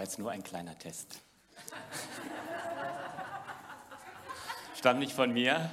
war 0.00 0.04
jetzt 0.04 0.18
nur 0.18 0.30
ein 0.30 0.42
kleiner 0.42 0.78
Test. 0.78 1.20
Stammt 4.74 4.98
nicht 4.98 5.12
von 5.12 5.30
mir, 5.30 5.70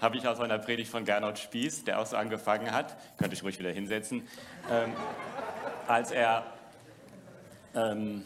habe 0.00 0.16
ich 0.16 0.26
aus 0.26 0.40
einer 0.40 0.58
Predigt 0.58 0.90
von 0.90 1.04
Gernot 1.04 1.38
Spieß, 1.38 1.84
der 1.84 2.00
auch 2.00 2.06
so 2.06 2.16
angefangen 2.16 2.72
hat, 2.72 2.96
könnte 3.18 3.36
ich 3.36 3.44
ruhig 3.44 3.56
wieder 3.60 3.70
hinsetzen, 3.70 4.26
ähm, 4.68 4.92
als 5.86 6.10
er 6.10 6.44
ähm, 7.76 8.24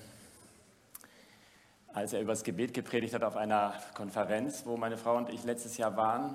als 1.92 2.14
er 2.14 2.22
über 2.22 2.32
das 2.32 2.44
Gebet 2.44 2.72
gepredigt 2.72 3.12
hat 3.12 3.22
auf 3.22 3.36
einer 3.36 3.74
Konferenz, 3.92 4.64
wo 4.64 4.78
meine 4.78 4.96
Frau 4.96 5.18
und 5.18 5.28
ich 5.28 5.44
letztes 5.44 5.76
Jahr 5.76 5.98
waren, 5.98 6.34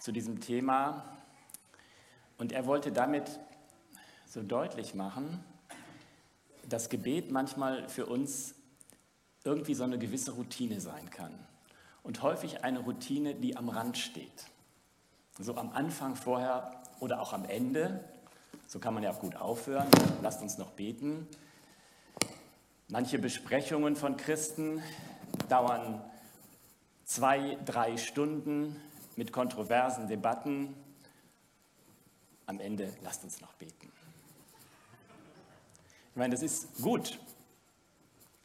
zu 0.00 0.10
diesem 0.10 0.40
Thema. 0.40 1.04
Und 2.36 2.50
er 2.50 2.66
wollte 2.66 2.90
damit 2.90 3.38
so 4.26 4.42
deutlich 4.42 4.96
machen, 4.96 5.44
dass 6.68 6.88
Gebet 6.88 7.30
manchmal 7.30 7.88
für 7.88 8.06
uns 8.06 8.54
irgendwie 9.44 9.74
so 9.74 9.84
eine 9.84 9.98
gewisse 9.98 10.32
Routine 10.32 10.80
sein 10.80 11.10
kann. 11.10 11.32
Und 12.02 12.22
häufig 12.22 12.64
eine 12.64 12.80
Routine, 12.80 13.34
die 13.34 13.56
am 13.56 13.68
Rand 13.68 13.98
steht. 13.98 14.46
So 15.38 15.56
am 15.56 15.70
Anfang, 15.70 16.16
vorher 16.16 16.82
oder 17.00 17.20
auch 17.20 17.32
am 17.32 17.44
Ende. 17.44 18.04
So 18.66 18.78
kann 18.78 18.94
man 18.94 19.02
ja 19.02 19.10
auch 19.10 19.20
gut 19.20 19.36
aufhören. 19.36 19.86
Lasst 20.22 20.42
uns 20.42 20.58
noch 20.58 20.72
beten. 20.72 21.26
Manche 22.88 23.18
Besprechungen 23.18 23.96
von 23.96 24.16
Christen 24.16 24.82
dauern 25.48 26.02
zwei, 27.04 27.56
drei 27.64 27.96
Stunden 27.96 28.76
mit 29.16 29.32
kontroversen 29.32 30.08
Debatten. 30.08 30.74
Am 32.46 32.60
Ende 32.60 32.92
lasst 33.02 33.24
uns 33.24 33.40
noch 33.40 33.54
beten. 33.54 33.92
Ich 36.16 36.18
meine, 36.18 36.32
das 36.32 36.42
ist 36.42 36.80
gut. 36.80 37.18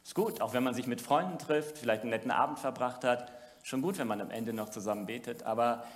Ist 0.04 0.14
gut, 0.14 0.42
auch 0.42 0.52
wenn 0.52 0.62
man 0.62 0.74
sich 0.74 0.86
mit 0.86 1.00
Freunden 1.00 1.38
trifft, 1.38 1.78
vielleicht 1.78 2.02
einen 2.02 2.10
netten 2.10 2.30
Abend 2.30 2.58
verbracht 2.58 3.02
hat. 3.02 3.32
Schon 3.62 3.80
gut, 3.80 3.96
wenn 3.96 4.06
man 4.06 4.20
am 4.20 4.30
Ende 4.30 4.52
noch 4.52 4.68
zusammen 4.68 5.06
betet. 5.06 5.44
Aber 5.44 5.86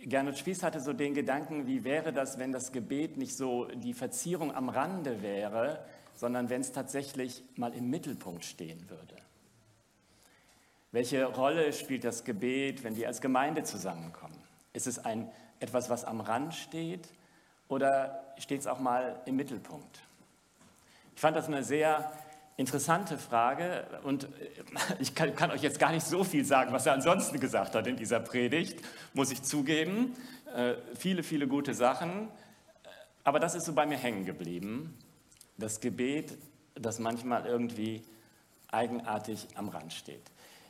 Gernot 0.00 0.38
Spieß 0.38 0.62
hatte 0.62 0.80
so 0.80 0.94
den 0.94 1.12
Gedanken, 1.12 1.66
wie 1.66 1.84
wäre 1.84 2.14
das, 2.14 2.38
wenn 2.38 2.50
das 2.50 2.72
Gebet 2.72 3.18
nicht 3.18 3.36
so 3.36 3.66
die 3.66 3.92
Verzierung 3.92 4.54
am 4.54 4.70
Rande 4.70 5.20
wäre, 5.20 5.84
sondern 6.14 6.48
wenn 6.48 6.62
es 6.62 6.72
tatsächlich 6.72 7.44
mal 7.56 7.74
im 7.74 7.90
Mittelpunkt 7.90 8.46
stehen 8.46 8.88
würde. 8.88 9.16
Welche 10.92 11.26
Rolle 11.26 11.74
spielt 11.74 12.04
das 12.04 12.24
Gebet, 12.24 12.84
wenn 12.84 12.96
wir 12.96 13.08
als 13.08 13.20
Gemeinde 13.20 13.64
zusammenkommen? 13.64 14.42
Ist 14.72 14.86
es 14.86 14.98
ein, 14.98 15.30
etwas, 15.60 15.90
was 15.90 16.06
am 16.06 16.22
Rand 16.22 16.54
steht 16.54 17.06
oder 17.68 18.32
steht 18.38 18.60
es 18.60 18.66
auch 18.66 18.80
mal 18.80 19.20
im 19.26 19.36
Mittelpunkt? 19.36 20.00
Ich 21.14 21.20
fand 21.20 21.36
das 21.36 21.46
eine 21.46 21.62
sehr 21.62 22.12
interessante 22.56 23.18
Frage 23.18 23.86
und 24.02 24.28
ich 24.98 25.14
kann, 25.14 25.34
kann, 25.34 25.50
euch 25.50 25.62
jetzt 25.62 25.78
gar 25.78 25.92
nicht 25.92 26.06
so 26.06 26.24
viel 26.24 26.44
sagen, 26.44 26.72
was 26.72 26.86
er 26.86 26.92
ansonsten 26.92 27.40
gesagt 27.40 27.74
hat 27.74 27.86
in 27.86 27.96
dieser 27.96 28.20
Predigt, 28.20 28.80
muss 29.14 29.30
ich 29.30 29.42
zugeben. 29.42 30.14
Äh, 30.54 30.74
viele, 30.94 31.22
viele 31.22 31.46
gute 31.46 31.74
Sachen, 31.74 32.28
aber 33.24 33.40
das 33.40 33.54
ist 33.54 33.64
so 33.64 33.72
bei 33.72 33.86
mir 33.86 33.96
hängen 33.96 34.24
geblieben 34.24 34.96
das 35.62 35.80
Gebet, 35.80 36.36
das 36.74 36.98
manchmal 36.98 37.46
irgendwie 37.46 38.02
eigenartig 38.70 39.48
am 39.54 39.68
Rand 39.68 39.92
steht. 39.92 40.22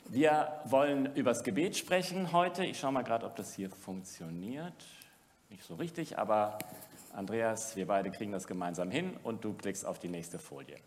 Wir 0.09 0.61
wollen 0.65 1.15
über 1.15 1.31
das 1.31 1.43
Gebet 1.43 1.77
sprechen 1.77 2.31
heute. 2.33 2.65
Ich 2.65 2.79
schaue 2.79 2.91
mal 2.91 3.03
gerade, 3.03 3.25
ob 3.25 3.35
das 3.35 3.53
hier 3.55 3.69
funktioniert. 3.69 4.73
Nicht 5.49 5.63
so 5.63 5.75
richtig, 5.75 6.19
aber 6.19 6.59
Andreas, 7.13 7.75
wir 7.75 7.87
beide 7.87 8.09
kriegen 8.11 8.31
das 8.31 8.47
gemeinsam 8.47 8.89
hin 8.89 9.13
und 9.23 9.45
du 9.45 9.53
klickst 9.53 9.85
auf 9.85 9.99
die 9.99 10.09
nächste 10.09 10.39
Folie. 10.39 10.77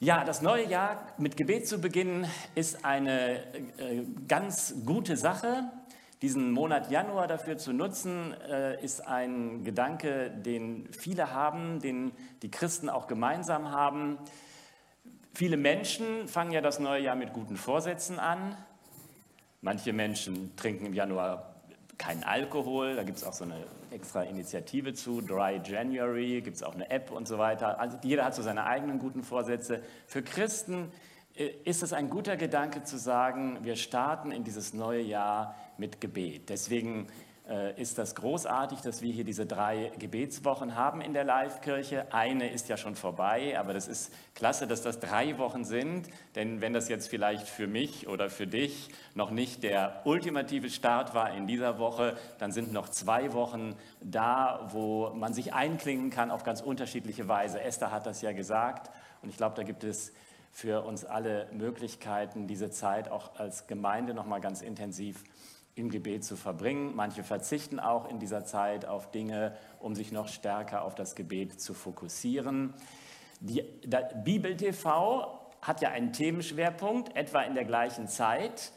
Ja, 0.00 0.24
das 0.24 0.42
neue 0.42 0.66
Jahr 0.68 1.06
mit 1.16 1.36
Gebet 1.36 1.66
zu 1.66 1.80
beginnen 1.80 2.26
ist 2.54 2.84
eine 2.84 3.38
äh, 3.78 4.04
ganz 4.28 4.74
gute 4.84 5.16
Sache. 5.16 5.70
Diesen 6.20 6.50
Monat 6.50 6.90
Januar 6.90 7.26
dafür 7.26 7.56
zu 7.56 7.72
nutzen, 7.72 8.34
äh, 8.48 8.82
ist 8.82 9.06
ein 9.06 9.64
Gedanke, 9.64 10.30
den 10.30 10.88
viele 10.92 11.32
haben, 11.32 11.80
den 11.80 12.12
die 12.42 12.50
Christen 12.50 12.90
auch 12.90 13.06
gemeinsam 13.06 13.70
haben. 13.70 14.18
Viele 15.34 15.56
Menschen 15.56 16.28
fangen 16.28 16.52
ja 16.52 16.60
das 16.60 16.78
neue 16.80 17.02
Jahr 17.02 17.16
mit 17.16 17.32
guten 17.32 17.56
Vorsätzen 17.56 18.18
an. 18.18 18.56
Manche 19.62 19.92
Menschen 19.92 20.54
trinken 20.56 20.86
im 20.86 20.94
Januar 20.94 21.51
keinen 22.02 22.24
Alkohol, 22.24 22.96
da 22.96 23.04
gibt 23.04 23.18
es 23.18 23.24
auch 23.24 23.32
so 23.32 23.44
eine 23.44 23.64
extra 23.92 24.22
Initiative 24.22 24.92
zu, 24.92 25.20
Dry 25.20 25.60
January, 25.64 26.40
gibt 26.42 26.56
es 26.56 26.62
auch 26.64 26.74
eine 26.74 26.90
App 26.90 27.12
und 27.12 27.28
so 27.28 27.38
weiter. 27.38 27.78
Also 27.78 27.96
jeder 28.02 28.24
hat 28.24 28.34
so 28.34 28.42
seine 28.42 28.64
eigenen 28.64 28.98
guten 28.98 29.22
Vorsätze. 29.22 29.82
Für 30.08 30.22
Christen 30.22 30.90
äh, 31.36 31.50
ist 31.64 31.84
es 31.84 31.92
ein 31.92 32.10
guter 32.10 32.36
Gedanke 32.36 32.82
zu 32.82 32.98
sagen, 32.98 33.58
wir 33.62 33.76
starten 33.76 34.32
in 34.32 34.42
dieses 34.42 34.74
neue 34.74 35.00
Jahr 35.00 35.54
mit 35.78 36.00
Gebet. 36.00 36.48
Deswegen 36.48 37.06
ist 37.76 37.98
das 37.98 38.14
großartig, 38.14 38.82
dass 38.82 39.02
wir 39.02 39.12
hier 39.12 39.24
diese 39.24 39.46
drei 39.46 39.90
Gebetswochen 39.98 40.76
haben 40.76 41.00
in 41.00 41.12
der 41.12 41.24
Live-Kirche. 41.24 42.06
Eine 42.12 42.48
ist 42.48 42.68
ja 42.68 42.76
schon 42.76 42.94
vorbei, 42.94 43.58
aber 43.58 43.72
das 43.74 43.88
ist 43.88 44.12
klasse, 44.34 44.68
dass 44.68 44.82
das 44.82 45.00
drei 45.00 45.38
Wochen 45.38 45.64
sind. 45.64 46.08
Denn 46.36 46.60
wenn 46.60 46.72
das 46.72 46.88
jetzt 46.88 47.08
vielleicht 47.08 47.48
für 47.48 47.66
mich 47.66 48.06
oder 48.06 48.30
für 48.30 48.46
dich 48.46 48.90
noch 49.14 49.32
nicht 49.32 49.64
der 49.64 50.02
ultimative 50.04 50.70
Start 50.70 51.14
war 51.14 51.34
in 51.34 51.48
dieser 51.48 51.80
Woche, 51.80 52.16
dann 52.38 52.52
sind 52.52 52.72
noch 52.72 52.88
zwei 52.88 53.32
Wochen 53.32 53.74
da, 54.00 54.68
wo 54.70 55.10
man 55.10 55.34
sich 55.34 55.52
einklingen 55.52 56.10
kann 56.10 56.30
auf 56.30 56.44
ganz 56.44 56.60
unterschiedliche 56.60 57.26
Weise. 57.26 57.60
Esther 57.60 57.90
hat 57.90 58.06
das 58.06 58.22
ja 58.22 58.30
gesagt 58.30 58.88
und 59.20 59.28
ich 59.28 59.36
glaube, 59.36 59.56
da 59.56 59.64
gibt 59.64 59.82
es 59.82 60.12
für 60.52 60.84
uns 60.84 61.04
alle 61.04 61.48
Möglichkeiten, 61.52 62.46
diese 62.46 62.70
Zeit 62.70 63.10
auch 63.10 63.34
als 63.36 63.66
Gemeinde 63.66 64.14
noch 64.14 64.26
mal 64.26 64.40
ganz 64.40 64.62
intensiv 64.62 65.24
im 65.74 65.90
Gebet 65.90 66.24
zu 66.24 66.36
verbringen. 66.36 66.94
Manche 66.94 67.22
verzichten 67.22 67.80
auch 67.80 68.08
in 68.08 68.18
dieser 68.18 68.44
Zeit 68.44 68.84
auf 68.84 69.10
Dinge, 69.10 69.56
um 69.80 69.94
sich 69.94 70.12
noch 70.12 70.28
stärker 70.28 70.82
auf 70.82 70.94
das 70.94 71.14
Gebet 71.14 71.60
zu 71.60 71.74
fokussieren. 71.74 72.74
Die, 73.40 73.64
Bibel 74.24 74.56
TV 74.56 75.40
hat 75.62 75.80
ja 75.80 75.90
einen 75.90 76.12
Themenschwerpunkt, 76.12 77.16
etwa 77.16 77.42
in 77.42 77.54
der 77.54 77.64
gleichen 77.64 78.06
Zeit, 78.06 78.72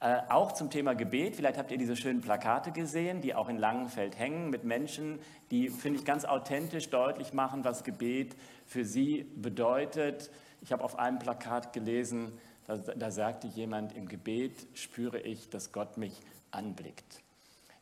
äh, 0.00 0.18
auch 0.28 0.52
zum 0.52 0.70
Thema 0.70 0.94
Gebet. 0.94 1.36
Vielleicht 1.36 1.58
habt 1.58 1.70
ihr 1.70 1.78
diese 1.78 1.94
schönen 1.94 2.22
Plakate 2.22 2.72
gesehen, 2.72 3.20
die 3.20 3.34
auch 3.34 3.48
in 3.48 3.58
Langenfeld 3.58 4.18
hängen, 4.18 4.50
mit 4.50 4.64
Menschen, 4.64 5.20
die, 5.50 5.68
finde 5.68 5.98
ich, 5.98 6.04
ganz 6.04 6.24
authentisch 6.24 6.88
deutlich 6.88 7.32
machen, 7.32 7.64
was 7.64 7.84
Gebet 7.84 8.34
für 8.66 8.84
sie 8.84 9.30
bedeutet. 9.36 10.30
Ich 10.62 10.72
habe 10.72 10.82
auf 10.82 10.98
einem 10.98 11.18
Plakat 11.18 11.72
gelesen, 11.72 12.32
da, 12.66 12.76
da 12.76 13.10
sagte 13.10 13.46
jemand, 13.46 13.94
im 13.96 14.06
Gebet 14.06 14.66
spüre 14.74 15.18
ich, 15.20 15.50
dass 15.50 15.72
Gott 15.72 15.96
mich 15.96 16.20
anblickt. 16.50 17.22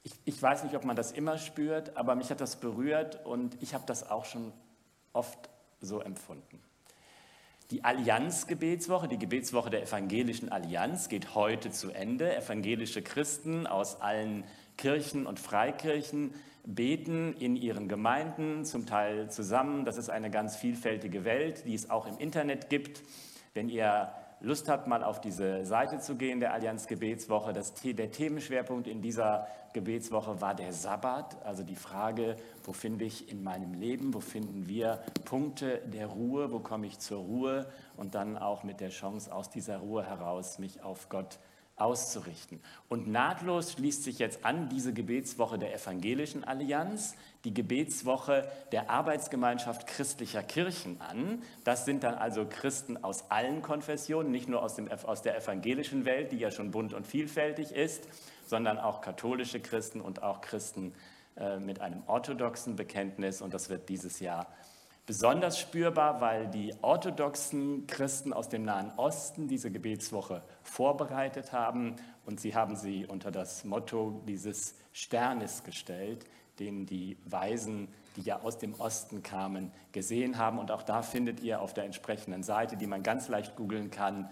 Ich, 0.03 0.13
ich 0.25 0.43
weiß 0.43 0.65
nicht, 0.65 0.75
ob 0.75 0.85
man 0.85 0.97
das 0.97 1.13
immer 1.13 1.39
spürt, 1.39 1.97
aber 1.97 2.15
mich 2.15 2.31
hat 2.31 2.41
das 2.41 2.57
berührt 2.57 3.25
und 3.27 3.61
ich 3.63 3.75
habe 3.75 3.85
das 3.87 4.09
auch 4.09 4.25
schon 4.25 4.53
oft 5.13 5.51
so 5.81 6.01
empfunden. 6.01 6.63
Die 7.71 7.85
Allianz-Gebetswoche, 7.85 9.09
die 9.09 9.19
Gebetswoche 9.19 9.69
der 9.69 9.83
Evangelischen 9.83 10.51
Allianz, 10.51 11.11
geht 11.11 11.35
heute 11.35 11.71
zu 11.71 11.91
Ende. 11.91 12.35
Evangelische 12.35 13.03
Christen 13.03 13.67
aus 13.67 14.01
allen 14.01 14.45
Kirchen 14.79 15.27
und 15.27 15.39
Freikirchen 15.39 16.33
beten 16.65 17.35
in 17.35 17.57
ihren 17.57 17.89
Gemeinden, 17.89 18.65
zum 18.65 18.87
Teil 18.87 19.31
zusammen. 19.31 19.85
Das 19.85 19.99
ist 19.99 20.09
eine 20.09 20.31
ganz 20.31 20.57
vielfältige 20.57 21.25
Welt, 21.25 21.65
die 21.67 21.75
es 21.75 21.91
auch 21.91 22.07
im 22.07 22.17
Internet 22.17 22.71
gibt. 22.71 23.03
Wenn 23.53 23.69
ihr 23.69 24.13
Lust 24.41 24.69
habt, 24.69 24.87
mal 24.87 25.03
auf 25.03 25.21
diese 25.21 25.65
Seite 25.65 25.99
zu 25.99 26.15
gehen, 26.15 26.39
der 26.39 26.53
Allianz 26.53 26.87
Gebetswoche, 26.87 27.53
das, 27.53 27.75
der 27.75 28.11
Themenschwerpunkt 28.13 28.87
in 28.87 29.03
dieser 29.03 29.49
Gebetswoche 29.73 30.41
war 30.41 30.55
der 30.55 30.73
Sabbat, 30.73 31.45
also 31.45 31.65
die 31.65 31.75
Frage, 31.75 32.37
wo 32.63 32.73
finde 32.73 33.05
ich 33.05 33.31
in 33.31 33.43
meinem 33.43 33.75
Leben, 33.75 34.15
wo 34.15 34.21
finden 34.21 34.69
wir 34.69 35.01
Punkte 35.25 35.83
der 35.87 36.07
Ruhe, 36.07 36.53
wo 36.53 36.61
komme 36.61 36.87
ich 36.87 37.01
zur 37.01 37.19
Ruhe? 37.19 37.67
Und 37.97 38.15
dann 38.15 38.39
auch 38.39 38.63
mit 38.63 38.81
der 38.81 38.91
Chance, 38.91 39.33
aus 39.33 39.51
dieser 39.51 39.79
Ruhe 39.79 40.05
heraus 40.05 40.61
mich 40.61 40.83
auf 40.83 41.09
Gott 41.09 41.33
zu 41.33 41.39
auszurichten. 41.81 42.61
Und 42.89 43.09
nahtlos 43.09 43.73
schließt 43.73 44.05
sich 44.05 44.19
jetzt 44.19 44.45
an 44.45 44.69
diese 44.69 44.93
Gebetswoche 44.93 45.59
der 45.59 45.75
Evangelischen 45.75 46.45
Allianz, 46.45 47.15
die 47.45 47.55
Gebetswoche 47.55 48.51
der 48.73 48.91
Arbeitsgemeinschaft 48.91 49.87
christlicher 49.87 50.43
Kirchen 50.43 51.01
an. 51.01 51.43
Das 51.65 51.85
sind 51.85 52.03
dann 52.03 52.15
also 52.15 52.47
Christen 52.49 53.03
aus 53.03 53.31
allen 53.31 53.63
Konfessionen, 53.63 54.31
nicht 54.31 54.49
nur 54.49 54.63
aus, 54.63 54.75
dem, 54.75 54.91
aus 54.91 55.23
der 55.23 55.37
evangelischen 55.37 56.05
Welt, 56.05 56.33
die 56.33 56.39
ja 56.39 56.51
schon 56.51 56.71
bunt 56.71 56.93
und 56.93 57.07
vielfältig 57.07 57.73
ist, 57.73 58.09
sondern 58.47 58.79
auch 58.79 59.01
katholische 59.01 59.61
Christen 59.61 60.01
und 60.01 60.23
auch 60.23 60.41
Christen 60.41 60.95
äh, 61.37 61.59
mit 61.59 61.81
einem 61.81 62.03
orthodoxen 62.07 62.77
Bekenntnis. 62.77 63.41
Und 63.41 63.55
das 63.55 63.71
wird 63.71 63.89
dieses 63.89 64.21
Jahr 64.21 64.47
besonders 65.09 65.59
spürbar, 65.59 66.21
weil 66.21 66.49
die 66.49 66.75
orthodoxen 66.83 67.87
Christen 67.87 68.35
aus 68.35 68.51
dem 68.51 68.65
Nahen 68.65 68.93
Osten 68.99 69.49
diese 69.49 69.71
Gebetswoche 69.71 70.43
vorbereitet 70.63 71.51
haben 71.51 71.97
und 72.27 72.39
sie 72.41 72.55
haben 72.55 72.77
sie 72.77 73.07
unter 73.07 73.31
das 73.31 73.65
Motto 73.65 74.23
dieses 74.29 74.75
Sternes 74.93 75.65
gestellt, 75.65 76.27
den 76.59 76.85
die 76.85 77.17
Weisen, 77.25 77.89
die 78.17 78.21
ja 78.21 78.43
aus 78.43 78.59
dem 78.59 78.75
Osten 78.75 79.23
kamen, 79.23 79.73
gesehen 79.93 80.37
haben. 80.37 80.59
Und 80.59 80.71
auch 80.71 80.83
da 80.83 81.01
findet 81.01 81.41
ihr 81.41 81.63
auf 81.63 81.73
der 81.73 81.85
entsprechenden 81.85 82.43
Seite, 82.43 82.77
die 82.77 82.87
man 82.87 83.03
ganz 83.03 83.29
leicht 83.29 83.57
googeln 83.57 83.91
kann, 83.91 84.29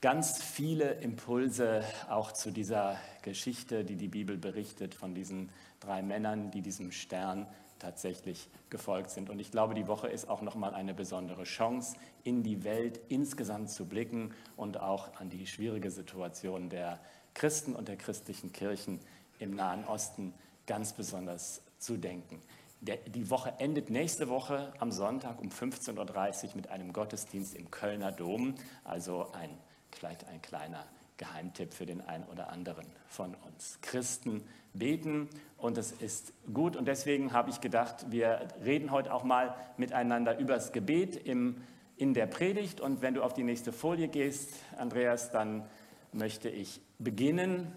ganz 0.00 0.42
viele 0.42 0.94
Impulse 0.94 1.84
auch 2.10 2.32
zu 2.32 2.50
dieser 2.50 2.96
Geschichte, 3.22 3.84
die 3.84 3.94
die 3.94 4.08
Bibel 4.08 4.38
berichtet 4.38 4.96
von 4.96 5.14
diesen 5.14 5.50
drei 5.78 6.02
Männern, 6.02 6.50
die 6.50 6.62
diesem 6.62 6.90
Stern 6.90 7.46
tatsächlich 7.82 8.48
gefolgt 8.70 9.10
sind. 9.10 9.28
Und 9.28 9.40
ich 9.40 9.50
glaube, 9.50 9.74
die 9.74 9.88
Woche 9.88 10.08
ist 10.08 10.28
auch 10.28 10.40
nochmal 10.40 10.72
eine 10.74 10.94
besondere 10.94 11.42
Chance, 11.44 11.96
in 12.24 12.42
die 12.42 12.64
Welt 12.64 13.00
insgesamt 13.08 13.70
zu 13.70 13.86
blicken 13.86 14.32
und 14.56 14.80
auch 14.80 15.14
an 15.16 15.28
die 15.28 15.46
schwierige 15.46 15.90
Situation 15.90 16.70
der 16.70 17.00
Christen 17.34 17.74
und 17.74 17.88
der 17.88 17.96
christlichen 17.96 18.52
Kirchen 18.52 19.00
im 19.38 19.54
Nahen 19.54 19.84
Osten 19.84 20.32
ganz 20.66 20.92
besonders 20.92 21.62
zu 21.78 21.96
denken. 21.96 22.40
Der, 22.80 22.96
die 22.96 23.30
Woche 23.30 23.54
endet 23.58 23.90
nächste 23.90 24.28
Woche 24.28 24.72
am 24.78 24.90
Sonntag 24.90 25.40
um 25.40 25.48
15.30 25.48 26.48
Uhr 26.48 26.56
mit 26.56 26.68
einem 26.68 26.92
Gottesdienst 26.92 27.54
im 27.54 27.70
Kölner 27.70 28.12
Dom, 28.12 28.54
also 28.84 29.30
ein, 29.32 29.50
vielleicht 29.90 30.26
ein 30.26 30.42
kleiner 30.42 30.84
Geheimtipp 31.16 31.74
für 31.74 31.86
den 31.86 32.00
einen 32.00 32.24
oder 32.24 32.50
anderen 32.50 32.86
von 33.06 33.34
uns. 33.46 33.78
Christen 33.82 34.42
beten 34.74 35.28
und 35.56 35.78
es 35.78 35.92
ist 35.92 36.32
gut 36.52 36.76
und 36.76 36.86
deswegen 36.86 37.32
habe 37.32 37.50
ich 37.50 37.60
gedacht, 37.60 38.10
wir 38.10 38.48
reden 38.64 38.90
heute 38.90 39.12
auch 39.12 39.24
mal 39.24 39.54
miteinander 39.76 40.38
über 40.38 40.54
das 40.54 40.72
Gebet 40.72 41.16
im, 41.16 41.62
in 41.96 42.14
der 42.14 42.26
Predigt 42.26 42.80
und 42.80 43.02
wenn 43.02 43.14
du 43.14 43.22
auf 43.22 43.34
die 43.34 43.44
nächste 43.44 43.72
Folie 43.72 44.08
gehst, 44.08 44.54
Andreas, 44.76 45.30
dann 45.30 45.68
möchte 46.12 46.48
ich 46.48 46.80
beginnen 46.98 47.72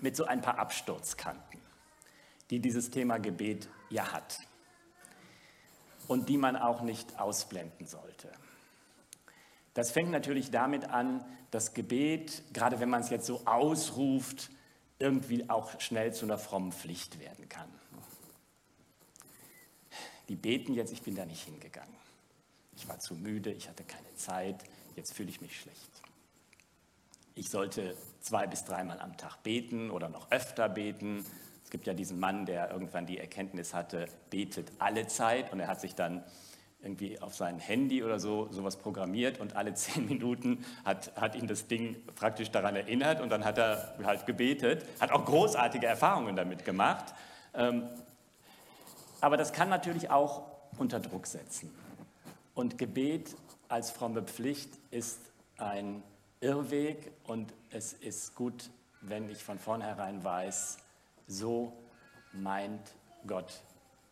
mit 0.00 0.16
so 0.16 0.24
ein 0.24 0.40
paar 0.40 0.58
Absturzkanten, 0.58 1.60
die 2.50 2.60
dieses 2.60 2.90
Thema 2.90 3.18
Gebet 3.18 3.68
ja 3.90 4.12
hat 4.12 4.40
und 6.06 6.28
die 6.28 6.38
man 6.38 6.56
auch 6.56 6.82
nicht 6.82 7.20
ausblenden 7.20 7.86
sollte. 7.86 8.30
Das 9.74 9.92
fängt 9.92 10.10
natürlich 10.10 10.50
damit 10.50 10.90
an, 10.90 11.24
dass 11.50 11.74
Gebet, 11.74 12.42
gerade 12.52 12.80
wenn 12.80 12.88
man 12.88 13.02
es 13.02 13.10
jetzt 13.10 13.26
so 13.26 13.42
ausruft, 13.46 14.50
irgendwie 14.98 15.48
auch 15.48 15.80
schnell 15.80 16.12
zu 16.12 16.24
einer 16.24 16.38
frommen 16.38 16.72
Pflicht 16.72 17.20
werden 17.20 17.48
kann. 17.48 17.68
Die 20.28 20.36
beten 20.36 20.74
jetzt, 20.74 20.92
ich 20.92 21.02
bin 21.02 21.14
da 21.14 21.24
nicht 21.24 21.44
hingegangen. 21.44 21.94
Ich 22.76 22.88
war 22.88 22.98
zu 22.98 23.14
müde, 23.14 23.50
ich 23.50 23.68
hatte 23.68 23.84
keine 23.84 24.14
Zeit, 24.16 24.62
jetzt 24.94 25.14
fühle 25.14 25.30
ich 25.30 25.40
mich 25.40 25.58
schlecht. 25.60 25.90
Ich 27.34 27.50
sollte 27.50 27.96
zwei 28.20 28.46
bis 28.46 28.64
dreimal 28.64 29.00
am 29.00 29.16
Tag 29.16 29.42
beten 29.42 29.90
oder 29.90 30.08
noch 30.08 30.30
öfter 30.30 30.68
beten. 30.68 31.24
Es 31.64 31.70
gibt 31.70 31.86
ja 31.86 31.94
diesen 31.94 32.18
Mann, 32.18 32.46
der 32.46 32.70
irgendwann 32.70 33.06
die 33.06 33.18
Erkenntnis 33.18 33.74
hatte, 33.74 34.06
betet 34.30 34.72
alle 34.78 35.06
Zeit 35.06 35.52
und 35.52 35.60
er 35.60 35.68
hat 35.68 35.80
sich 35.80 35.94
dann 35.94 36.24
irgendwie 36.82 37.20
auf 37.20 37.34
sein 37.34 37.58
Handy 37.58 38.04
oder 38.04 38.20
so 38.20 38.48
sowas 38.52 38.76
programmiert 38.76 39.40
und 39.40 39.56
alle 39.56 39.74
zehn 39.74 40.06
Minuten 40.06 40.64
hat, 40.84 41.12
hat 41.16 41.34
ihn 41.34 41.46
das 41.46 41.66
Ding 41.66 41.96
praktisch 42.14 42.50
daran 42.50 42.76
erinnert 42.76 43.20
und 43.20 43.30
dann 43.30 43.44
hat 43.44 43.58
er 43.58 43.94
halt 44.04 44.26
gebetet, 44.26 44.84
hat 45.00 45.10
auch 45.10 45.24
großartige 45.24 45.86
Erfahrungen 45.86 46.36
damit 46.36 46.64
gemacht. 46.64 47.14
Ähm, 47.54 47.88
aber 49.20 49.36
das 49.36 49.52
kann 49.52 49.68
natürlich 49.68 50.10
auch 50.10 50.44
unter 50.78 51.00
Druck 51.00 51.26
setzen. 51.26 51.74
Und 52.54 52.78
Gebet 52.78 53.34
als 53.68 53.90
fromme 53.90 54.22
Pflicht 54.22 54.70
ist 54.90 55.20
ein 55.58 56.02
Irrweg 56.40 57.12
und 57.24 57.52
es 57.70 57.92
ist 57.92 58.34
gut, 58.34 58.70
wenn 59.00 59.28
ich 59.28 59.42
von 59.42 59.58
vornherein 59.58 60.22
weiß, 60.22 60.78
so 61.26 61.72
meint 62.32 62.94
Gott 63.26 63.60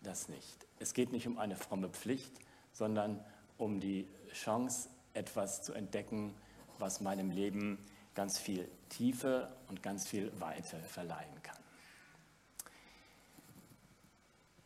das 0.02 0.28
nicht. 0.28 0.66
Es 0.78 0.92
geht 0.92 1.12
nicht 1.12 1.26
um 1.26 1.38
eine 1.38 1.56
fromme 1.56 1.88
Pflicht, 1.88 2.32
sondern 2.76 3.24
um 3.56 3.80
die 3.80 4.06
Chance, 4.32 4.90
etwas 5.14 5.62
zu 5.62 5.72
entdecken, 5.72 6.34
was 6.78 7.00
meinem 7.00 7.30
Leben 7.30 7.78
ganz 8.14 8.38
viel 8.38 8.68
Tiefe 8.90 9.50
und 9.68 9.82
ganz 9.82 10.06
viel 10.06 10.30
Weite 10.40 10.76
verleihen 10.80 11.42
kann. 11.42 11.56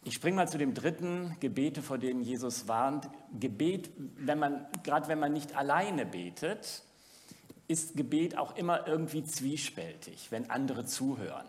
Ich 0.03 0.15
springe 0.15 0.37
mal 0.37 0.49
zu 0.49 0.59
dem 0.59 0.75
dritten 0.75 1.37
Gebete, 1.39 1.83
vor 1.83 1.99
dem 1.99 2.21
Jesus 2.21 2.67
warnt. 2.67 3.09
Gebet, 3.39 3.91
wenn 3.97 4.39
man, 4.41 4.67
gerade 4.83 5.07
wenn 5.09 5.21
man 5.21 5.33
nicht 5.33 5.55
alleine 5.55 6.05
betet, 6.05 6.83
ist 7.69 7.97
Gebet 7.97 8.37
auch 8.37 8.57
immer 8.57 8.89
irgendwie 8.89 9.23
zwiespältig, 9.23 10.33
wenn 10.33 10.51
andere 10.51 10.85
zuhören. 10.85 11.47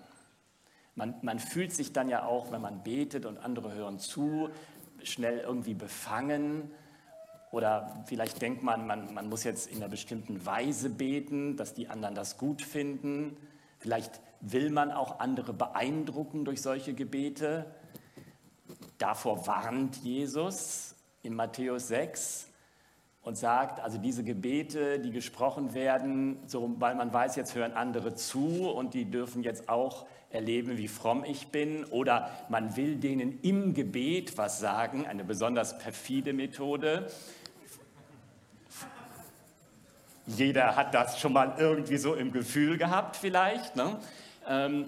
Man, 0.95 1.15
man 1.21 1.39
fühlt 1.39 1.73
sich 1.73 1.93
dann 1.93 2.09
ja 2.09 2.25
auch, 2.25 2.51
wenn 2.51 2.61
man 2.61 2.83
betet 2.83 3.25
und 3.25 3.37
andere 3.37 3.73
hören 3.73 3.97
zu, 3.97 4.49
schnell 5.05 5.39
irgendwie 5.39 5.73
befangen. 5.73 6.71
Oder 7.51 8.03
vielleicht 8.05 8.41
denkt 8.41 8.63
man, 8.63 8.87
man, 8.87 9.13
man 9.13 9.27
muss 9.27 9.43
jetzt 9.43 9.67
in 9.67 9.77
einer 9.77 9.89
bestimmten 9.89 10.45
Weise 10.45 10.89
beten, 10.89 11.57
dass 11.57 11.73
die 11.73 11.89
anderen 11.89 12.15
das 12.15 12.37
gut 12.37 12.61
finden. 12.61 13.35
Vielleicht 13.79 14.21
will 14.39 14.69
man 14.69 14.91
auch 14.91 15.19
andere 15.19 15.53
beeindrucken 15.53 16.45
durch 16.45 16.61
solche 16.61 16.93
Gebete. 16.93 17.65
Davor 18.97 19.47
warnt 19.47 19.97
Jesus 19.97 20.95
in 21.23 21.35
Matthäus 21.35 21.87
6 21.89 22.50
und 23.23 23.37
sagt, 23.37 23.79
also 23.79 23.97
diese 23.97 24.23
Gebete, 24.23 24.99
die 24.99 25.11
gesprochen 25.11 25.73
werden, 25.73 26.39
so, 26.47 26.75
weil 26.79 26.95
man 26.95 27.13
weiß, 27.13 27.35
jetzt 27.35 27.53
hören 27.53 27.73
andere 27.73 28.15
zu 28.15 28.69
und 28.69 28.93
die 28.93 29.05
dürfen 29.05 29.43
jetzt 29.43 29.69
auch 29.69 30.05
erleben, 30.31 30.77
wie 30.77 30.87
fromm 30.87 31.23
ich 31.23 31.47
bin, 31.49 31.85
oder 31.85 32.31
man 32.49 32.75
will 32.77 32.95
denen 32.95 33.39
im 33.41 33.73
Gebet 33.73 34.37
was 34.37 34.59
sagen, 34.59 35.05
eine 35.05 35.23
besonders 35.23 35.77
perfide 35.77 36.33
Methode. 36.33 37.07
Jeder 40.25 40.75
hat 40.75 40.93
das 40.93 41.19
schon 41.19 41.33
mal 41.33 41.55
irgendwie 41.57 41.97
so 41.97 42.15
im 42.15 42.31
Gefühl 42.31 42.77
gehabt 42.77 43.17
vielleicht. 43.17 43.75
Ne? 43.75 43.97
Ähm, 44.47 44.85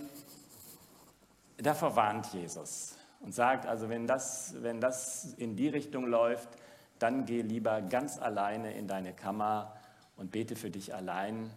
davor 1.57 1.95
warnt 1.95 2.33
Jesus 2.33 2.95
und 3.19 3.33
sagt, 3.33 3.65
also 3.65 3.89
wenn 3.89 4.07
das, 4.07 4.55
wenn 4.61 4.79
das 4.79 5.33
in 5.37 5.55
die 5.55 5.67
Richtung 5.67 6.05
läuft, 6.05 6.49
dann 7.03 7.25
geh 7.25 7.41
lieber 7.41 7.81
ganz 7.81 8.17
alleine 8.17 8.73
in 8.73 8.87
deine 8.87 9.11
Kammer 9.11 9.75
und 10.15 10.31
bete 10.31 10.55
für 10.55 10.69
dich 10.69 10.95
allein 10.95 11.51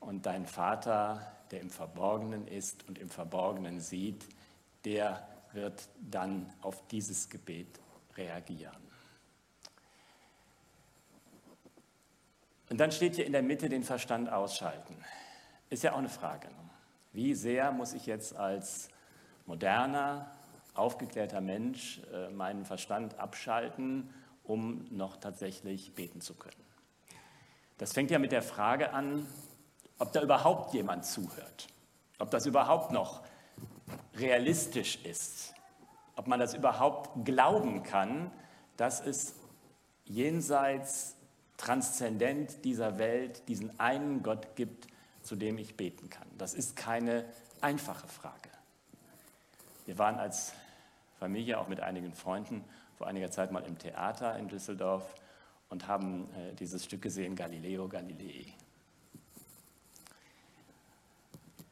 und 0.00 0.26
dein 0.26 0.44
Vater, 0.44 1.24
der 1.52 1.60
im 1.60 1.70
Verborgenen 1.70 2.48
ist 2.48 2.86
und 2.88 2.98
im 2.98 3.08
Verborgenen 3.08 3.78
sieht, 3.78 4.26
der 4.84 5.24
wird 5.52 5.88
dann 6.00 6.52
auf 6.62 6.84
dieses 6.88 7.30
Gebet 7.30 7.78
reagieren. 8.16 8.74
Und 12.68 12.78
dann 12.78 12.90
steht 12.90 13.14
hier 13.14 13.24
in 13.24 13.32
der 13.32 13.44
Mitte 13.44 13.68
den 13.68 13.84
Verstand 13.84 14.28
ausschalten. 14.28 14.96
Ist 15.70 15.84
ja 15.84 15.92
auch 15.92 15.98
eine 15.98 16.08
Frage. 16.08 16.48
Ne? 16.48 16.70
Wie 17.12 17.34
sehr 17.34 17.70
muss 17.70 17.92
ich 17.92 18.04
jetzt 18.06 18.34
als 18.34 18.88
moderner, 19.46 20.32
aufgeklärter 20.74 21.40
Mensch 21.40 22.00
äh, 22.12 22.30
meinen 22.30 22.64
Verstand 22.64 23.16
abschalten, 23.20 24.12
um 24.48 24.86
noch 24.90 25.16
tatsächlich 25.16 25.94
beten 25.94 26.20
zu 26.20 26.34
können? 26.34 26.56
Das 27.76 27.92
fängt 27.92 28.10
ja 28.10 28.18
mit 28.18 28.32
der 28.32 28.42
Frage 28.42 28.92
an, 28.92 29.26
ob 29.98 30.12
da 30.12 30.22
überhaupt 30.22 30.74
jemand 30.74 31.04
zuhört, 31.04 31.68
ob 32.18 32.30
das 32.30 32.46
überhaupt 32.46 32.90
noch 32.90 33.22
realistisch 34.16 34.98
ist, 35.04 35.54
ob 36.16 36.26
man 36.26 36.40
das 36.40 36.54
überhaupt 36.54 37.24
glauben 37.24 37.84
kann, 37.84 38.32
dass 38.76 39.00
es 39.00 39.34
jenseits 40.04 41.14
transzendent 41.56 42.64
dieser 42.64 42.98
Welt 42.98 43.48
diesen 43.48 43.78
einen 43.78 44.22
Gott 44.22 44.56
gibt, 44.56 44.88
zu 45.22 45.36
dem 45.36 45.58
ich 45.58 45.76
beten 45.76 46.08
kann. 46.08 46.26
Das 46.38 46.54
ist 46.54 46.74
keine 46.74 47.24
einfache 47.60 48.08
Frage. 48.08 48.48
Wir 49.84 49.98
waren 49.98 50.18
als 50.18 50.52
Familie 51.18 51.58
auch 51.58 51.68
mit 51.68 51.80
einigen 51.80 52.12
Freunden 52.12 52.64
vor 52.98 53.06
einiger 53.06 53.30
Zeit 53.30 53.52
mal 53.52 53.64
im 53.64 53.78
Theater 53.78 54.36
in 54.36 54.48
Düsseldorf 54.48 55.14
und 55.70 55.86
haben 55.86 56.28
äh, 56.34 56.54
dieses 56.54 56.84
Stück 56.84 57.00
gesehen, 57.02 57.36
Galileo 57.36 57.88
Galilei. 57.88 58.52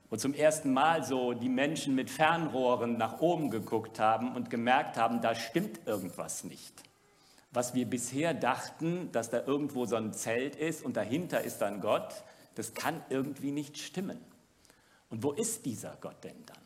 wo 0.09 0.17
zum 0.17 0.35
ersten 0.35 0.73
Mal 0.73 1.03
so 1.05 1.33
die 1.33 1.49
Menschen 1.49 1.95
mit 1.95 2.11
Fernrohren 2.11 2.97
nach 2.97 3.21
oben 3.21 3.51
geguckt 3.51 3.99
haben 3.99 4.37
und 4.37 4.51
gemerkt 4.51 4.97
haben, 4.97 5.21
da 5.21 5.35
stimmt 5.35 5.87
irgendwas 5.87 6.45
nicht. 6.45 6.73
Was 7.51 7.75
wir 7.75 7.87
bisher 7.87 8.33
dachten, 8.33 9.11
dass 9.13 9.31
da 9.31 9.43
irgendwo 9.45 9.85
so 9.87 9.97
ein 9.97 10.13
Zelt 10.13 10.55
ist 10.55 10.85
und 10.85 10.97
dahinter 10.97 11.43
ist 11.43 11.59
dann 11.59 11.81
Gott, 11.81 12.23
das 12.55 12.75
kann 12.75 13.03
irgendwie 13.09 13.51
nicht 13.51 13.79
stimmen. 13.79 14.21
Und 15.11 15.23
wo 15.23 15.33
ist 15.33 15.67
dieser 15.67 15.97
Gott 16.01 16.23
denn 16.23 16.47
dann? 16.47 16.57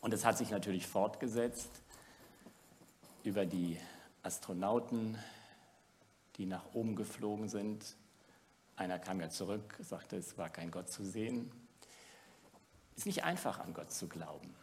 Und 0.00 0.12
es 0.14 0.24
hat 0.24 0.38
sich 0.38 0.50
natürlich 0.50 0.86
fortgesetzt 0.86 1.79
über 3.24 3.46
die 3.46 3.78
Astronauten, 4.22 5.18
die 6.36 6.46
nach 6.46 6.74
oben 6.74 6.96
geflogen 6.96 7.48
sind. 7.48 7.96
Einer 8.76 8.98
kam 8.98 9.20
ja 9.20 9.28
zurück, 9.28 9.76
sagte, 9.80 10.16
es 10.16 10.38
war 10.38 10.48
kein 10.48 10.70
Gott 10.70 10.90
zu 10.90 11.04
sehen. 11.04 11.50
Es 12.92 12.98
ist 12.98 13.06
nicht 13.06 13.24
einfach, 13.24 13.58
an 13.58 13.74
Gott 13.74 13.92
zu 13.92 14.08
glauben. 14.08 14.54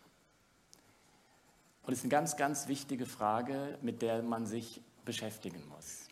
Und 1.83 1.93
es 1.93 1.99
ist 1.99 2.05
eine 2.05 2.11
ganz, 2.11 2.35
ganz 2.35 2.67
wichtige 2.67 3.05
Frage, 3.05 3.77
mit 3.81 4.01
der 4.01 4.21
man 4.21 4.45
sich 4.45 4.81
beschäftigen 5.05 5.65
muss. 5.69 6.07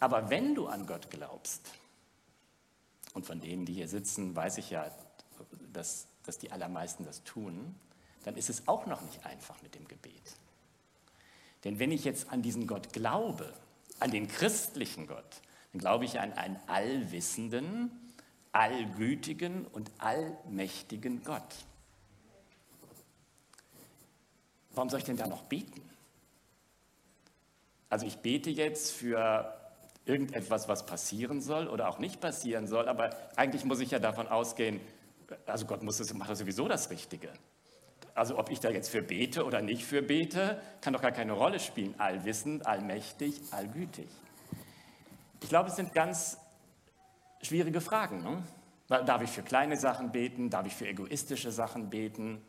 Aber 0.00 0.30
wenn 0.30 0.54
du 0.56 0.66
an 0.66 0.86
Gott 0.86 1.10
glaubst, 1.10 1.70
und 3.14 3.26
von 3.26 3.40
denen, 3.40 3.66
die 3.66 3.74
hier 3.74 3.88
sitzen, 3.88 4.34
weiß 4.34 4.58
ich 4.58 4.70
ja, 4.70 4.90
dass, 5.72 6.08
dass 6.24 6.38
die 6.38 6.52
allermeisten 6.52 7.04
das 7.04 7.22
tun, 7.24 7.74
dann 8.24 8.36
ist 8.36 8.50
es 8.50 8.68
auch 8.68 8.86
noch 8.86 9.02
nicht 9.02 9.24
einfach 9.26 9.60
mit 9.62 9.74
dem 9.74 9.86
Gebet. 9.88 10.36
Denn 11.64 11.78
wenn 11.78 11.92
ich 11.92 12.04
jetzt 12.04 12.30
an 12.30 12.42
diesen 12.42 12.66
Gott 12.66 12.92
glaube, 12.92 13.52
an 14.00 14.10
den 14.10 14.28
christlichen 14.28 15.06
Gott, 15.06 15.40
dann 15.72 15.80
glaube 15.80 16.04
ich 16.04 16.20
an 16.20 16.32
einen 16.32 16.58
allwissenden, 16.66 17.90
allgütigen 18.52 19.66
und 19.66 19.90
allmächtigen 19.98 21.24
Gott. 21.24 21.54
Warum 24.74 24.90
soll 24.90 25.00
ich 25.00 25.04
denn 25.04 25.16
da 25.16 25.26
noch 25.26 25.42
beten? 25.44 25.82
Also 27.88 28.06
ich 28.06 28.18
bete 28.18 28.50
jetzt 28.50 28.92
für 28.92 29.54
irgendetwas, 30.06 30.68
was 30.68 30.86
passieren 30.86 31.40
soll 31.40 31.68
oder 31.68 31.88
auch 31.88 31.98
nicht 31.98 32.20
passieren 32.20 32.66
soll, 32.66 32.88
aber 32.88 33.16
eigentlich 33.36 33.64
muss 33.64 33.80
ich 33.80 33.90
ja 33.90 33.98
davon 33.98 34.28
ausgehen, 34.28 34.80
also 35.46 35.66
Gott 35.66 35.82
muss 35.82 35.98
das, 35.98 36.12
macht 36.14 36.36
sowieso 36.36 36.68
das 36.68 36.90
Richtige. 36.90 37.32
Also 38.14 38.38
ob 38.38 38.50
ich 38.50 38.60
da 38.60 38.70
jetzt 38.70 38.90
für 38.90 39.02
bete 39.02 39.44
oder 39.44 39.62
nicht 39.62 39.84
für 39.84 40.02
bete, 40.02 40.60
kann 40.80 40.92
doch 40.92 41.00
gar 41.00 41.12
keine 41.12 41.32
Rolle 41.32 41.60
spielen. 41.60 41.94
Allwissend, 41.98 42.66
allmächtig, 42.66 43.40
allgütig. 43.50 44.08
Ich 45.42 45.48
glaube, 45.48 45.70
es 45.70 45.76
sind 45.76 45.94
ganz 45.94 46.38
schwierige 47.40 47.80
Fragen. 47.80 48.22
Ne? 48.22 48.42
Darf 48.88 49.22
ich 49.22 49.30
für 49.30 49.42
kleine 49.42 49.76
Sachen 49.76 50.12
beten? 50.12 50.50
Darf 50.50 50.66
ich 50.66 50.74
für 50.74 50.86
egoistische 50.86 51.50
Sachen 51.50 51.88
beten? 51.88 52.42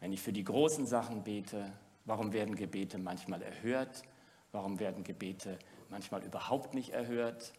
Wenn 0.00 0.12
ich 0.12 0.20
für 0.20 0.32
die 0.32 0.44
großen 0.44 0.86
Sachen 0.86 1.24
bete, 1.24 1.72
warum 2.04 2.32
werden 2.32 2.54
Gebete 2.54 2.98
manchmal 2.98 3.40
erhört? 3.40 4.02
Warum 4.50 4.78
werden 4.78 5.04
Gebete 5.04 5.58
manchmal 5.92 6.24
überhaupt 6.24 6.74
nicht 6.74 6.90
erhört. 6.90 7.52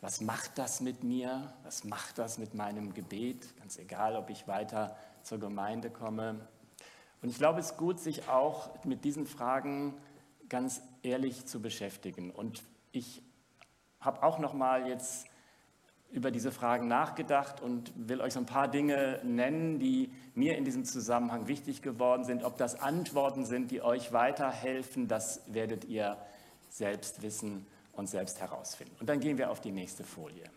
Was 0.00 0.22
macht 0.22 0.56
das 0.56 0.80
mit 0.80 1.04
mir? 1.04 1.52
Was 1.62 1.84
macht 1.84 2.16
das 2.16 2.38
mit 2.38 2.54
meinem 2.54 2.94
Gebet? 2.94 3.54
Ganz 3.58 3.78
egal, 3.78 4.16
ob 4.16 4.30
ich 4.30 4.48
weiter 4.48 4.96
zur 5.22 5.38
Gemeinde 5.38 5.90
komme. 5.90 6.48
Und 7.20 7.28
ich 7.28 7.36
glaube, 7.36 7.60
es 7.60 7.72
ist 7.72 7.76
gut, 7.76 8.00
sich 8.00 8.26
auch 8.26 8.82
mit 8.84 9.04
diesen 9.04 9.26
Fragen 9.26 9.94
ganz 10.48 10.80
ehrlich 11.02 11.44
zu 11.44 11.60
beschäftigen. 11.60 12.30
Und 12.30 12.62
ich 12.92 13.22
habe 14.00 14.22
auch 14.22 14.38
noch 14.38 14.54
mal 14.54 14.88
jetzt 14.88 15.26
über 16.10 16.30
diese 16.30 16.50
Fragen 16.50 16.88
nachgedacht 16.88 17.60
und 17.60 17.92
will 17.94 18.22
euch 18.22 18.32
so 18.32 18.40
ein 18.40 18.46
paar 18.46 18.68
Dinge 18.68 19.20
nennen, 19.22 19.78
die 19.78 20.10
mir 20.34 20.56
in 20.56 20.64
diesem 20.64 20.86
Zusammenhang 20.86 21.46
wichtig 21.46 21.82
geworden 21.82 22.24
sind. 22.24 22.42
Ob 22.42 22.56
das 22.56 22.80
Antworten 22.80 23.44
sind, 23.44 23.70
die 23.70 23.82
euch 23.82 24.14
weiterhelfen, 24.14 25.08
das 25.08 25.42
werdet 25.46 25.84
ihr 25.84 26.16
selbst 26.70 27.20
wissen 27.20 27.66
und 28.00 28.08
selbst 28.08 28.40
herausfinden. 28.40 28.96
Und 28.98 29.08
dann 29.08 29.20
gehen 29.20 29.36
wir 29.36 29.50
auf 29.50 29.60
die 29.60 29.70
nächste 29.70 30.04
Folie. 30.04 30.50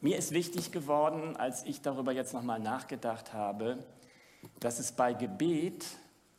Mir 0.00 0.18
ist 0.18 0.32
wichtig 0.32 0.72
geworden, 0.72 1.36
als 1.36 1.64
ich 1.64 1.80
darüber 1.80 2.10
jetzt 2.10 2.34
nochmal 2.34 2.58
nachgedacht 2.58 3.32
habe, 3.32 3.84
dass 4.58 4.80
es 4.80 4.92
bei 4.92 5.12
Gebet 5.12 5.84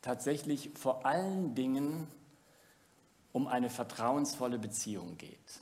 tatsächlich 0.02 0.70
vor 0.74 1.06
allen 1.06 1.54
Dingen 1.54 2.06
um 3.32 3.46
eine 3.46 3.70
vertrauensvolle 3.70 4.58
Beziehung 4.58 5.16
geht. 5.16 5.61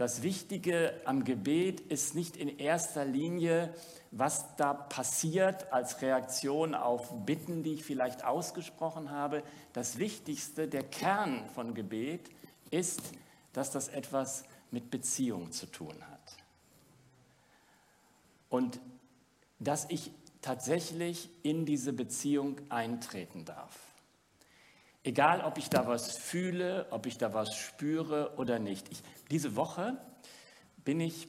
Das 0.00 0.22
Wichtige 0.22 0.98
am 1.04 1.24
Gebet 1.24 1.80
ist 1.80 2.14
nicht 2.14 2.34
in 2.38 2.58
erster 2.58 3.04
Linie, 3.04 3.74
was 4.10 4.56
da 4.56 4.72
passiert 4.72 5.70
als 5.74 6.00
Reaktion 6.00 6.74
auf 6.74 7.26
Bitten, 7.26 7.62
die 7.62 7.74
ich 7.74 7.84
vielleicht 7.84 8.24
ausgesprochen 8.24 9.10
habe. 9.10 9.42
Das 9.74 9.98
Wichtigste, 9.98 10.68
der 10.68 10.84
Kern 10.84 11.44
von 11.50 11.74
Gebet 11.74 12.30
ist, 12.70 13.02
dass 13.52 13.72
das 13.72 13.88
etwas 13.88 14.44
mit 14.70 14.90
Beziehung 14.90 15.52
zu 15.52 15.66
tun 15.66 15.96
hat. 16.10 16.36
Und 18.48 18.80
dass 19.58 19.84
ich 19.90 20.12
tatsächlich 20.40 21.28
in 21.42 21.66
diese 21.66 21.92
Beziehung 21.92 22.56
eintreten 22.70 23.44
darf. 23.44 23.78
Egal, 25.04 25.42
ob 25.42 25.58
ich 25.58 25.68
da 25.68 25.86
was 25.86 26.16
fühle, 26.16 26.86
ob 26.90 27.04
ich 27.04 27.18
da 27.18 27.34
was 27.34 27.54
spüre 27.54 28.32
oder 28.38 28.58
nicht. 28.58 28.90
Ich, 28.90 29.02
diese 29.30 29.56
Woche 29.56 29.96
bin 30.84 31.00
ich 31.00 31.28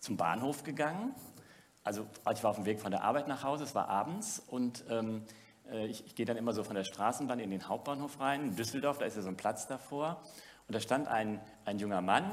zum 0.00 0.16
Bahnhof 0.16 0.64
gegangen. 0.64 1.14
Also 1.84 2.06
ich 2.32 2.42
war 2.42 2.50
auf 2.50 2.56
dem 2.56 2.66
Weg 2.66 2.80
von 2.80 2.90
der 2.90 3.02
Arbeit 3.02 3.28
nach 3.28 3.42
Hause, 3.42 3.64
es 3.64 3.74
war 3.74 3.88
abends 3.88 4.42
und 4.46 4.84
ähm, 4.90 5.24
äh, 5.70 5.86
ich, 5.86 6.04
ich 6.06 6.14
gehe 6.14 6.26
dann 6.26 6.36
immer 6.36 6.52
so 6.52 6.62
von 6.62 6.74
der 6.74 6.84
Straßenbahn 6.84 7.38
in 7.38 7.50
den 7.50 7.68
Hauptbahnhof 7.68 8.20
rein, 8.20 8.42
in 8.42 8.56
Düsseldorf, 8.56 8.98
da 8.98 9.06
ist 9.06 9.16
ja 9.16 9.22
so 9.22 9.28
ein 9.28 9.36
Platz 9.36 9.66
davor. 9.66 10.22
Und 10.68 10.74
da 10.74 10.80
stand 10.80 11.08
ein, 11.08 11.40
ein 11.64 11.78
junger 11.78 12.00
Mann, 12.00 12.24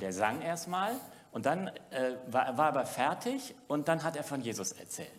der 0.00 0.12
sang 0.12 0.42
erstmal 0.42 0.92
und 1.32 1.46
dann 1.46 1.68
äh, 1.90 2.16
war, 2.28 2.56
war 2.56 2.68
aber 2.68 2.86
fertig 2.86 3.54
und 3.68 3.88
dann 3.88 4.04
hat 4.04 4.16
er 4.16 4.22
von 4.22 4.42
Jesus 4.42 4.72
erzählt. 4.72 5.10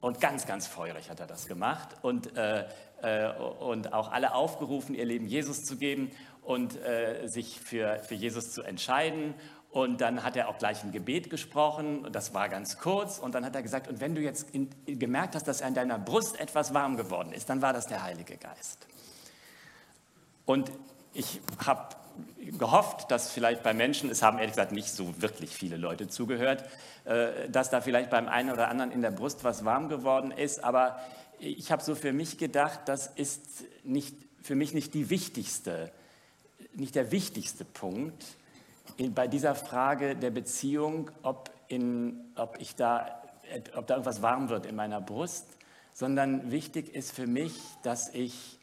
Und 0.00 0.20
ganz, 0.20 0.46
ganz 0.46 0.66
feurig 0.66 1.10
hat 1.10 1.20
er 1.20 1.26
das 1.26 1.46
gemacht 1.46 1.88
und, 2.02 2.36
äh, 2.36 2.66
äh, 3.02 3.32
und 3.38 3.92
auch 3.92 4.12
alle 4.12 4.34
aufgerufen, 4.34 4.94
ihr 4.94 5.06
Leben 5.06 5.26
Jesus 5.26 5.64
zu 5.64 5.76
geben 5.78 6.12
und 6.46 6.76
äh, 6.76 7.26
sich 7.26 7.60
für, 7.60 7.98
für 7.98 8.14
Jesus 8.14 8.52
zu 8.52 8.62
entscheiden. 8.62 9.34
Und 9.70 10.00
dann 10.00 10.22
hat 10.22 10.36
er 10.36 10.48
auch 10.48 10.58
gleich 10.58 10.82
ein 10.84 10.92
Gebet 10.92 11.28
gesprochen, 11.28 12.06
das 12.10 12.32
war 12.32 12.48
ganz 12.48 12.78
kurz. 12.78 13.18
Und 13.18 13.34
dann 13.34 13.44
hat 13.44 13.54
er 13.54 13.62
gesagt, 13.62 13.88
und 13.88 14.00
wenn 14.00 14.14
du 14.14 14.22
jetzt 14.22 14.54
in, 14.54 14.70
gemerkt 14.86 15.34
hast, 15.34 15.48
dass 15.48 15.60
an 15.60 15.74
deiner 15.74 15.98
Brust 15.98 16.40
etwas 16.40 16.72
warm 16.72 16.96
geworden 16.96 17.32
ist, 17.32 17.50
dann 17.50 17.60
war 17.60 17.72
das 17.72 17.88
der 17.88 18.02
Heilige 18.02 18.36
Geist. 18.36 18.86
Und 20.46 20.70
ich 21.12 21.40
habe 21.64 21.96
gehofft, 22.58 23.10
dass 23.10 23.32
vielleicht 23.32 23.64
bei 23.64 23.74
Menschen, 23.74 24.08
es 24.08 24.22
haben 24.22 24.38
ehrlich 24.38 24.52
gesagt 24.52 24.72
nicht 24.72 24.88
so 24.88 25.20
wirklich 25.20 25.50
viele 25.50 25.76
Leute 25.76 26.06
zugehört, 26.08 26.64
äh, 27.04 27.50
dass 27.50 27.68
da 27.68 27.80
vielleicht 27.80 28.08
beim 28.08 28.28
einen 28.28 28.52
oder 28.52 28.68
anderen 28.68 28.92
in 28.92 29.02
der 29.02 29.10
Brust 29.10 29.42
was 29.42 29.64
warm 29.64 29.88
geworden 29.88 30.30
ist. 30.30 30.62
Aber 30.62 31.00
ich 31.40 31.72
habe 31.72 31.82
so 31.82 31.96
für 31.96 32.12
mich 32.12 32.38
gedacht, 32.38 32.80
das 32.86 33.08
ist 33.08 33.64
nicht, 33.82 34.16
für 34.40 34.54
mich 34.54 34.72
nicht 34.72 34.94
die 34.94 35.10
wichtigste, 35.10 35.90
nicht 36.76 36.94
der 36.94 37.10
wichtigste 37.10 37.64
Punkt 37.64 38.24
bei 39.14 39.26
dieser 39.26 39.54
Frage 39.54 40.14
der 40.14 40.30
Beziehung, 40.30 41.10
ob, 41.22 41.50
in, 41.68 42.20
ob, 42.36 42.60
ich 42.60 42.76
da, 42.76 43.22
ob 43.74 43.86
da 43.86 43.94
irgendwas 43.94 44.22
warm 44.22 44.48
wird 44.48 44.66
in 44.66 44.76
meiner 44.76 45.00
Brust, 45.00 45.46
sondern 45.92 46.50
wichtig 46.50 46.94
ist 46.94 47.12
für 47.12 47.26
mich, 47.26 47.54
dass 47.82 48.14
ich 48.14 48.58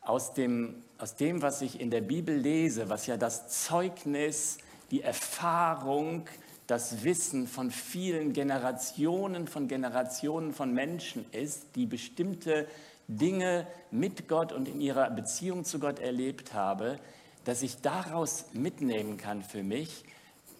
aus 0.00 0.34
dem, 0.34 0.82
aus 0.98 1.14
dem, 1.14 1.42
was 1.42 1.62
ich 1.62 1.80
in 1.80 1.90
der 1.90 2.00
Bibel 2.00 2.36
lese, 2.36 2.88
was 2.88 3.06
ja 3.06 3.16
das 3.16 3.66
Zeugnis, 3.66 4.58
die 4.90 5.00
Erfahrung, 5.00 6.26
das 6.66 7.04
Wissen 7.04 7.46
von 7.46 7.70
vielen 7.70 8.32
Generationen 8.32 9.46
von 9.46 9.68
Generationen 9.68 10.52
von 10.52 10.72
Menschen 10.72 11.24
ist, 11.32 11.76
die 11.76 11.86
bestimmte 11.86 12.66
Dinge 13.08 13.66
mit 13.90 14.28
Gott 14.28 14.52
und 14.52 14.68
in 14.68 14.80
ihrer 14.80 15.10
Beziehung 15.10 15.64
zu 15.64 15.78
Gott 15.78 15.98
erlebt 15.98 16.54
habe, 16.54 16.98
dass 17.44 17.62
ich 17.62 17.80
daraus 17.80 18.46
mitnehmen 18.52 19.16
kann 19.16 19.42
für 19.42 19.62
mich, 19.62 20.04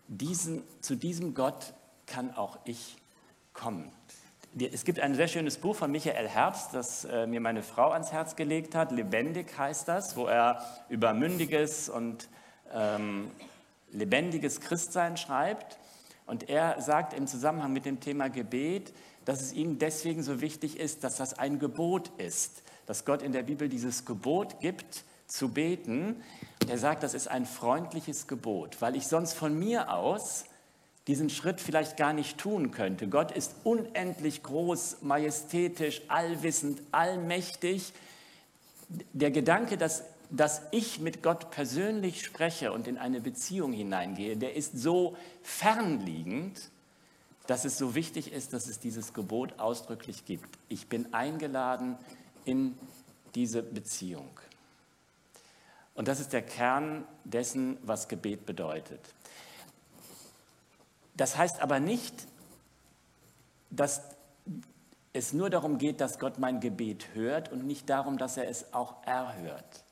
diesen, 0.08 0.62
zu 0.80 0.96
diesem 0.96 1.34
Gott 1.34 1.74
kann 2.06 2.34
auch 2.34 2.58
ich 2.64 2.96
kommen. 3.52 3.90
Es 4.58 4.84
gibt 4.84 5.00
ein 5.00 5.14
sehr 5.14 5.28
schönes 5.28 5.56
Buch 5.56 5.74
von 5.74 5.90
Michael 5.90 6.28
Herbst, 6.28 6.74
das 6.74 7.06
äh, 7.06 7.26
mir 7.26 7.40
meine 7.40 7.62
Frau 7.62 7.90
ans 7.90 8.12
Herz 8.12 8.36
gelegt 8.36 8.74
hat. 8.74 8.92
Lebendig 8.92 9.56
heißt 9.56 9.88
das, 9.88 10.14
wo 10.14 10.26
er 10.26 10.62
über 10.90 11.14
mündiges 11.14 11.88
und 11.88 12.28
ähm, 12.74 13.30
lebendiges 13.90 14.60
Christsein 14.60 15.16
schreibt. 15.16 15.78
Und 16.26 16.50
er 16.50 16.80
sagt 16.82 17.14
im 17.14 17.26
Zusammenhang 17.26 17.72
mit 17.72 17.86
dem 17.86 18.00
Thema 18.00 18.28
Gebet, 18.28 18.92
dass 19.24 19.40
es 19.40 19.54
ihm 19.54 19.78
deswegen 19.78 20.22
so 20.22 20.42
wichtig 20.42 20.78
ist, 20.78 21.02
dass 21.02 21.16
das 21.16 21.38
ein 21.38 21.58
Gebot 21.58 22.10
ist, 22.18 22.62
dass 22.86 23.06
Gott 23.06 23.22
in 23.22 23.32
der 23.32 23.44
Bibel 23.44 23.68
dieses 23.70 24.04
Gebot 24.04 24.60
gibt, 24.60 25.04
zu 25.32 25.48
beten. 25.48 26.22
Er 26.68 26.78
sagt, 26.78 27.02
das 27.02 27.14
ist 27.14 27.28
ein 27.28 27.46
freundliches 27.46 28.26
Gebot, 28.26 28.80
weil 28.80 28.96
ich 28.96 29.06
sonst 29.06 29.32
von 29.32 29.58
mir 29.58 29.92
aus 29.92 30.44
diesen 31.06 31.30
Schritt 31.30 31.60
vielleicht 31.60 31.96
gar 31.96 32.12
nicht 32.12 32.38
tun 32.38 32.70
könnte. 32.70 33.08
Gott 33.08 33.32
ist 33.32 33.54
unendlich 33.64 34.42
groß, 34.42 34.98
majestätisch, 35.02 36.02
allwissend, 36.08 36.80
allmächtig. 36.92 37.92
Der 39.12 39.30
Gedanke, 39.30 39.76
dass 39.76 40.04
dass 40.32 40.62
ich 40.70 40.98
mit 40.98 41.22
Gott 41.22 41.50
persönlich 41.50 42.24
spreche 42.24 42.72
und 42.72 42.88
in 42.88 42.96
eine 42.96 43.20
Beziehung 43.20 43.72
hineingehe, 43.72 44.36
der 44.36 44.56
ist 44.56 44.78
so 44.78 45.14
fernliegend, 45.42 46.70
dass 47.46 47.66
es 47.66 47.76
so 47.76 47.94
wichtig 47.94 48.32
ist, 48.32 48.54
dass 48.54 48.66
es 48.66 48.78
dieses 48.78 49.12
Gebot 49.12 49.58
ausdrücklich 49.58 50.24
gibt. 50.24 50.48
Ich 50.70 50.88
bin 50.88 51.12
eingeladen 51.12 51.98
in 52.46 52.78
diese 53.34 53.62
Beziehung. 53.62 54.30
Und 55.94 56.08
das 56.08 56.20
ist 56.20 56.32
der 56.32 56.42
Kern 56.42 57.06
dessen, 57.24 57.78
was 57.82 58.08
Gebet 58.08 58.46
bedeutet. 58.46 59.00
Das 61.14 61.36
heißt 61.36 61.60
aber 61.60 61.80
nicht, 61.80 62.26
dass 63.70 64.02
es 65.12 65.32
nur 65.32 65.50
darum 65.50 65.78
geht, 65.78 66.00
dass 66.00 66.18
Gott 66.18 66.38
mein 66.38 66.60
Gebet 66.60 67.08
hört 67.14 67.52
und 67.52 67.66
nicht 67.66 67.90
darum, 67.90 68.16
dass 68.16 68.36
er 68.36 68.48
es 68.48 68.72
auch 68.72 69.02
erhört. 69.04 69.84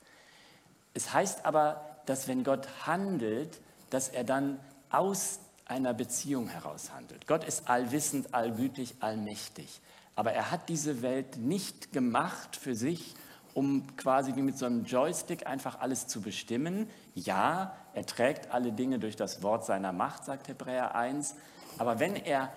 Es 0.95 1.12
heißt 1.12 1.45
aber, 1.45 1.85
dass 2.07 2.26
wenn 2.26 2.42
Gott 2.42 2.66
handelt, 2.87 3.61
dass 3.90 4.09
er 4.09 4.25
dann 4.25 4.59
aus 4.88 5.40
einer 5.66 5.95
Beziehung 5.95 6.49
heraus 6.49 6.90
handelt. 6.92 7.26
Gott 7.26 7.45
ist 7.45 7.69
allwissend, 7.69 8.35
allgütig, 8.35 8.97
allmächtig. 9.00 9.80
Aber 10.16 10.33
er 10.33 10.50
hat 10.50 10.69
diese 10.69 11.02
Welt 11.02 11.37
nicht 11.37 11.92
gemacht 11.92 12.57
für 12.57 12.75
sich, 12.75 13.14
um 13.54 13.97
quasi 13.97 14.37
wie 14.37 14.42
mit 14.42 14.59
so 14.59 14.66
einem 14.66 14.85
Joystick 14.85 15.47
einfach 15.47 15.80
alles 15.80 16.07
zu 16.07 16.21
bestimmen. 16.21 16.88
Ja, 17.14 17.75
er 17.95 18.07
trägt 18.07 18.52
alle 18.52 18.73
Dinge 18.73 18.99
durch 18.99 19.16
das 19.16 19.42
Wort 19.42 19.64
seiner 19.64 19.92
Macht, 19.92 20.25
sagt 20.25 20.49
Hebräer 20.49 20.95
1. 20.95 21.35
Aber 21.78 21.99
wenn 21.99 22.16
er 22.16 22.52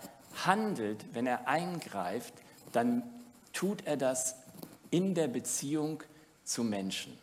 handelt, 0.45 1.05
wenn 1.13 1.27
er 1.27 1.47
eingreift, 1.47 2.33
dann 2.71 3.03
tut 3.53 3.85
er 3.85 3.97
das 3.97 4.35
in 4.91 5.15
der 5.15 5.27
Beziehung 5.27 6.03
zu 6.43 6.63
Menschen. 6.63 7.17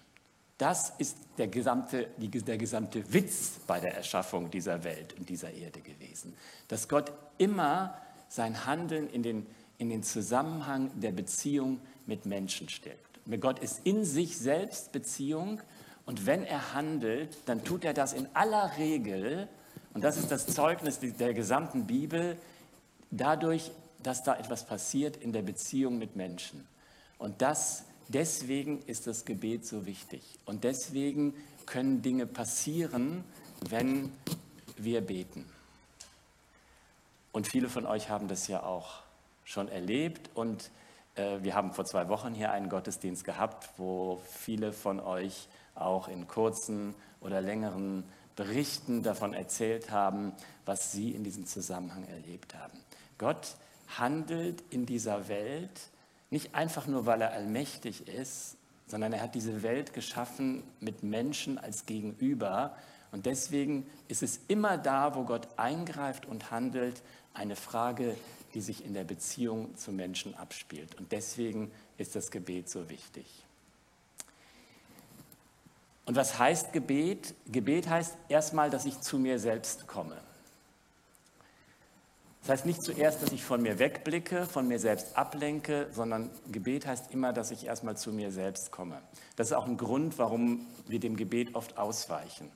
Das 0.58 0.92
ist 0.98 1.16
der 1.38 1.48
gesamte, 1.48 2.10
der 2.18 2.58
gesamte 2.58 3.12
Witz 3.12 3.60
bei 3.66 3.80
der 3.80 3.96
Erschaffung 3.96 4.50
dieser 4.50 4.84
Welt 4.84 5.14
und 5.18 5.28
dieser 5.28 5.52
Erde 5.52 5.80
gewesen. 5.80 6.34
Dass 6.68 6.88
Gott 6.88 7.12
immer 7.38 7.96
sein 8.28 8.66
Handeln 8.66 9.08
in 9.08 9.22
den, 9.22 9.46
in 9.78 9.88
den 9.88 10.02
Zusammenhang 10.02 10.90
der 11.00 11.12
Beziehung 11.12 11.80
mit 12.06 12.26
Menschen 12.26 12.68
stellt. 12.68 12.98
Gott 13.40 13.58
ist 13.58 13.80
in 13.84 14.04
sich 14.04 14.38
selbst 14.38 14.92
Beziehung 14.92 15.60
und 16.06 16.26
wenn 16.26 16.44
er 16.44 16.74
handelt, 16.74 17.36
dann 17.46 17.64
tut 17.64 17.84
er 17.84 17.94
das 17.94 18.12
in 18.12 18.28
aller 18.34 18.76
Regel, 18.78 19.48
und 19.92 20.02
das 20.04 20.16
ist 20.16 20.30
das 20.30 20.46
Zeugnis 20.46 20.98
der 21.00 21.34
gesamten 21.34 21.86
Bibel, 21.86 22.36
dadurch, 23.10 23.70
dass 24.02 24.22
da 24.22 24.36
etwas 24.36 24.66
passiert 24.66 25.16
in 25.16 25.32
der 25.32 25.42
Beziehung 25.42 25.98
mit 25.98 26.16
Menschen. 26.16 26.66
Und 27.18 27.42
das, 27.42 27.84
deswegen 28.08 28.82
ist 28.86 29.06
das 29.06 29.24
Gebet 29.24 29.66
so 29.66 29.86
wichtig. 29.86 30.22
Und 30.46 30.64
deswegen 30.64 31.34
können 31.66 32.02
Dinge 32.02 32.26
passieren, 32.26 33.24
wenn 33.68 34.12
wir 34.76 35.00
beten. 35.00 35.44
Und 37.32 37.46
viele 37.46 37.68
von 37.68 37.86
euch 37.86 38.08
haben 38.08 38.28
das 38.28 38.48
ja 38.48 38.62
auch 38.62 39.02
schon 39.44 39.68
erlebt. 39.68 40.30
Und 40.34 40.70
wir 41.42 41.54
haben 41.54 41.72
vor 41.72 41.84
zwei 41.84 42.08
Wochen 42.08 42.34
hier 42.34 42.52
einen 42.52 42.68
Gottesdienst 42.68 43.24
gehabt, 43.24 43.68
wo 43.76 44.20
viele 44.26 44.72
von 44.72 45.00
euch 45.00 45.48
auch 45.74 46.08
in 46.08 46.28
kurzen 46.28 46.94
oder 47.20 47.40
längeren 47.40 48.04
Berichten 48.36 49.02
davon 49.02 49.34
erzählt 49.34 49.90
haben, 49.90 50.32
was 50.64 50.92
sie 50.92 51.10
in 51.10 51.24
diesem 51.24 51.46
Zusammenhang 51.46 52.04
erlebt 52.04 52.54
haben. 52.54 52.78
Gott 53.18 53.56
handelt 53.98 54.62
in 54.70 54.86
dieser 54.86 55.28
Welt 55.28 55.90
nicht 56.30 56.54
einfach 56.54 56.86
nur, 56.86 57.06
weil 57.06 57.20
er 57.20 57.32
allmächtig 57.32 58.08
ist, 58.08 58.56
sondern 58.86 59.12
er 59.12 59.22
hat 59.22 59.34
diese 59.34 59.62
Welt 59.62 59.92
geschaffen 59.92 60.62
mit 60.80 61.02
Menschen 61.02 61.58
als 61.58 61.86
Gegenüber. 61.86 62.74
Und 63.12 63.26
deswegen 63.26 63.86
ist 64.08 64.22
es 64.22 64.40
immer 64.48 64.78
da, 64.78 65.14
wo 65.14 65.24
Gott 65.24 65.48
eingreift 65.56 66.26
und 66.26 66.50
handelt, 66.50 67.02
eine 67.34 67.56
Frage, 67.56 68.16
die 68.54 68.60
sich 68.60 68.84
in 68.84 68.94
der 68.94 69.04
Beziehung 69.04 69.76
zu 69.76 69.92
Menschen 69.92 70.34
abspielt. 70.34 70.94
Und 70.96 71.12
deswegen 71.12 71.70
ist 71.98 72.16
das 72.16 72.30
Gebet 72.30 72.68
so 72.68 72.88
wichtig. 72.88 73.26
Und 76.06 76.16
was 76.16 76.38
heißt 76.38 76.72
Gebet? 76.72 77.34
Gebet 77.46 77.88
heißt 77.88 78.16
erstmal, 78.28 78.70
dass 78.70 78.84
ich 78.84 79.00
zu 79.00 79.18
mir 79.18 79.38
selbst 79.38 79.86
komme. 79.86 80.20
Das 82.40 82.50
heißt 82.50 82.66
nicht 82.66 82.82
zuerst, 82.82 83.22
dass 83.22 83.32
ich 83.32 83.44
von 83.44 83.60
mir 83.60 83.78
wegblicke, 83.78 84.46
von 84.46 84.66
mir 84.66 84.78
selbst 84.78 85.16
ablenke, 85.16 85.88
sondern 85.92 86.30
Gebet 86.50 86.86
heißt 86.86 87.12
immer, 87.12 87.32
dass 87.32 87.50
ich 87.50 87.66
erstmal 87.66 87.96
zu 87.96 88.12
mir 88.12 88.32
selbst 88.32 88.72
komme. 88.72 89.00
Das 89.36 89.48
ist 89.48 89.52
auch 89.52 89.66
ein 89.66 89.76
Grund, 89.76 90.18
warum 90.18 90.66
wir 90.88 91.00
dem 91.00 91.16
Gebet 91.16 91.54
oft 91.54 91.76
ausweichen, 91.76 92.50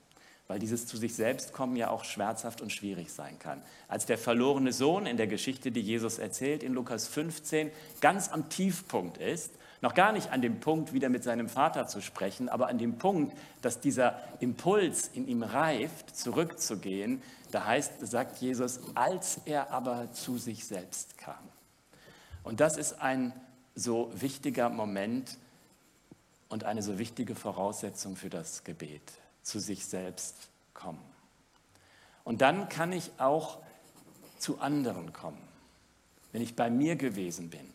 weil 0.47 0.59
dieses 0.59 0.87
zu 0.87 0.97
sich 0.97 1.15
selbst 1.15 1.53
kommen 1.53 1.77
ja 1.77 1.91
auch 1.91 2.05
schmerzhaft 2.05 2.61
und 2.61 2.73
schwierig 2.73 3.13
sein 3.13 3.39
kann. 3.39 3.63
Als 3.89 4.07
der 4.07 4.19
verlorene 4.19 4.73
Sohn 4.73 5.07
in 5.07 5.17
der 5.17 5.27
Geschichte, 5.27 5.71
die 5.71 5.81
Jesus 5.81 6.19
erzählt, 6.19 6.63
in 6.63 6.75
Lukas 6.75 7.07
15, 7.09 7.71
ganz 8.01 8.31
am 8.31 8.49
Tiefpunkt 8.49 9.19
ist, 9.19 9.53
noch 9.81 9.95
gar 9.95 10.13
nicht 10.13 10.33
an 10.33 10.41
dem 10.41 10.61
Punkt, 10.61 10.95
wieder 10.95 11.11
mit 11.11 11.25
seinem 11.25 11.49
Vater 11.49 11.87
zu 11.87 12.01
sprechen, 12.01 12.49
aber 12.49 12.69
an 12.69 12.79
dem 12.79 12.97
Punkt, 12.97 13.37
dass 13.61 13.81
dieser 13.81 14.19
Impuls 14.41 15.11
in 15.13 15.29
ihm 15.29 15.43
reift, 15.43 16.17
zurückzugehen, 16.17 17.23
da 17.51 17.67
heißt, 17.67 18.07
sagt 18.07 18.39
Jesus, 18.39 18.81
als 18.95 19.41
er 19.45 19.71
aber 19.71 20.11
zu 20.13 20.39
sich 20.39 20.65
selbst 20.65 21.19
kam. 21.19 21.37
Und 22.43 22.61
das 22.61 22.77
ist 22.77 23.01
ein 23.01 23.33
so 23.75 24.11
wichtiger 24.15 24.71
Moment 24.71 25.39
und 26.49 26.65
eine 26.65 26.83
so 26.83 26.99
wichtige 26.99 27.35
Voraussetzung 27.35 28.17
für 28.17 28.31
das 28.31 28.65
Gebet, 28.65 29.13
zu 29.45 29.61
sich 29.61 29.87
selbst 29.87 30.49
kommen. 30.73 31.01
Und 32.25 32.41
dann 32.41 32.69
kann 32.69 32.93
ich 32.93 33.13
auch 33.19 33.59
zu 34.41 34.59
anderen 34.59 35.13
kommen, 35.13 35.39
wenn 36.33 36.43
ich 36.43 36.57
bei 36.57 36.69
mir 36.69 36.97
gewesen 36.97 37.51
bin 37.51 37.75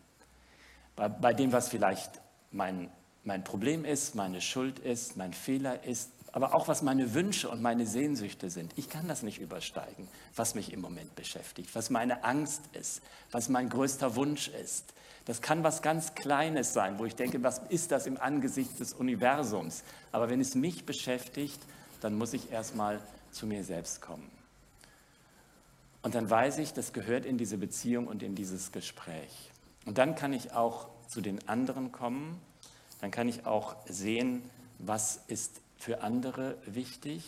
bei, 1.00 1.08
bei 1.08 1.32
dem, 1.32 1.50
was 1.50 1.68
vielleicht 1.70 2.20
mein, 2.52 2.90
mein 3.24 3.42
Problem 3.42 3.86
ist, 3.86 4.14
meine 4.14 4.42
Schuld 4.42 4.78
ist, 4.78 5.16
mein 5.16 5.32
Fehler 5.32 5.82
ist, 5.84 6.10
aber 6.32 6.54
auch 6.54 6.68
was 6.68 6.82
meine 6.82 7.14
Wünsche 7.14 7.48
und 7.48 7.60
meine 7.60 7.86
Sehnsüchte 7.86 8.50
sind. 8.50 8.72
Ich 8.76 8.88
kann 8.88 9.08
das 9.08 9.22
nicht 9.22 9.40
übersteigen, 9.40 10.08
was 10.36 10.54
mich 10.54 10.72
im 10.72 10.80
Moment 10.80 11.14
beschäftigt, 11.16 11.74
was 11.74 11.90
meine 11.90 12.24
Angst 12.24 12.62
ist, 12.72 13.02
was 13.30 13.48
mein 13.48 13.68
größter 13.68 14.16
Wunsch 14.16 14.48
ist. 14.48 14.94
Das 15.24 15.42
kann 15.42 15.62
was 15.64 15.82
ganz 15.82 16.14
Kleines 16.14 16.72
sein, 16.72 16.98
wo 16.98 17.04
ich 17.04 17.14
denke, 17.14 17.42
was 17.42 17.60
ist 17.68 17.90
das 17.92 18.06
im 18.06 18.18
Angesicht 18.20 18.80
des 18.80 18.92
Universums? 18.92 19.82
Aber 20.12 20.30
wenn 20.30 20.40
es 20.40 20.54
mich 20.54 20.86
beschäftigt, 20.86 21.60
dann 22.00 22.16
muss 22.16 22.32
ich 22.32 22.50
erstmal 22.50 23.00
zu 23.30 23.46
mir 23.46 23.64
selbst 23.64 24.00
kommen. 24.00 24.30
Und 26.02 26.14
dann 26.14 26.30
weiß 26.30 26.58
ich, 26.58 26.72
das 26.72 26.92
gehört 26.92 27.26
in 27.26 27.36
diese 27.36 27.58
Beziehung 27.58 28.06
und 28.06 28.22
in 28.22 28.34
dieses 28.34 28.72
Gespräch. 28.72 29.50
Und 29.84 29.98
dann 29.98 30.14
kann 30.14 30.32
ich 30.32 30.52
auch 30.52 30.88
zu 31.08 31.20
den 31.20 31.46
anderen 31.48 31.92
kommen, 31.92 32.40
dann 33.00 33.10
kann 33.10 33.28
ich 33.28 33.46
auch 33.46 33.76
sehen, 33.86 34.42
was 34.78 35.20
ist 35.26 35.60
für 35.80 36.02
andere 36.02 36.56
wichtig. 36.66 37.24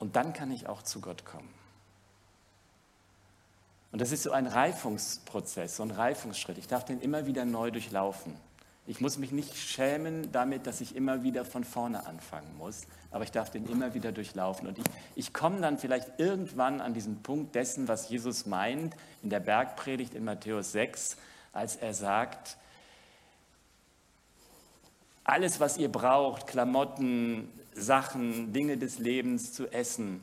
Und 0.00 0.16
dann 0.16 0.32
kann 0.32 0.50
ich 0.50 0.66
auch 0.66 0.82
zu 0.82 1.00
Gott 1.00 1.24
kommen. 1.24 1.48
Und 3.92 4.00
das 4.00 4.10
ist 4.12 4.24
so 4.24 4.32
ein 4.32 4.46
Reifungsprozess, 4.46 5.76
so 5.76 5.84
ein 5.84 5.92
Reifungsschritt. 5.92 6.58
Ich 6.58 6.66
darf 6.66 6.84
den 6.84 7.00
immer 7.00 7.26
wieder 7.26 7.44
neu 7.44 7.70
durchlaufen. 7.70 8.34
Ich 8.86 9.00
muss 9.00 9.18
mich 9.18 9.30
nicht 9.30 9.56
schämen 9.56 10.32
damit, 10.32 10.66
dass 10.66 10.80
ich 10.80 10.96
immer 10.96 11.22
wieder 11.22 11.44
von 11.44 11.62
vorne 11.62 12.06
anfangen 12.06 12.56
muss, 12.58 12.82
aber 13.12 13.22
ich 13.22 13.30
darf 13.30 13.50
den 13.50 13.68
immer 13.68 13.94
wieder 13.94 14.10
durchlaufen. 14.10 14.66
Und 14.66 14.78
ich, 14.78 14.84
ich 15.14 15.32
komme 15.32 15.60
dann 15.60 15.78
vielleicht 15.78 16.18
irgendwann 16.18 16.80
an 16.80 16.94
diesen 16.94 17.22
Punkt 17.22 17.54
dessen, 17.54 17.86
was 17.86 18.08
Jesus 18.08 18.46
meint 18.46 18.96
in 19.22 19.30
der 19.30 19.40
Bergpredigt 19.40 20.14
in 20.14 20.24
Matthäus 20.24 20.72
6, 20.72 21.16
als 21.52 21.76
er 21.76 21.94
sagt, 21.94 22.56
alles, 25.24 25.60
was 25.60 25.76
ihr 25.76 25.90
braucht, 25.90 26.46
Klamotten, 26.46 27.48
Sachen, 27.74 28.52
Dinge 28.52 28.76
des 28.76 28.98
Lebens 28.98 29.52
zu 29.52 29.72
essen, 29.72 30.20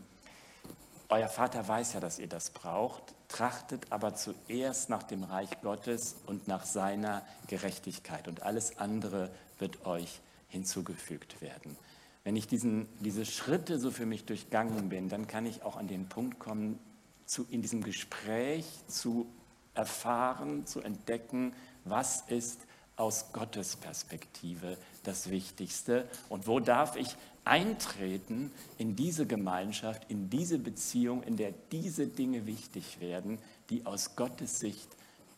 euer 1.09 1.29
Vater 1.29 1.65
weiß 1.65 1.93
ja, 1.93 1.99
dass 2.01 2.19
ihr 2.19 2.27
das 2.27 2.49
braucht, 2.49 3.15
trachtet 3.29 3.91
aber 3.91 4.15
zuerst 4.15 4.89
nach 4.89 5.03
dem 5.03 5.23
Reich 5.23 5.49
Gottes 5.61 6.17
und 6.25 6.47
nach 6.49 6.65
seiner 6.65 7.25
Gerechtigkeit. 7.47 8.27
Und 8.27 8.43
alles 8.43 8.77
andere 8.77 9.29
wird 9.57 9.85
euch 9.85 10.19
hinzugefügt 10.49 11.41
werden. 11.41 11.77
Wenn 12.25 12.35
ich 12.35 12.47
diesen, 12.47 12.89
diese 12.99 13.25
Schritte 13.25 13.79
so 13.79 13.89
für 13.89 14.05
mich 14.05 14.25
durchgangen 14.25 14.89
bin, 14.89 15.07
dann 15.07 15.27
kann 15.27 15.45
ich 15.45 15.63
auch 15.63 15.77
an 15.77 15.87
den 15.87 16.09
Punkt 16.09 16.39
kommen, 16.39 16.77
zu, 17.25 17.45
in 17.49 17.61
diesem 17.61 17.83
Gespräch 17.83 18.65
zu 18.87 19.27
erfahren, 19.73 20.65
zu 20.65 20.81
entdecken, 20.81 21.53
was 21.85 22.23
ist 22.27 22.59
aus 22.97 23.31
Gottes 23.31 23.75
Perspektive 23.75 24.77
das 25.03 25.29
Wichtigste 25.29 26.07
und 26.29 26.47
wo 26.47 26.59
darf 26.59 26.95
ich 26.95 27.15
eintreten 27.45 28.51
in 28.77 28.95
diese 28.95 29.25
Gemeinschaft, 29.25 30.09
in 30.09 30.29
diese 30.29 30.59
Beziehung, 30.59 31.23
in 31.23 31.37
der 31.37 31.53
diese 31.71 32.07
Dinge 32.07 32.45
wichtig 32.45 32.99
werden, 32.99 33.39
die 33.69 33.85
aus 33.85 34.15
Gottes 34.15 34.59
Sicht 34.59 34.89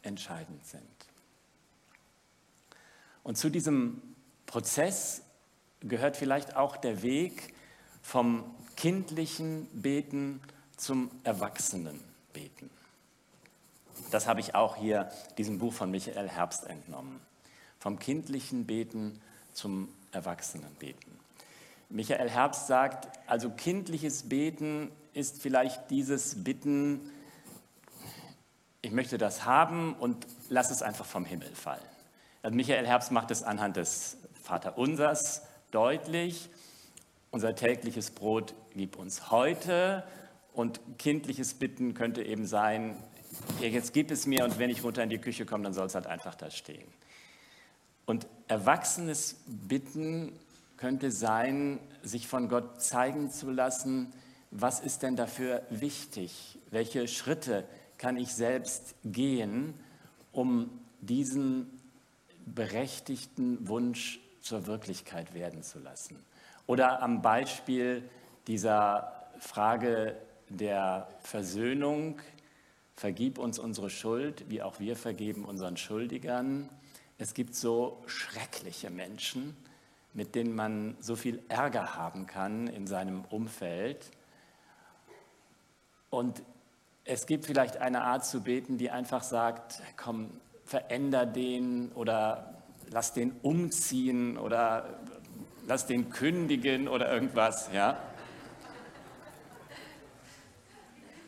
entscheidend 0.02 0.66
sind. 0.66 0.82
Und 3.24 3.38
zu 3.38 3.50
diesem 3.50 4.02
Prozess 4.48 5.22
gehört 5.82 6.18
vielleicht 6.18 6.56
auch 6.56 6.78
der 6.78 7.04
Weg 7.04 7.54
vom 8.02 8.44
kindlichen 8.76 9.68
Beten 9.74 10.42
zum 10.78 11.12
Erwachsenenbeten. 11.24 12.70
Das 14.12 14.26
habe 14.26 14.40
ich 14.40 14.56
auch 14.56 14.78
hier 14.78 15.12
diesem 15.38 15.60
Buch 15.60 15.74
von 15.74 15.92
Michael 15.92 16.30
Herbst 16.30 16.66
entnommen. 16.66 17.20
Vom 17.80 17.98
kindlichen 18.00 18.66
Beten 18.66 19.20
zum 19.54 19.90
Erwachsenenbeten. 20.12 21.20
Michael 21.90 22.30
Herbst 22.30 22.68
sagt, 22.68 23.08
also 23.28 23.50
kindliches 23.50 24.30
Beten 24.30 24.92
ist 25.14 25.42
vielleicht 25.42 25.90
dieses 25.90 26.44
Bitten, 26.44 27.10
ich 28.82 28.92
möchte 28.92 29.18
das 29.18 29.46
haben 29.46 29.96
und 29.96 30.28
lass 30.50 30.72
es 30.72 30.82
einfach 30.82 31.06
vom 31.06 31.26
Himmel 31.26 31.54
fallen. 31.56 31.82
Also 32.44 32.56
Michael 32.56 32.86
Herbst 32.86 33.12
macht 33.12 33.32
es 33.32 33.44
anhand 33.44 33.76
des 33.76 34.18
Vaterunsers 34.44 35.42
deutlich. 35.72 36.50
Unser 37.32 37.56
tägliches 37.56 38.12
Brot 38.12 38.54
gib 38.76 38.96
uns 38.96 39.32
heute 39.32 40.04
und 40.54 40.80
kindliches 40.98 41.54
Bitten 41.54 41.94
könnte 41.94 42.24
eben 42.24 42.46
sein, 42.46 42.96
jetzt 43.62 43.94
gib 43.94 44.12
es 44.12 44.26
mir 44.26 44.44
und 44.44 44.60
wenn 44.60 44.70
ich 44.70 44.84
runter 44.84 45.04
in 45.04 45.10
die 45.10 45.20
Küche 45.20 45.46
komme, 45.46 45.64
dann 45.64 45.74
soll 45.74 45.88
es 45.88 45.96
halt 45.96 46.08
einfach 46.08 46.36
da 46.36 46.50
stehen. 46.50 46.88
Und 48.10 48.26
erwachsenes 48.48 49.36
Bitten 49.46 50.32
könnte 50.78 51.12
sein, 51.12 51.80
sich 52.02 52.28
von 52.28 52.50
Gott 52.50 52.82
zeigen 52.82 53.30
zu 53.30 53.52
lassen, 53.52 54.12
was 54.50 54.80
ist 54.80 55.04
denn 55.04 55.16
dafür 55.16 55.62
wichtig? 55.70 56.58
Welche 56.72 57.08
Schritte 57.08 57.68
kann 58.00 58.18
ich 58.18 58.34
selbst 58.34 58.96
gehen, 59.06 59.76
um 60.32 60.72
diesen 61.02 61.80
berechtigten 62.48 63.68
Wunsch 63.68 64.20
zur 64.42 64.66
Wirklichkeit 64.66 65.36
werden 65.36 65.62
zu 65.62 65.78
lassen? 65.78 66.18
Oder 66.66 67.04
am 67.04 67.22
Beispiel 67.22 68.10
dieser 68.48 69.30
Frage 69.38 70.18
der 70.50 71.08
Versöhnung, 71.20 72.20
vergib 72.96 73.38
uns 73.38 73.60
unsere 73.60 73.92
Schuld, 73.92 74.50
wie 74.50 74.64
auch 74.64 74.80
wir 74.80 74.96
vergeben 74.96 75.46
unseren 75.46 75.78
Schuldigern. 75.78 76.72
Es 77.22 77.34
gibt 77.34 77.54
so 77.54 78.02
schreckliche 78.08 78.90
Menschen, 78.90 79.58
mit 80.14 80.36
denen 80.36 80.56
man 80.56 80.96
so 81.02 81.18
viel 81.18 81.44
Ärger 81.50 81.96
haben 81.96 82.28
kann 82.28 82.68
in 82.68 82.88
seinem 82.88 83.26
Umfeld. 83.26 84.10
Und 86.10 86.42
es 87.04 87.26
gibt 87.26 87.46
vielleicht 87.46 87.76
eine 87.76 88.04
Art 88.04 88.26
zu 88.26 88.42
beten, 88.42 88.78
die 88.78 88.90
einfach 88.90 89.22
sagt, 89.22 89.82
komm, 89.98 90.32
veränder 90.64 91.26
den 91.26 91.92
oder 91.92 92.64
lass 92.90 93.12
den 93.12 93.34
umziehen 93.42 94.38
oder 94.38 95.02
lass 95.68 95.88
den 95.88 96.10
kündigen 96.12 96.88
oder 96.88 97.12
irgendwas, 97.12 97.70
ja. 97.74 97.98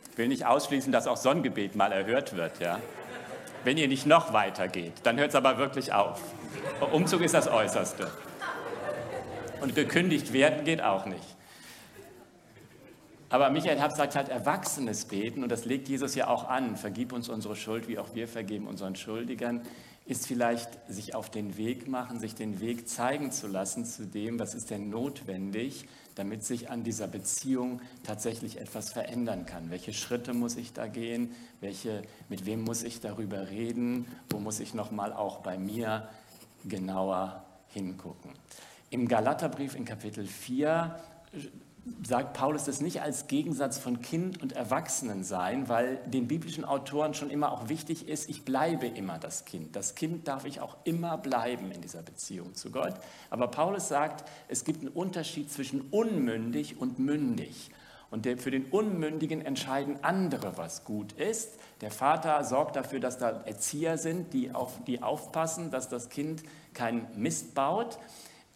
Ich 0.09 0.17
will 0.17 0.29
nicht 0.29 0.45
ausschließen, 0.45 0.93
dass 0.93 1.07
auch 1.07 1.17
Sonnengebet 1.17 1.75
mal 1.75 1.91
erhört 1.91 2.33
wird, 2.37 2.61
ja. 2.61 2.79
Wenn 3.63 3.77
ihr 3.77 3.87
nicht 3.87 4.05
noch 4.05 4.33
weiter 4.33 4.67
geht, 4.67 4.93
dann 5.03 5.19
hört 5.19 5.29
es 5.29 5.35
aber 5.35 5.57
wirklich 5.57 5.93
auf. 5.93 6.19
Umzug 6.91 7.21
ist 7.21 7.33
das 7.33 7.47
Äußerste. 7.47 8.09
Und 9.61 9.75
gekündigt 9.75 10.33
werden 10.33 10.65
geht 10.65 10.81
auch 10.81 11.05
nicht. 11.05 11.23
Aber 13.29 13.49
Michael 13.49 13.79
Herbst 13.79 13.97
sagt 13.97 14.15
halt 14.15 14.27
erwachsenes 14.27 15.05
Beten, 15.05 15.43
und 15.43 15.49
das 15.49 15.63
legt 15.63 15.87
Jesus 15.87 16.15
ja 16.15 16.27
auch 16.27 16.49
an, 16.49 16.75
vergib 16.75 17.13
uns 17.13 17.29
unsere 17.29 17.55
Schuld, 17.55 17.87
wie 17.87 17.97
auch 17.97 18.13
wir 18.13 18.27
vergeben 18.27 18.67
unseren 18.67 18.95
Schuldigern, 18.95 19.61
ist 20.05 20.27
vielleicht 20.27 20.69
sich 20.89 21.15
auf 21.15 21.29
den 21.29 21.57
Weg 21.57 21.87
machen, 21.87 22.19
sich 22.19 22.35
den 22.35 22.59
Weg 22.59 22.89
zeigen 22.89 23.31
zu 23.31 23.47
lassen 23.47 23.85
zu 23.85 24.05
dem, 24.05 24.39
was 24.39 24.55
ist 24.55 24.69
denn 24.69 24.89
notwendig, 24.89 25.87
damit 26.15 26.43
sich 26.43 26.69
an 26.69 26.83
dieser 26.83 27.07
Beziehung 27.07 27.81
tatsächlich 28.03 28.59
etwas 28.59 28.91
verändern 28.91 29.45
kann. 29.45 29.69
Welche 29.69 29.93
Schritte 29.93 30.33
muss 30.33 30.57
ich 30.57 30.73
da 30.73 30.87
gehen? 30.87 31.33
Welche, 31.61 32.01
mit 32.29 32.45
wem 32.45 32.63
muss 32.63 32.83
ich 32.83 32.99
darüber 32.99 33.49
reden? 33.49 34.07
Wo 34.29 34.39
muss 34.39 34.59
ich 34.59 34.73
nochmal 34.73 35.13
auch 35.13 35.39
bei 35.39 35.57
mir 35.57 36.09
genauer 36.65 37.45
hingucken? 37.67 38.31
Im 38.89 39.07
Galaterbrief 39.07 39.75
in 39.75 39.85
Kapitel 39.85 40.25
4 40.25 40.99
sagt 42.07 42.33
Paulus 42.33 42.65
das 42.65 42.79
nicht 42.79 43.01
als 43.01 43.27
Gegensatz 43.27 43.79
von 43.79 44.01
Kind 44.01 44.41
und 44.41 44.53
Erwachsenensein, 44.53 45.67
weil 45.67 45.97
den 46.05 46.27
biblischen 46.27 46.63
Autoren 46.63 47.13
schon 47.13 47.31
immer 47.31 47.51
auch 47.51 47.69
wichtig 47.69 48.07
ist, 48.07 48.29
ich 48.29 48.45
bleibe 48.45 48.85
immer 48.85 49.17
das 49.17 49.45
Kind. 49.45 49.75
Das 49.75 49.95
Kind 49.95 50.27
darf 50.27 50.45
ich 50.45 50.61
auch 50.61 50.77
immer 50.83 51.17
bleiben 51.17 51.71
in 51.71 51.81
dieser 51.81 52.03
Beziehung 52.03 52.53
zu 52.53 52.71
Gott. 52.71 52.93
Aber 53.31 53.47
Paulus 53.47 53.87
sagt, 53.87 54.29
es 54.47 54.63
gibt 54.63 54.81
einen 54.81 54.89
Unterschied 54.89 55.51
zwischen 55.51 55.81
unmündig 55.89 56.79
und 56.79 56.99
mündig. 56.99 57.71
Und 58.11 58.27
für 58.41 58.51
den 58.51 58.65
Unmündigen 58.65 59.43
entscheiden 59.43 60.03
andere, 60.03 60.57
was 60.57 60.83
gut 60.83 61.13
ist. 61.13 61.57
Der 61.79 61.91
Vater 61.91 62.43
sorgt 62.43 62.75
dafür, 62.75 62.99
dass 62.99 63.17
da 63.17 63.41
Erzieher 63.45 63.97
sind, 63.97 64.33
die, 64.33 64.53
auf, 64.53 64.83
die 64.85 65.01
aufpassen, 65.01 65.71
dass 65.71 65.87
das 65.87 66.09
Kind 66.09 66.43
keinen 66.73 67.07
Mist 67.15 67.55
baut. 67.55 67.97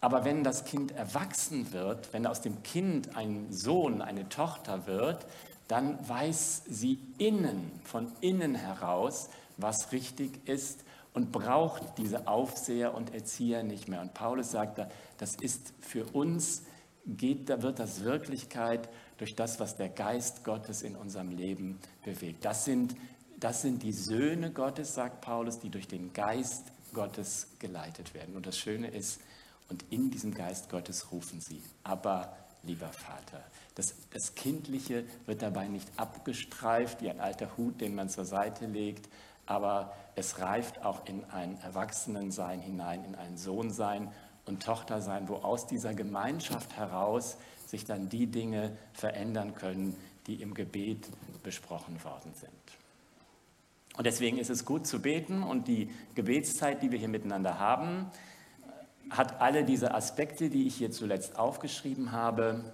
Aber 0.06 0.24
wenn 0.24 0.44
das 0.44 0.64
Kind 0.64 0.92
erwachsen 0.92 1.72
wird, 1.72 2.12
wenn 2.12 2.28
aus 2.28 2.40
dem 2.40 2.62
Kind 2.62 3.16
ein 3.16 3.48
Sohn, 3.50 4.00
eine 4.00 4.28
Tochter 4.28 4.86
wird, 4.86 5.26
dann 5.66 5.98
weiß 6.08 6.62
sie 6.68 7.00
innen, 7.18 7.72
von 7.82 8.12
innen 8.20 8.54
heraus, 8.54 9.30
was 9.56 9.90
richtig 9.90 10.46
ist 10.48 10.84
und 11.12 11.32
braucht 11.32 11.98
diese 11.98 12.28
Aufseher 12.28 12.94
und 12.94 13.14
Erzieher 13.14 13.64
nicht 13.64 13.88
mehr. 13.88 14.00
Und 14.00 14.14
Paulus 14.14 14.52
sagt, 14.52 14.80
das 15.18 15.34
ist 15.34 15.74
für 15.80 16.04
uns, 16.12 16.62
geht, 17.04 17.50
da 17.50 17.62
wird 17.62 17.80
das 17.80 18.04
Wirklichkeit 18.04 18.88
durch 19.18 19.34
das, 19.34 19.58
was 19.58 19.74
der 19.74 19.88
Geist 19.88 20.44
Gottes 20.44 20.82
in 20.82 20.94
unserem 20.94 21.32
Leben 21.32 21.80
bewegt. 22.04 22.44
Das 22.44 22.64
sind, 22.64 22.94
das 23.40 23.60
sind 23.60 23.82
die 23.82 23.92
Söhne 23.92 24.52
Gottes, 24.52 24.94
sagt 24.94 25.20
Paulus, 25.20 25.58
die 25.58 25.70
durch 25.70 25.88
den 25.88 26.12
Geist 26.12 26.62
Gottes 26.94 27.48
geleitet 27.58 28.14
werden. 28.14 28.36
Und 28.36 28.46
das 28.46 28.56
Schöne 28.56 28.86
ist, 28.86 29.20
und 29.68 29.84
in 29.90 30.10
diesem 30.10 30.34
Geist 30.34 30.70
Gottes 30.70 31.10
rufen 31.12 31.40
sie, 31.40 31.62
aber 31.82 32.36
lieber 32.62 32.88
Vater. 32.88 33.42
Das, 33.74 33.94
das 34.10 34.34
Kindliche 34.34 35.04
wird 35.26 35.42
dabei 35.42 35.68
nicht 35.68 35.88
abgestreift 35.96 37.02
wie 37.02 37.10
ein 37.10 37.20
alter 37.20 37.56
Hut, 37.56 37.80
den 37.80 37.94
man 37.94 38.08
zur 38.08 38.24
Seite 38.24 38.66
legt, 38.66 39.08
aber 39.44 39.94
es 40.14 40.40
reift 40.40 40.84
auch 40.84 41.06
in 41.06 41.24
ein 41.26 41.60
Erwachsenensein 41.60 42.60
hinein, 42.60 43.04
in 43.04 43.14
ein 43.14 43.36
Sohnsein 43.36 44.12
und 44.44 44.62
Tochtersein, 44.62 45.28
wo 45.28 45.36
aus 45.36 45.66
dieser 45.66 45.94
Gemeinschaft 45.94 46.76
heraus 46.76 47.36
sich 47.66 47.84
dann 47.84 48.08
die 48.08 48.26
Dinge 48.26 48.76
verändern 48.92 49.54
können, 49.54 49.96
die 50.26 50.40
im 50.40 50.54
Gebet 50.54 51.08
besprochen 51.42 52.02
worden 52.02 52.32
sind. 52.34 52.52
Und 53.96 54.04
deswegen 54.04 54.38
ist 54.38 54.50
es 54.50 54.64
gut 54.64 54.86
zu 54.86 55.00
beten 55.00 55.42
und 55.42 55.68
die 55.68 55.90
Gebetszeit, 56.14 56.82
die 56.82 56.90
wir 56.90 56.98
hier 56.98 57.08
miteinander 57.08 57.58
haben, 57.58 58.10
hat 59.10 59.40
alle 59.40 59.64
diese 59.64 59.94
Aspekte, 59.94 60.50
die 60.50 60.66
ich 60.66 60.76
hier 60.76 60.90
zuletzt 60.90 61.38
aufgeschrieben 61.38 62.12
habe. 62.12 62.72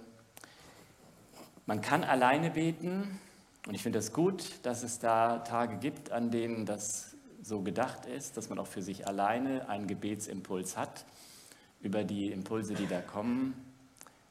Man 1.65 1.81
kann 1.81 2.03
alleine 2.03 2.51
beten 2.51 3.19
und 3.67 3.73
ich 3.73 3.83
finde 3.83 3.99
es 3.99 4.11
gut, 4.11 4.59
dass 4.63 4.83
es 4.83 4.99
da 4.99 5.39
Tage 5.39 5.77
gibt, 5.77 6.11
an 6.11 6.31
denen 6.31 6.65
das 6.65 7.15
so 7.41 7.61
gedacht 7.61 8.05
ist, 8.05 8.37
dass 8.37 8.49
man 8.49 8.59
auch 8.59 8.67
für 8.67 8.81
sich 8.81 9.07
alleine 9.07 9.69
einen 9.69 9.87
Gebetsimpuls 9.87 10.77
hat 10.77 11.05
über 11.81 12.03
die 12.03 12.31
Impulse, 12.31 12.73
die 12.73 12.87
da 12.87 13.01
kommen, 13.01 13.53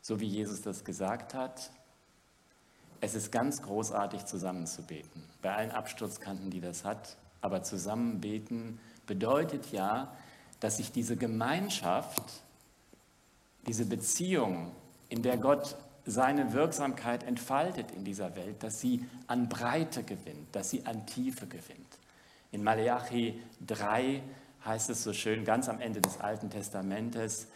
so 0.00 0.20
wie 0.20 0.26
Jesus 0.26 0.62
das 0.62 0.84
gesagt 0.84 1.34
hat. 1.34 1.70
Es 3.00 3.14
ist 3.14 3.30
ganz 3.32 3.62
großartig, 3.62 4.24
zusammen 4.26 4.66
zu 4.66 4.82
beten. 4.82 5.22
Bei 5.42 5.54
allen 5.54 5.70
Absturzkanten, 5.70 6.50
die 6.50 6.60
das 6.60 6.84
hat. 6.84 7.16
Aber 7.40 7.62
zusammen 7.62 8.20
beten 8.20 8.78
bedeutet 9.06 9.72
ja, 9.72 10.16
dass 10.62 10.76
sich 10.76 10.92
diese 10.92 11.16
Gemeinschaft, 11.16 12.22
diese 13.66 13.84
Beziehung, 13.84 14.70
in 15.08 15.22
der 15.22 15.36
Gott 15.36 15.76
seine 16.06 16.52
Wirksamkeit 16.52 17.24
entfaltet 17.24 17.90
in 17.90 18.04
dieser 18.04 18.36
Welt, 18.36 18.62
dass 18.62 18.80
sie 18.80 19.04
an 19.26 19.48
Breite 19.48 20.04
gewinnt, 20.04 20.54
dass 20.54 20.70
sie 20.70 20.86
an 20.86 21.04
Tiefe 21.04 21.48
gewinnt. 21.48 21.98
In 22.52 22.62
Malachi 22.62 23.42
3 23.66 24.22
heißt 24.64 24.88
es 24.90 25.02
so 25.02 25.12
schön, 25.12 25.44
ganz 25.44 25.68
am 25.68 25.80
Ende 25.80 26.00
des 26.00 26.20
Alten 26.20 26.48
Testamentes, 26.48 27.48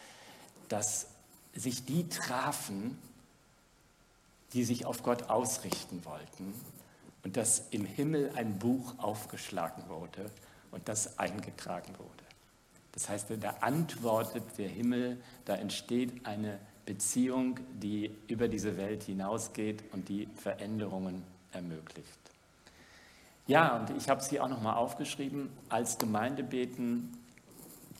dass 0.68 1.06
sich 1.54 1.84
die 1.84 2.08
trafen, 2.08 2.98
die 4.52 4.64
sich 4.64 4.84
auf 4.84 5.04
Gott 5.04 5.30
ausrichten 5.30 6.04
wollten 6.04 6.54
und 7.22 7.36
dass 7.36 7.68
im 7.70 7.84
Himmel 7.84 8.32
ein 8.34 8.58
Buch 8.58 8.94
aufgeschlagen 8.98 9.88
wurde 9.88 10.28
und 10.72 10.88
das 10.88 11.20
eingetragen 11.20 11.96
wurde. 11.98 12.25
Das 12.96 13.10
heißt, 13.10 13.28
da 13.40 13.50
antwortet 13.60 14.42
der 14.56 14.70
Himmel, 14.70 15.20
da 15.44 15.54
entsteht 15.54 16.26
eine 16.26 16.58
Beziehung, 16.86 17.60
die 17.74 18.10
über 18.26 18.48
diese 18.48 18.78
Welt 18.78 19.02
hinausgeht 19.02 19.84
und 19.92 20.08
die 20.08 20.26
Veränderungen 20.34 21.22
ermöglicht. 21.52 22.08
Ja, 23.46 23.76
und 23.76 23.90
ich 23.98 24.08
habe 24.08 24.22
es 24.22 24.30
hier 24.30 24.42
auch 24.42 24.48
nochmal 24.48 24.76
aufgeschrieben, 24.76 25.50
als 25.68 25.98
Gemeindebeten 25.98 27.12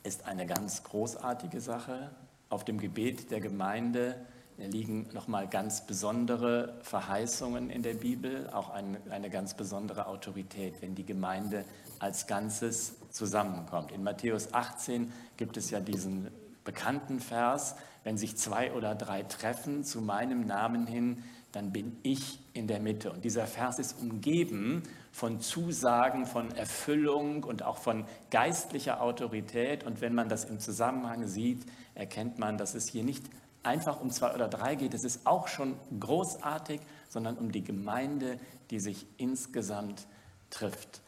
ist 0.03 0.25
eine 0.25 0.47
ganz 0.47 0.83
großartige 0.83 1.61
Sache. 1.61 2.11
Auf 2.49 2.65
dem 2.65 2.81
Gebet 2.81 3.31
der 3.31 3.41
Gemeinde 3.41 4.17
liegen 4.57 5.11
nochmal 5.13 5.47
ganz 5.47 5.87
besondere 5.87 6.79
Verheißungen 6.81 7.69
in 7.69 7.83
der 7.83 7.95
Bibel, 7.95 8.49
auch 8.51 8.71
eine, 8.71 8.99
eine 9.11 9.29
ganz 9.29 9.53
besondere 9.53 10.07
Autorität, 10.07 10.81
wenn 10.81 10.95
die 10.95 11.05
Gemeinde 11.05 11.67
als 11.99 12.27
Ganzes 12.27 12.95
zusammenkommt. 13.17 13.91
In 13.91 14.03
Matthäus 14.03 14.53
18 14.53 15.13
gibt 15.37 15.57
es 15.57 15.71
ja 15.71 15.81
diesen 15.81 16.31
bekannten 16.65 17.21
Vers, 17.21 17.77
wenn 18.05 18.19
sich 18.19 18.37
zwei 18.37 18.73
oder 18.73 18.95
drei 18.95 19.23
treffen 19.23 19.83
zu 19.83 20.01
meinem 20.01 20.47
Namen 20.47 20.87
hin, 20.87 21.25
dann 21.53 21.73
bin 21.73 21.97
ich 22.03 22.39
in 22.53 22.67
der 22.67 22.81
Mitte. 22.81 23.11
Und 23.11 23.25
dieser 23.25 23.47
Vers 23.47 23.79
ist 23.79 23.99
umgeben 23.99 24.83
von 25.11 25.41
Zusagen, 25.41 26.27
von 26.27 26.51
Erfüllung 26.53 27.45
und 27.45 27.63
auch 27.63 27.79
von 27.79 28.05
geistlicher 28.31 29.01
Autorität. 29.01 29.83
Und 29.85 30.03
wenn 30.03 30.15
man 30.15 30.29
das 30.29 30.45
im 30.45 30.61
Zusammenhang 30.61 31.27
sieht, 31.27 31.65
erkennt 31.95 32.39
man, 32.39 32.59
dass 32.59 32.75
es 32.75 32.89
hier 32.91 33.05
nicht 33.05 33.25
einfach 33.63 34.01
um 34.01 34.11
zwei 34.11 34.35
oder 34.35 34.49
drei 34.49 34.75
geht. 34.75 34.93
Es 34.93 35.05
ist 35.05 35.27
auch 35.27 35.49
schon 35.49 35.77
großartig, 35.99 36.81
sondern 37.09 37.39
um 37.39 37.51
die 37.51 37.65
Gemeinde, 37.65 38.39
die 38.71 38.79
sich 38.79 39.07
insgesamt 39.17 40.07
trifft. 40.51 41.01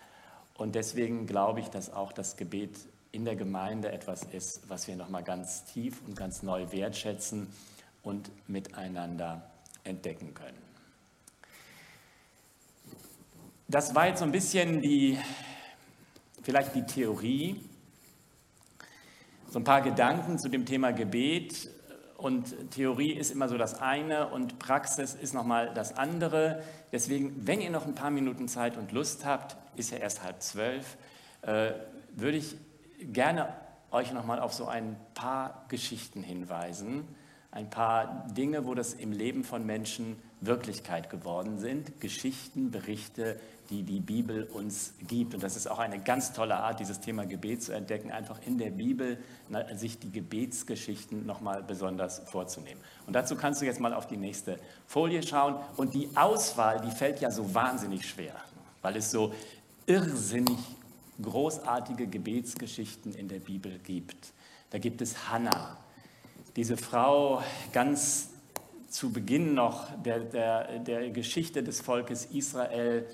Und 0.58 0.74
deswegen 0.74 1.26
glaube 1.26 1.60
ich, 1.60 1.68
dass 1.68 1.90
auch 1.90 2.12
das 2.12 2.36
Gebet 2.36 2.76
in 3.12 3.24
der 3.24 3.36
Gemeinde 3.36 3.92
etwas 3.92 4.24
ist, 4.24 4.68
was 4.68 4.88
wir 4.88 4.96
nochmal 4.96 5.22
ganz 5.22 5.64
tief 5.64 6.02
und 6.04 6.16
ganz 6.16 6.42
neu 6.42 6.70
wertschätzen 6.72 7.46
und 8.02 8.30
miteinander 8.48 9.48
entdecken 9.84 10.34
können. 10.34 10.58
Das 13.68 13.94
war 13.94 14.08
jetzt 14.08 14.18
so 14.18 14.24
ein 14.24 14.32
bisschen 14.32 14.82
die, 14.82 15.16
vielleicht 16.42 16.74
die 16.74 16.84
Theorie, 16.84 17.64
so 19.50 19.60
ein 19.60 19.64
paar 19.64 19.80
Gedanken 19.80 20.40
zu 20.40 20.48
dem 20.48 20.66
Thema 20.66 20.90
Gebet. 20.90 21.70
Und 22.18 22.72
Theorie 22.72 23.12
ist 23.12 23.30
immer 23.30 23.48
so 23.48 23.56
das 23.56 23.80
eine 23.80 24.26
und 24.30 24.58
Praxis 24.58 25.14
ist 25.14 25.34
nochmal 25.34 25.72
das 25.72 25.96
andere. 25.96 26.64
Deswegen, 26.90 27.46
wenn 27.46 27.60
ihr 27.60 27.70
noch 27.70 27.86
ein 27.86 27.94
paar 27.94 28.10
Minuten 28.10 28.48
Zeit 28.48 28.76
und 28.76 28.90
Lust 28.90 29.24
habt, 29.24 29.56
ist 29.76 29.92
ja 29.92 29.98
erst 29.98 30.24
halb 30.24 30.42
zwölf, 30.42 30.98
äh, 31.42 31.70
würde 32.16 32.38
ich 32.38 32.56
gerne 33.00 33.54
euch 33.92 34.12
nochmal 34.12 34.40
auf 34.40 34.52
so 34.52 34.66
ein 34.66 34.96
paar 35.14 35.64
Geschichten 35.68 36.24
hinweisen, 36.24 37.06
ein 37.52 37.70
paar 37.70 38.26
Dinge, 38.36 38.66
wo 38.66 38.74
das 38.74 38.94
im 38.94 39.12
Leben 39.12 39.44
von 39.44 39.64
Menschen 39.64 40.16
Wirklichkeit 40.40 41.10
geworden 41.10 41.60
sind, 41.60 42.00
Geschichten, 42.00 42.72
Berichte, 42.72 43.38
die 43.70 43.82
die 43.82 44.00
Bibel 44.00 44.44
uns 44.44 44.94
gibt. 45.06 45.34
Und 45.34 45.42
das 45.42 45.56
ist 45.56 45.70
auch 45.70 45.78
eine 45.78 45.98
ganz 45.98 46.32
tolle 46.32 46.56
Art, 46.56 46.80
dieses 46.80 47.00
Thema 47.00 47.26
Gebet 47.26 47.62
zu 47.62 47.72
entdecken, 47.72 48.10
einfach 48.10 48.40
in 48.46 48.58
der 48.58 48.70
Bibel 48.70 49.18
sich 49.74 49.98
die 49.98 50.10
Gebetsgeschichten 50.10 51.26
nochmal 51.26 51.62
besonders 51.62 52.20
vorzunehmen. 52.30 52.80
Und 53.06 53.12
dazu 53.14 53.36
kannst 53.36 53.60
du 53.60 53.66
jetzt 53.66 53.80
mal 53.80 53.92
auf 53.92 54.06
die 54.06 54.16
nächste 54.16 54.58
Folie 54.86 55.22
schauen. 55.22 55.56
Und 55.76 55.94
die 55.94 56.08
Auswahl, 56.14 56.80
die 56.80 56.90
fällt 56.90 57.20
ja 57.20 57.30
so 57.30 57.54
wahnsinnig 57.54 58.08
schwer, 58.08 58.34
weil 58.82 58.96
es 58.96 59.10
so 59.10 59.34
irrsinnig 59.86 60.58
großartige 61.20 62.06
Gebetsgeschichten 62.06 63.14
in 63.14 63.28
der 63.28 63.40
Bibel 63.40 63.78
gibt. 63.80 64.32
Da 64.70 64.78
gibt 64.78 65.00
es 65.00 65.30
Hannah, 65.30 65.76
diese 66.56 66.76
Frau 66.76 67.42
ganz 67.72 68.30
zu 68.88 69.12
Beginn 69.12 69.54
noch 69.54 69.86
der, 70.02 70.20
der, 70.20 70.78
der 70.78 71.10
Geschichte 71.10 71.62
des 71.62 71.80
Volkes 71.80 72.26
Israel, 72.26 73.06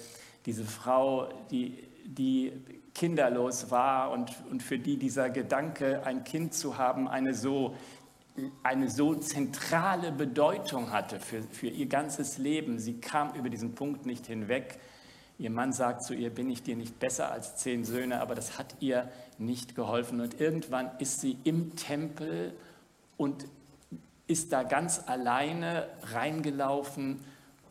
diese 0.46 0.64
Frau, 0.64 1.28
die, 1.50 1.78
die 2.04 2.52
kinderlos 2.94 3.70
war 3.70 4.11
und, 4.12 4.33
und 4.50 4.62
für 4.62 4.78
die 4.78 4.96
dieser 4.96 5.30
Gedanke, 5.30 6.04
ein 6.04 6.24
Kind 6.24 6.54
zu 6.54 6.78
haben, 6.78 7.09
eine 7.09 7.35
so, 7.35 7.74
eine 8.62 8.88
so 8.88 9.14
zentrale 9.14 10.12
Bedeutung 10.12 10.92
hatte 10.92 11.18
für, 11.18 11.42
für 11.42 11.66
ihr 11.66 11.87
ganzes 11.87 12.38
Leben. 12.38 12.78
Sie 12.78 13.00
kam 13.00 13.35
über 13.35 13.48
diesen 13.48 13.74
Punkt 13.74 14.07
nicht 14.07 14.26
hinweg. 14.26 14.78
Ihr 15.38 15.50
Mann 15.50 15.72
sagt 15.72 16.04
zu 16.04 16.14
ihr, 16.14 16.30
bin 16.30 16.48
ich 16.48 16.62
dir 16.62 16.76
nicht 16.76 17.00
besser 17.00 17.33
als 17.33 17.57
zehn 17.57 17.85
Söhne, 17.85 18.20
aber 18.20 18.37
das 18.37 18.57
hat 18.57 18.76
ihr 18.78 19.11
nicht 19.38 19.74
geholfen. 19.74 20.20
Und 20.20 20.40
irgendwann 20.40 20.90
ist 20.98 21.20
sie 21.20 21.37
im 21.42 21.74
Tempel 21.74 22.54
und 23.16 23.46
ist 24.28 24.52
da 24.52 24.62
ganz 24.62 25.02
alleine 25.07 25.88
reingelaufen 26.12 27.20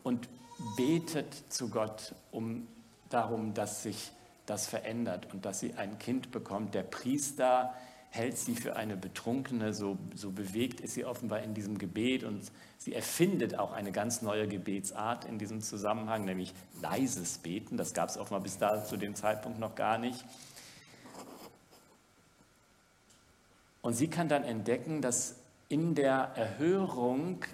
und 0.02 0.28
betet 0.76 1.34
zu 1.48 1.68
Gott 1.68 2.14
um 2.30 2.66
darum, 3.10 3.54
dass 3.54 3.82
sich 3.82 4.12
das 4.46 4.66
verändert 4.66 5.32
und 5.32 5.44
dass 5.44 5.60
sie 5.60 5.74
ein 5.74 5.98
Kind 5.98 6.30
bekommt. 6.30 6.74
Der 6.74 6.82
Priester 6.82 7.74
hält 8.10 8.38
sie 8.38 8.54
für 8.54 8.76
eine 8.76 8.96
Betrunkene, 8.96 9.72
so, 9.74 9.98
so 10.14 10.30
bewegt 10.30 10.80
ist 10.80 10.94
sie 10.94 11.04
offenbar 11.04 11.42
in 11.42 11.54
diesem 11.54 11.78
Gebet 11.78 12.22
und 12.22 12.42
sie 12.78 12.94
erfindet 12.94 13.58
auch 13.58 13.72
eine 13.72 13.90
ganz 13.90 14.22
neue 14.22 14.46
Gebetsart 14.46 15.24
in 15.24 15.38
diesem 15.38 15.60
Zusammenhang, 15.62 16.24
nämlich 16.24 16.54
leises 16.80 17.38
Beten. 17.38 17.76
Das 17.76 17.92
gab 17.92 18.10
es 18.10 18.16
offenbar 18.16 18.40
bis 18.40 18.58
da 18.58 18.84
zu 18.84 18.96
dem 18.96 19.14
Zeitpunkt 19.16 19.58
noch 19.58 19.74
gar 19.74 19.98
nicht. 19.98 20.24
Und 23.82 23.94
sie 23.94 24.08
kann 24.08 24.28
dann 24.28 24.44
entdecken, 24.44 25.02
dass 25.02 25.36
in 25.68 25.94
der 25.94 26.32
Erhörung, 26.36 27.44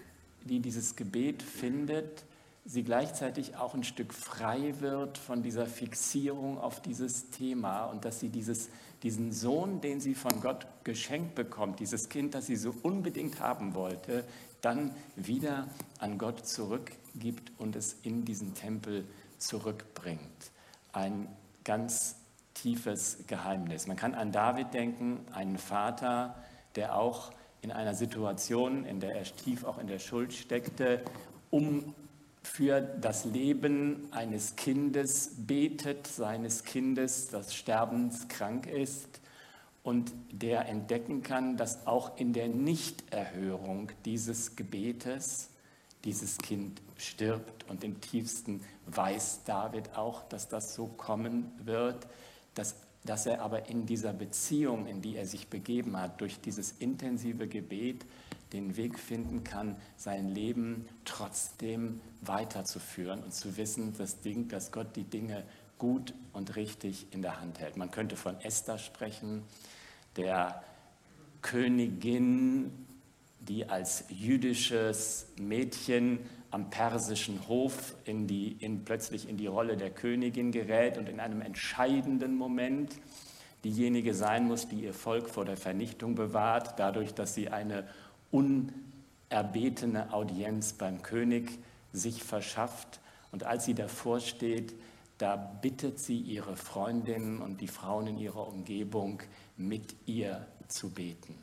die 0.45 0.61
dieses 0.61 0.95
Gebet 0.95 1.43
findet, 1.43 2.25
sie 2.71 2.85
gleichzeitig 2.85 3.57
auch 3.57 3.75
ein 3.75 3.83
Stück 3.83 4.15
frei 4.15 4.75
wird 4.79 5.19
von 5.19 5.43
dieser 5.43 5.67
Fixierung 5.67 6.57
auf 6.57 6.81
dieses 6.81 7.31
Thema 7.31 7.87
und 7.87 8.05
dass 8.05 8.21
sie 8.21 8.29
dieses, 8.29 8.69
diesen 9.03 9.33
Sohn, 9.33 9.81
den 9.81 10.01
sie 10.01 10.15
von 10.15 10.41
Gott 10.41 10.69
geschenkt 10.85 11.35
bekommt, 11.35 11.81
dieses 11.81 12.09
Kind, 12.09 12.33
das 12.33 12.47
sie 12.47 12.55
so 12.55 12.73
unbedingt 12.83 13.41
haben 13.41 13.75
wollte, 13.75 14.25
dann 14.61 14.95
wieder 15.17 15.67
an 15.99 16.17
Gott 16.17 16.47
zurückgibt 16.47 17.51
und 17.59 17.75
es 17.75 17.97
in 18.05 18.25
diesen 18.25 18.55
Tempel 18.55 19.05
zurückbringt. 19.39 20.53
Ein 20.93 21.27
ganz 21.65 22.15
tiefes 22.55 23.19
Geheimnis. 23.27 23.89
Man 23.89 23.97
kann 23.97 24.15
an 24.15 24.31
David 24.31 24.75
denken, 24.75 25.27
einen 25.33 25.59
Vater, 25.59 26.37
der 26.77 26.95
auch 26.95 27.33
in 27.63 27.73
einer 27.73 27.95
Situation, 27.95 28.85
in 28.85 29.01
der 29.01 29.17
er 29.17 29.25
tief 29.25 29.65
auch 29.65 29.79
in 29.79 29.89
der 29.89 29.99
Schuld 29.99 30.33
steckte, 30.33 31.03
um 31.51 31.97
für 32.43 32.81
das 32.81 33.25
Leben 33.25 34.09
eines 34.13 34.57
Kindes 34.57 35.33
betet, 35.37 36.07
seines 36.07 36.65
Kindes, 36.65 37.29
das 37.29 37.55
sterbenskrank 37.55 38.67
ist 38.67 39.21
und 39.83 40.13
der 40.31 40.69
entdecken 40.69 41.23
kann, 41.23 41.57
dass 41.57 41.87
auch 41.87 42.17
in 42.17 42.33
der 42.33 42.49
Nichterhörung 42.49 43.93
dieses 44.05 44.57
Gebetes 44.57 45.51
dieses 46.05 46.39
Kind 46.39 46.81
stirbt. 46.97 47.69
Und 47.69 47.85
im 47.85 48.01
tiefsten 48.01 48.63
weiß 48.87 49.41
David 49.45 49.97
auch, 49.97 50.23
dass 50.29 50.49
das 50.49 50.75
so 50.75 50.87
kommen 50.87 51.53
wird, 51.65 52.07
dass 52.55 52.75
dass 53.05 53.27
er 53.27 53.41
aber 53.41 53.69
in 53.69 53.87
dieser 53.87 54.13
Beziehung, 54.13 54.87
in 54.87 55.01
die 55.01 55.17
er 55.17 55.27
sich 55.27 55.49
begeben 55.49 55.97
hat, 55.97 56.21
durch 56.21 56.41
dieses 56.41 56.73
intensive 56.73 57.49
Gebet 57.49 58.05
den 58.53 58.77
Weg 58.77 58.99
finden 58.99 59.45
kann, 59.45 59.77
sein 59.97 60.29
Leben 60.29 60.89
trotzdem 61.05 62.01
weiterzuführen 62.21 63.23
und 63.23 63.33
zu 63.33 63.57
wissen, 63.57 63.97
dass, 63.97 64.21
Ding, 64.21 64.49
dass 64.49 64.73
Gott 64.73 64.97
die 64.97 65.05
Dinge 65.05 65.45
gut 65.79 66.15
und 66.33 66.57
richtig 66.57 67.07
in 67.13 67.23
der 67.23 67.41
Hand 67.41 67.59
hält. 67.59 67.77
Man 67.77 67.91
könnte 67.91 68.17
von 68.17 68.41
Esther 68.41 68.79
sprechen, 68.79 69.43
der 70.17 70.63
Königin, 71.43 72.87
die 73.41 73.69
als 73.69 74.05
jüdisches 74.09 75.27
Mädchen 75.41 76.19
am 76.51 76.69
persischen 76.69 77.49
Hof 77.49 77.95
in 78.05 78.27
die, 78.27 78.53
in, 78.53 78.85
plötzlich 78.85 79.29
in 79.29 79.37
die 79.37 79.47
Rolle 79.47 79.77
der 79.77 79.91
Königin 79.91 80.51
gerät 80.53 80.99
und 80.99 81.09
in 81.09 81.21
einem 81.21 81.41
entscheidenden 81.41 82.37
Moment 82.37 82.97
diejenige 83.65 84.15
sein 84.15 84.47
muss, 84.47 84.69
die 84.69 84.85
ihr 84.85 84.95
Volk 84.95 85.29
vor 85.29 85.45
der 85.45 85.57
Vernichtung 85.57 86.15
bewahrt, 86.15 86.79
dadurch, 86.79 87.15
dass 87.15 87.35
sie 87.35 87.49
eine 87.51 87.87
unerbetene 88.31 90.13
Audienz 90.13 90.73
beim 90.73 91.03
König 91.03 91.59
sich 91.93 92.23
verschafft. 92.23 93.01
Und 93.33 93.45
als 93.45 93.65
sie 93.65 93.75
davor 93.75 94.21
steht, 94.21 94.75
da 95.19 95.37
bittet 95.37 95.99
sie 95.99 96.19
ihre 96.19 96.57
Freundinnen 96.57 97.43
und 97.43 97.61
die 97.61 97.69
Frauen 97.69 98.07
in 98.07 98.19
ihrer 98.19 98.49
Umgebung, 98.49 99.21
mit 99.57 99.95
ihr 100.07 100.47
zu 100.69 100.91
beten. 100.91 101.35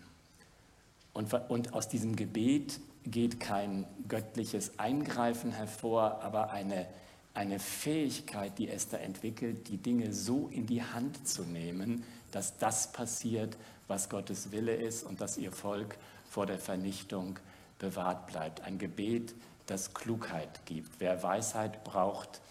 Und, 1.14 1.34
und 1.50 1.74
aus 1.74 1.88
diesem 1.88 2.16
Gebet 2.16 2.80
geht 3.06 3.40
kein 3.40 3.86
göttliches 4.08 4.80
Eingreifen 4.80 5.52
hervor, 5.52 6.22
aber 6.22 6.52
eine, 6.52 6.88
eine 7.34 7.60
Fähigkeit, 7.60 8.58
die 8.58 8.70
Esther 8.70 9.02
entwickelt, 9.02 9.68
die 9.70 9.78
Dinge 9.78 10.14
so 10.14 10.50
in 10.52 10.66
die 10.66 10.84
Hand 10.84 11.28
zu 11.28 11.44
nehmen, 11.44 12.04
dass 12.32 12.58
das 12.58 12.92
passiert, 12.92 13.58
was 13.88 14.10
Gottes 14.10 14.52
Wille 14.52 14.76
ist 14.76 15.04
und 15.04 15.22
dass 15.22 15.38
ihr 15.38 15.52
Volk 15.52 15.98
vor 16.38 16.46
der 16.46 16.60
Vernichtung 16.60 17.40
bewahrt 17.80 18.28
bleibt. 18.28 18.62
Ein 18.62 18.78
Gebet, 18.78 19.34
das 19.66 19.96
Klugheit 19.96 20.68
gibt. 20.68 21.00
Wer 21.00 21.24
Weisheit 21.24 21.84
braucht, 21.84 22.42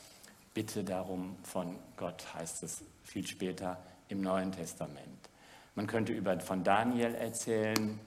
bitte 0.54 0.82
darum 0.82 1.36
von 1.44 1.76
Gott, 1.96 2.34
heißt 2.34 2.64
es 2.64 2.82
viel 3.04 3.24
später 3.24 3.78
im 4.08 4.22
Neuen 4.22 4.50
Testament. 4.50 5.30
Man 5.76 5.86
könnte 5.86 6.12
über, 6.12 6.40
von 6.40 6.64
Daniel 6.64 7.14
erzählen, 7.14 8.00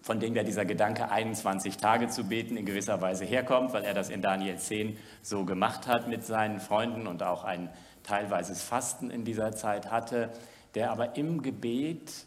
von 0.00 0.18
dem 0.18 0.34
ja 0.34 0.44
dieser 0.44 0.64
Gedanke, 0.64 1.10
21 1.10 1.76
Tage 1.76 2.08
zu 2.08 2.24
beten, 2.24 2.56
in 2.56 2.64
gewisser 2.64 3.02
Weise 3.02 3.26
herkommt, 3.26 3.74
weil 3.74 3.84
er 3.84 3.92
das 3.92 4.08
in 4.08 4.22
Daniel 4.22 4.56
10 4.56 4.96
so 5.20 5.44
gemacht 5.44 5.88
hat 5.88 6.08
mit 6.08 6.24
seinen 6.24 6.58
Freunden 6.58 7.06
und 7.06 7.22
auch 7.22 7.44
ein 7.44 7.68
teilweises 8.02 8.62
Fasten 8.62 9.10
in 9.10 9.26
dieser 9.26 9.52
Zeit 9.52 9.90
hatte, 9.90 10.30
der 10.74 10.90
aber 10.90 11.16
im 11.16 11.42
Gebet 11.42 12.24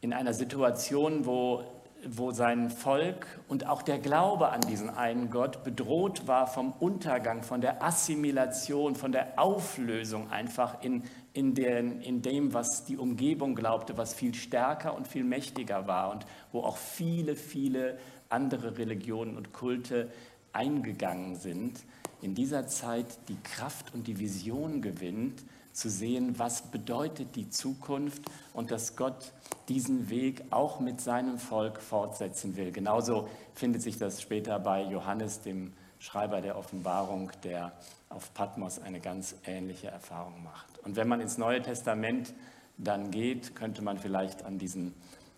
in 0.00 0.12
einer 0.12 0.34
Situation, 0.34 1.26
wo 1.26 1.64
wo 2.04 2.30
sein 2.30 2.70
Volk 2.70 3.26
und 3.48 3.66
auch 3.66 3.82
der 3.82 3.98
Glaube 3.98 4.50
an 4.50 4.60
diesen 4.60 4.88
einen 4.88 5.30
Gott 5.30 5.64
bedroht 5.64 6.26
war 6.26 6.46
vom 6.46 6.72
Untergang, 6.78 7.42
von 7.42 7.60
der 7.60 7.82
Assimilation, 7.82 8.94
von 8.94 9.10
der 9.10 9.38
Auflösung 9.38 10.30
einfach 10.30 10.82
in, 10.82 11.02
in, 11.32 11.54
den, 11.54 12.00
in 12.00 12.22
dem, 12.22 12.54
was 12.54 12.84
die 12.84 12.96
Umgebung 12.96 13.54
glaubte, 13.54 13.96
was 13.96 14.14
viel 14.14 14.34
stärker 14.34 14.96
und 14.96 15.08
viel 15.08 15.24
mächtiger 15.24 15.86
war 15.86 16.10
und 16.12 16.24
wo 16.52 16.60
auch 16.60 16.76
viele, 16.76 17.34
viele 17.34 17.98
andere 18.28 18.78
Religionen 18.78 19.36
und 19.36 19.52
Kulte 19.52 20.10
eingegangen 20.52 21.36
sind, 21.36 21.80
in 22.22 22.34
dieser 22.34 22.66
Zeit 22.68 23.06
die 23.28 23.38
Kraft 23.42 23.92
und 23.94 24.06
die 24.06 24.18
Vision 24.18 24.82
gewinnt, 24.82 25.44
zu 25.78 25.88
sehen, 25.88 26.38
was 26.38 26.62
bedeutet 26.62 27.36
die 27.36 27.48
Zukunft 27.50 28.22
und 28.52 28.70
dass 28.70 28.96
Gott 28.96 29.32
diesen 29.68 30.10
Weg 30.10 30.44
auch 30.50 30.80
mit 30.80 31.00
seinem 31.00 31.38
Volk 31.38 31.80
fortsetzen 31.80 32.56
will. 32.56 32.72
Genauso 32.72 33.28
findet 33.54 33.82
sich 33.82 33.96
das 33.96 34.20
später 34.20 34.58
bei 34.58 34.82
Johannes, 34.82 35.40
dem 35.40 35.72
Schreiber 36.00 36.40
der 36.40 36.56
Offenbarung, 36.56 37.30
der 37.44 37.72
auf 38.08 38.32
Patmos 38.34 38.80
eine 38.80 39.00
ganz 39.00 39.34
ähnliche 39.44 39.88
Erfahrung 39.88 40.42
macht. 40.42 40.78
Und 40.84 40.96
wenn 40.96 41.08
man 41.08 41.20
ins 41.20 41.38
Neue 41.38 41.62
Testament 41.62 42.34
dann 42.76 43.10
geht, 43.10 43.54
könnte 43.56 43.82
man 43.82 43.98
vielleicht 43.98 44.44
an 44.44 44.58
diesen 44.58 44.94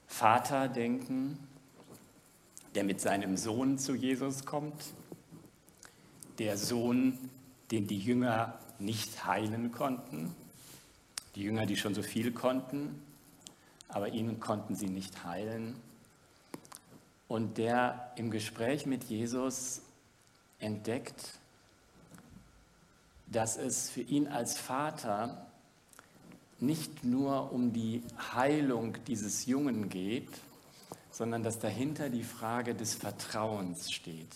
Vater 0.07 0.69
denken, 0.69 1.39
der 2.75 2.85
mit 2.85 3.01
seinem 3.01 3.37
Sohn 3.37 3.79
zu 3.79 3.95
Jesus 3.95 4.45
kommt. 4.45 4.93
Der 6.39 6.57
Sohn, 6.57 7.19
den 7.71 7.87
die 7.87 7.99
Jünger 7.99 8.59
nicht 8.81 9.25
heilen 9.25 9.73
konnten. 9.73 10.35
Die 11.35 11.43
Jünger, 11.43 11.67
die 11.67 11.77
schon 11.77 11.95
so 11.95 12.03
viel 12.03 12.33
konnten, 12.33 13.01
aber 13.89 14.09
ihnen 14.09 14.41
konnten 14.41 14.75
sie 14.75 14.89
nicht 14.89 15.25
heilen. 15.25 15.77
Und 17.29 17.59
der 17.59 18.13
im 18.17 18.31
Gespräch 18.31 18.87
mit 18.87 19.05
Jesus 19.05 19.83
entdeckt, 20.59 21.39
dass 23.27 23.57
es 23.57 23.91
für 23.91 24.01
ihn 24.01 24.27
als 24.27 24.59
Vater 24.59 25.47
nicht 26.59 27.05
nur 27.05 27.53
um 27.53 27.73
die 27.73 28.03
Heilung 28.35 28.97
dieses 29.07 29.47
Jungen 29.47 29.89
geht, 29.89 30.29
sondern 31.11 31.43
dass 31.43 31.59
dahinter 31.59 32.11
die 32.11 32.25
Frage 32.25 32.75
des 32.75 32.95
Vertrauens 32.95 33.93
steht 33.93 34.35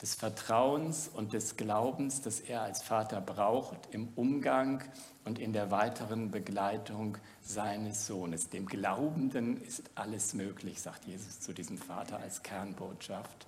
des 0.00 0.14
Vertrauens 0.14 1.10
und 1.12 1.32
des 1.32 1.56
Glaubens, 1.56 2.22
das 2.22 2.40
er 2.40 2.62
als 2.62 2.82
Vater 2.82 3.20
braucht 3.20 3.88
im 3.90 4.08
Umgang 4.14 4.84
und 5.24 5.38
in 5.38 5.52
der 5.52 5.70
weiteren 5.70 6.30
Begleitung 6.30 7.18
seines 7.42 8.06
Sohnes. 8.06 8.48
Dem 8.48 8.66
Glaubenden 8.66 9.60
ist 9.62 9.82
alles 9.96 10.34
möglich, 10.34 10.80
sagt 10.80 11.04
Jesus 11.06 11.40
zu 11.40 11.52
diesem 11.52 11.78
Vater 11.78 12.20
als 12.20 12.42
Kernbotschaft. 12.42 13.46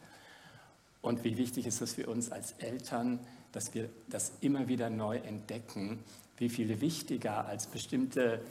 Und 1.02 1.24
wie 1.24 1.38
wichtig 1.38 1.66
ist 1.66 1.80
es 1.80 1.94
für 1.94 2.06
uns 2.06 2.32
als 2.32 2.52
Eltern, 2.58 3.20
dass 3.52 3.74
wir 3.74 3.88
das 4.08 4.32
immer 4.40 4.68
wieder 4.68 4.90
neu 4.90 5.18
entdecken, 5.18 6.02
wie 6.36 6.48
viel 6.48 6.80
wichtiger 6.80 7.46
als 7.46 7.66
bestimmte 7.66 8.42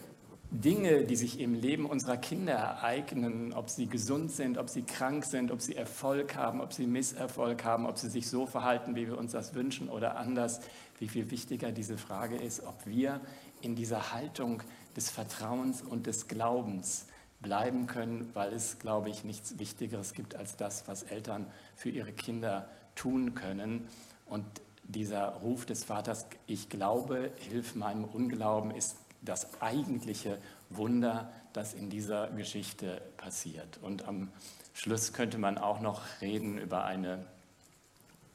Dinge, 0.51 1.03
die 1.03 1.15
sich 1.15 1.39
im 1.39 1.53
Leben 1.53 1.85
unserer 1.85 2.17
Kinder 2.17 2.53
ereignen, 2.53 3.53
ob 3.53 3.69
sie 3.69 3.85
gesund 3.85 4.31
sind, 4.31 4.57
ob 4.57 4.67
sie 4.67 4.81
krank 4.81 5.25
sind, 5.25 5.51
ob 5.51 5.61
sie 5.61 5.75
Erfolg 5.75 6.35
haben, 6.35 6.59
ob 6.59 6.73
sie 6.73 6.87
Misserfolg 6.87 7.63
haben, 7.63 7.85
ob 7.85 7.99
sie 7.99 8.09
sich 8.09 8.27
so 8.27 8.47
verhalten, 8.47 8.95
wie 8.95 9.05
wir 9.05 9.17
uns 9.17 9.33
das 9.33 9.53
wünschen 9.53 9.89
oder 9.89 10.17
anders, 10.17 10.59
wie 10.97 11.07
viel 11.07 11.29
wichtiger 11.29 11.71
diese 11.71 11.99
Frage 11.99 12.35
ist, 12.35 12.63
ob 12.65 12.87
wir 12.87 13.21
in 13.61 13.75
dieser 13.75 14.11
Haltung 14.11 14.63
des 14.95 15.11
Vertrauens 15.11 15.83
und 15.83 16.07
des 16.07 16.27
Glaubens 16.27 17.05
bleiben 17.41 17.85
können, 17.85 18.31
weil 18.33 18.51
es, 18.51 18.79
glaube 18.79 19.09
ich, 19.11 19.23
nichts 19.23 19.59
Wichtigeres 19.59 20.13
gibt 20.13 20.35
als 20.35 20.57
das, 20.57 20.87
was 20.87 21.03
Eltern 21.03 21.45
für 21.75 21.89
ihre 21.89 22.11
Kinder 22.11 22.67
tun 22.95 23.35
können. 23.35 23.87
Und 24.25 24.45
dieser 24.83 25.27
Ruf 25.27 25.67
des 25.67 25.83
Vaters, 25.83 26.25
ich 26.47 26.69
glaube, 26.69 27.31
hilf 27.37 27.75
meinem 27.75 28.03
Unglauben, 28.03 28.71
ist 28.71 28.97
das 29.21 29.61
eigentliche 29.61 30.37
Wunder, 30.69 31.31
das 31.53 31.73
in 31.73 31.89
dieser 31.89 32.27
Geschichte 32.29 33.01
passiert. 33.17 33.79
Und 33.81 34.07
am 34.07 34.29
Schluss 34.73 35.13
könnte 35.13 35.37
man 35.37 35.57
auch 35.57 35.81
noch 35.81 36.01
reden 36.21 36.57
über 36.57 36.85
eine 36.85 37.25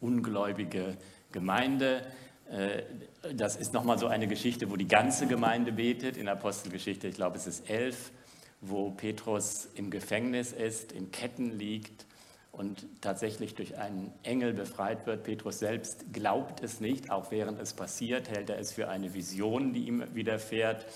ungläubige 0.01 0.97
Gemeinde. 1.33 2.07
Äh, 2.51 2.83
das 3.35 3.57
ist 3.57 3.73
nochmal 3.73 3.99
so 3.99 4.07
eine 4.07 4.27
Geschichte, 4.27 4.71
wo 4.71 4.77
die 4.77 4.89
ganze 4.89 5.27
Gemeinde 5.27 5.73
betet. 5.73 6.17
In 6.17 6.29
Apostelgeschichte, 6.29 7.09
ich 7.09 7.15
glaube, 7.15 7.37
es 7.37 7.47
ist 7.47 7.71
elf, 7.71 8.11
wo 8.61 8.91
Petrus 8.91 9.69
im 9.75 9.91
Gefängnis 9.91 10.53
ist, 10.53 10.93
in 10.93 11.11
Ketten 11.11 11.59
liegt 11.59 12.07
und 12.57 12.87
tatsächlich 13.01 13.55
durch 13.55 13.79
einen 13.79 14.13
Engel 14.23 14.53
befreit 14.53 15.07
wird. 15.07 15.25
Petrus 15.25 15.59
selbst 15.59 16.13
glaubt 16.13 16.63
es 16.63 16.81
nicht, 16.81 17.11
auch 17.11 17.31
während 17.31 17.61
es 17.61 17.73
passiert, 17.73 18.29
hält 18.29 18.51
er 18.51 18.59
es 18.59 18.73
für 18.73 18.89
eine 18.89 19.13
Vision, 19.13 19.73
die 19.73 19.87
ihm 19.87 20.05
widerfährt. 20.15 20.87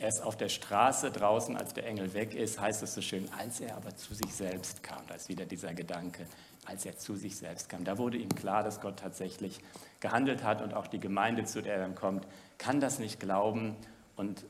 Er 0.00 0.08
ist 0.08 0.22
auf 0.22 0.36
der 0.36 0.48
Straße 0.48 1.10
draußen, 1.10 1.56
als 1.56 1.74
der 1.74 1.86
Engel 1.86 2.14
weg 2.14 2.34
ist, 2.34 2.60
heißt 2.60 2.84
es 2.84 2.94
so 2.94 3.00
schön, 3.00 3.28
als 3.36 3.60
er 3.60 3.76
aber 3.76 3.96
zu 3.96 4.14
sich 4.14 4.32
selbst 4.32 4.82
kam, 4.84 5.02
da 5.08 5.14
ist 5.14 5.28
wieder 5.28 5.44
dieser 5.44 5.74
Gedanke, 5.74 6.24
als 6.66 6.86
er 6.86 6.96
zu 6.96 7.16
sich 7.16 7.36
selbst 7.36 7.68
kam. 7.68 7.84
Da 7.84 7.98
wurde 7.98 8.16
ihm 8.16 8.32
klar, 8.34 8.62
dass 8.62 8.80
Gott 8.80 9.00
tatsächlich 9.00 9.60
gehandelt 9.98 10.44
hat 10.44 10.62
und 10.62 10.72
auch 10.72 10.86
die 10.86 11.00
Gemeinde, 11.00 11.44
zu 11.44 11.62
der 11.62 11.74
er 11.74 11.80
dann 11.80 11.96
kommt, 11.96 12.28
kann 12.58 12.78
das 12.78 13.00
nicht 13.00 13.18
glauben 13.18 13.74
und 14.14 14.44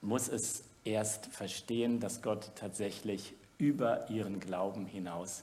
muss 0.00 0.28
es 0.28 0.62
erst 0.84 1.26
verstehen, 1.26 1.98
dass 1.98 2.22
Gott 2.22 2.52
tatsächlich 2.54 3.34
über 3.58 4.08
ihren 4.10 4.40
Glauben 4.40 4.86
hinaus 4.86 5.42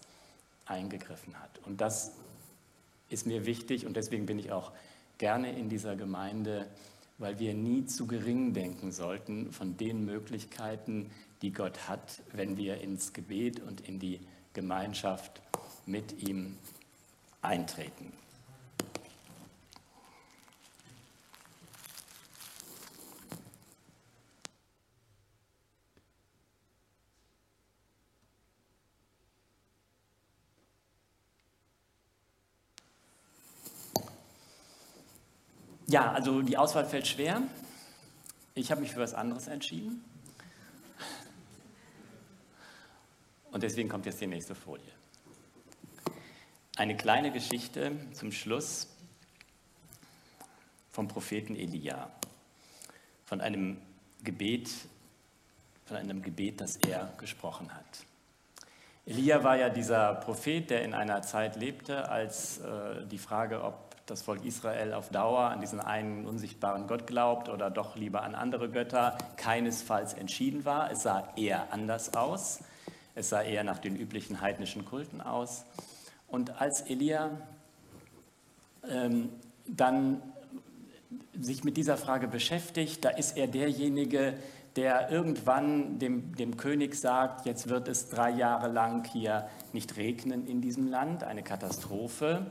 eingegriffen 0.66 1.40
hat. 1.40 1.60
Und 1.66 1.82
das 1.82 2.14
ist 3.10 3.26
mir 3.28 3.46
wichtig 3.46 3.86
und 3.86 3.96
deswegen 3.96 4.26
bin 4.26 4.40
ich 4.40 4.52
auch 4.52 4.72
gerne 5.18 5.58
in 5.58 5.70
dieser 5.70 5.96
Gemeinde, 5.96 6.68
weil 7.18 7.40
wir 7.40 7.54
nie 7.54 7.86
zu 7.86 8.08
gering 8.08 8.54
denken 8.54 8.92
sollten 8.92 9.52
von 9.52 9.78
den 9.78 10.06
Möglichkeiten, 10.06 11.12
die 11.42 11.52
Gott 11.52 11.88
hat, 11.88 12.22
wenn 12.34 12.58
wir 12.58 12.82
ins 12.82 13.14
Gebet 13.14 13.60
und 13.60 13.82
in 13.88 14.00
die 14.00 14.20
Gemeinschaft 14.54 15.42
mit 15.86 16.24
ihm 16.24 16.58
eintreten. 17.42 18.14
Ja, 35.94 36.12
also 36.12 36.42
die 36.42 36.58
Auswahl 36.58 36.88
fällt 36.88 37.06
schwer. 37.06 37.44
Ich 38.56 38.72
habe 38.72 38.82
mich 38.82 38.90
für 38.90 39.00
was 39.00 39.14
anderes 39.14 39.46
entschieden. 39.46 40.04
Und 43.52 43.62
deswegen 43.62 43.90
kommt 43.90 44.08
jetzt 44.08 44.20
die 44.20 44.26
nächste 44.26 44.56
Folie. 44.56 44.92
Eine 46.78 46.98
kleine 46.98 47.32
Geschichte 47.32 47.92
zum 48.14 48.32
Schluss 48.32 48.88
vom 50.90 51.08
Propheten 51.08 51.56
Elia, 51.56 52.10
von 53.26 53.40
einem 53.40 53.78
Gebet, 54.24 54.72
von 55.86 55.98
einem 55.98 56.24
Gebet, 56.24 56.60
das 56.60 56.78
er 56.78 57.14
gesprochen 57.20 57.72
hat. 57.72 58.04
Elia 59.06 59.44
war 59.44 59.58
ja 59.58 59.70
dieser 59.70 60.16
Prophet, 60.16 60.72
der 60.72 60.86
in 60.86 60.96
einer 60.96 61.22
Zeit 61.22 61.56
lebte, 61.56 62.10
als 62.10 62.58
äh, 62.58 63.06
die 63.06 63.20
Frage, 63.20 63.64
ob 63.64 63.93
das 64.06 64.22
Volk 64.22 64.44
Israel 64.44 64.94
auf 64.94 65.10
Dauer 65.10 65.50
an 65.50 65.62
diesen 65.62 65.80
einen 65.80 66.26
unsichtbaren 66.26 66.88
Gott 66.88 67.08
glaubt 67.08 67.50
oder 67.50 67.70
doch 67.72 67.96
lieber 67.96 68.24
an 68.24 68.36
andere 68.36 68.70
Götter, 68.70 69.18
keinesfalls 69.38 70.14
entschieden 70.14 70.66
war. 70.66 70.92
Es 70.92 71.04
sah 71.04 71.30
eher 71.36 71.72
anders 71.72 72.14
aus. 72.14 72.60
Es 73.16 73.30
sah 73.30 73.42
eher 73.42 73.64
nach 73.64 73.80
den 73.80 73.96
üblichen 73.96 74.42
heidnischen 74.42 74.86
Kulten 74.86 75.22
aus. 75.22 75.66
Und 76.28 76.60
als 76.60 76.82
Elia 76.82 77.32
ähm, 78.90 79.30
dann 79.68 80.22
sich 81.40 81.64
mit 81.64 81.78
dieser 81.78 81.98
Frage 81.98 82.28
beschäftigt, 82.28 83.06
da 83.06 83.10
ist 83.10 83.38
er 83.38 83.48
derjenige, 83.48 84.34
der 84.76 85.12
irgendwann 85.12 86.00
dem, 86.00 86.36
dem 86.36 86.58
König 86.58 86.96
sagt, 86.96 87.46
jetzt 87.46 87.70
wird 87.70 87.88
es 87.88 88.10
drei 88.10 88.32
Jahre 88.32 88.68
lang 88.68 89.06
hier 89.06 89.48
nicht 89.72 89.98
regnen 89.98 90.48
in 90.48 90.62
diesem 90.62 90.88
Land, 90.88 91.24
eine 91.24 91.44
Katastrophe. 91.44 92.48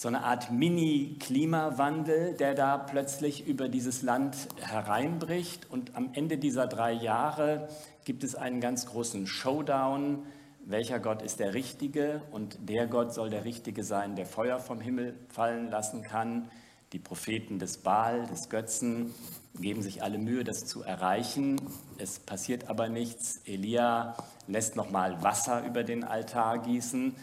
So 0.00 0.06
eine 0.06 0.22
Art 0.22 0.52
Mini-Klimawandel, 0.52 2.34
der 2.34 2.54
da 2.54 2.78
plötzlich 2.78 3.48
über 3.48 3.68
dieses 3.68 4.02
Land 4.02 4.36
hereinbricht. 4.60 5.68
Und 5.72 5.96
am 5.96 6.10
Ende 6.12 6.38
dieser 6.38 6.68
drei 6.68 6.92
Jahre 6.92 7.68
gibt 8.04 8.22
es 8.22 8.36
einen 8.36 8.60
ganz 8.60 8.86
großen 8.86 9.26
Showdown. 9.26 10.24
Welcher 10.64 11.00
Gott 11.00 11.20
ist 11.20 11.40
der 11.40 11.52
Richtige? 11.52 12.22
Und 12.30 12.60
der 12.68 12.86
Gott 12.86 13.12
soll 13.12 13.28
der 13.28 13.44
Richtige 13.44 13.82
sein, 13.82 14.14
der 14.14 14.26
Feuer 14.26 14.60
vom 14.60 14.80
Himmel 14.80 15.16
fallen 15.30 15.68
lassen 15.68 16.02
kann. 16.02 16.48
Die 16.92 17.00
Propheten 17.00 17.58
des 17.58 17.78
Baal, 17.78 18.24
des 18.28 18.50
Götzen, 18.50 19.12
geben 19.58 19.82
sich 19.82 20.04
alle 20.04 20.18
Mühe, 20.18 20.44
das 20.44 20.64
zu 20.64 20.84
erreichen. 20.84 21.60
Es 21.98 22.20
passiert 22.20 22.70
aber 22.70 22.88
nichts. 22.88 23.40
Elia 23.46 24.14
lässt 24.46 24.76
nochmal 24.76 25.24
Wasser 25.24 25.66
über 25.66 25.82
den 25.82 26.04
Altar 26.04 26.58
gießen 26.60 27.16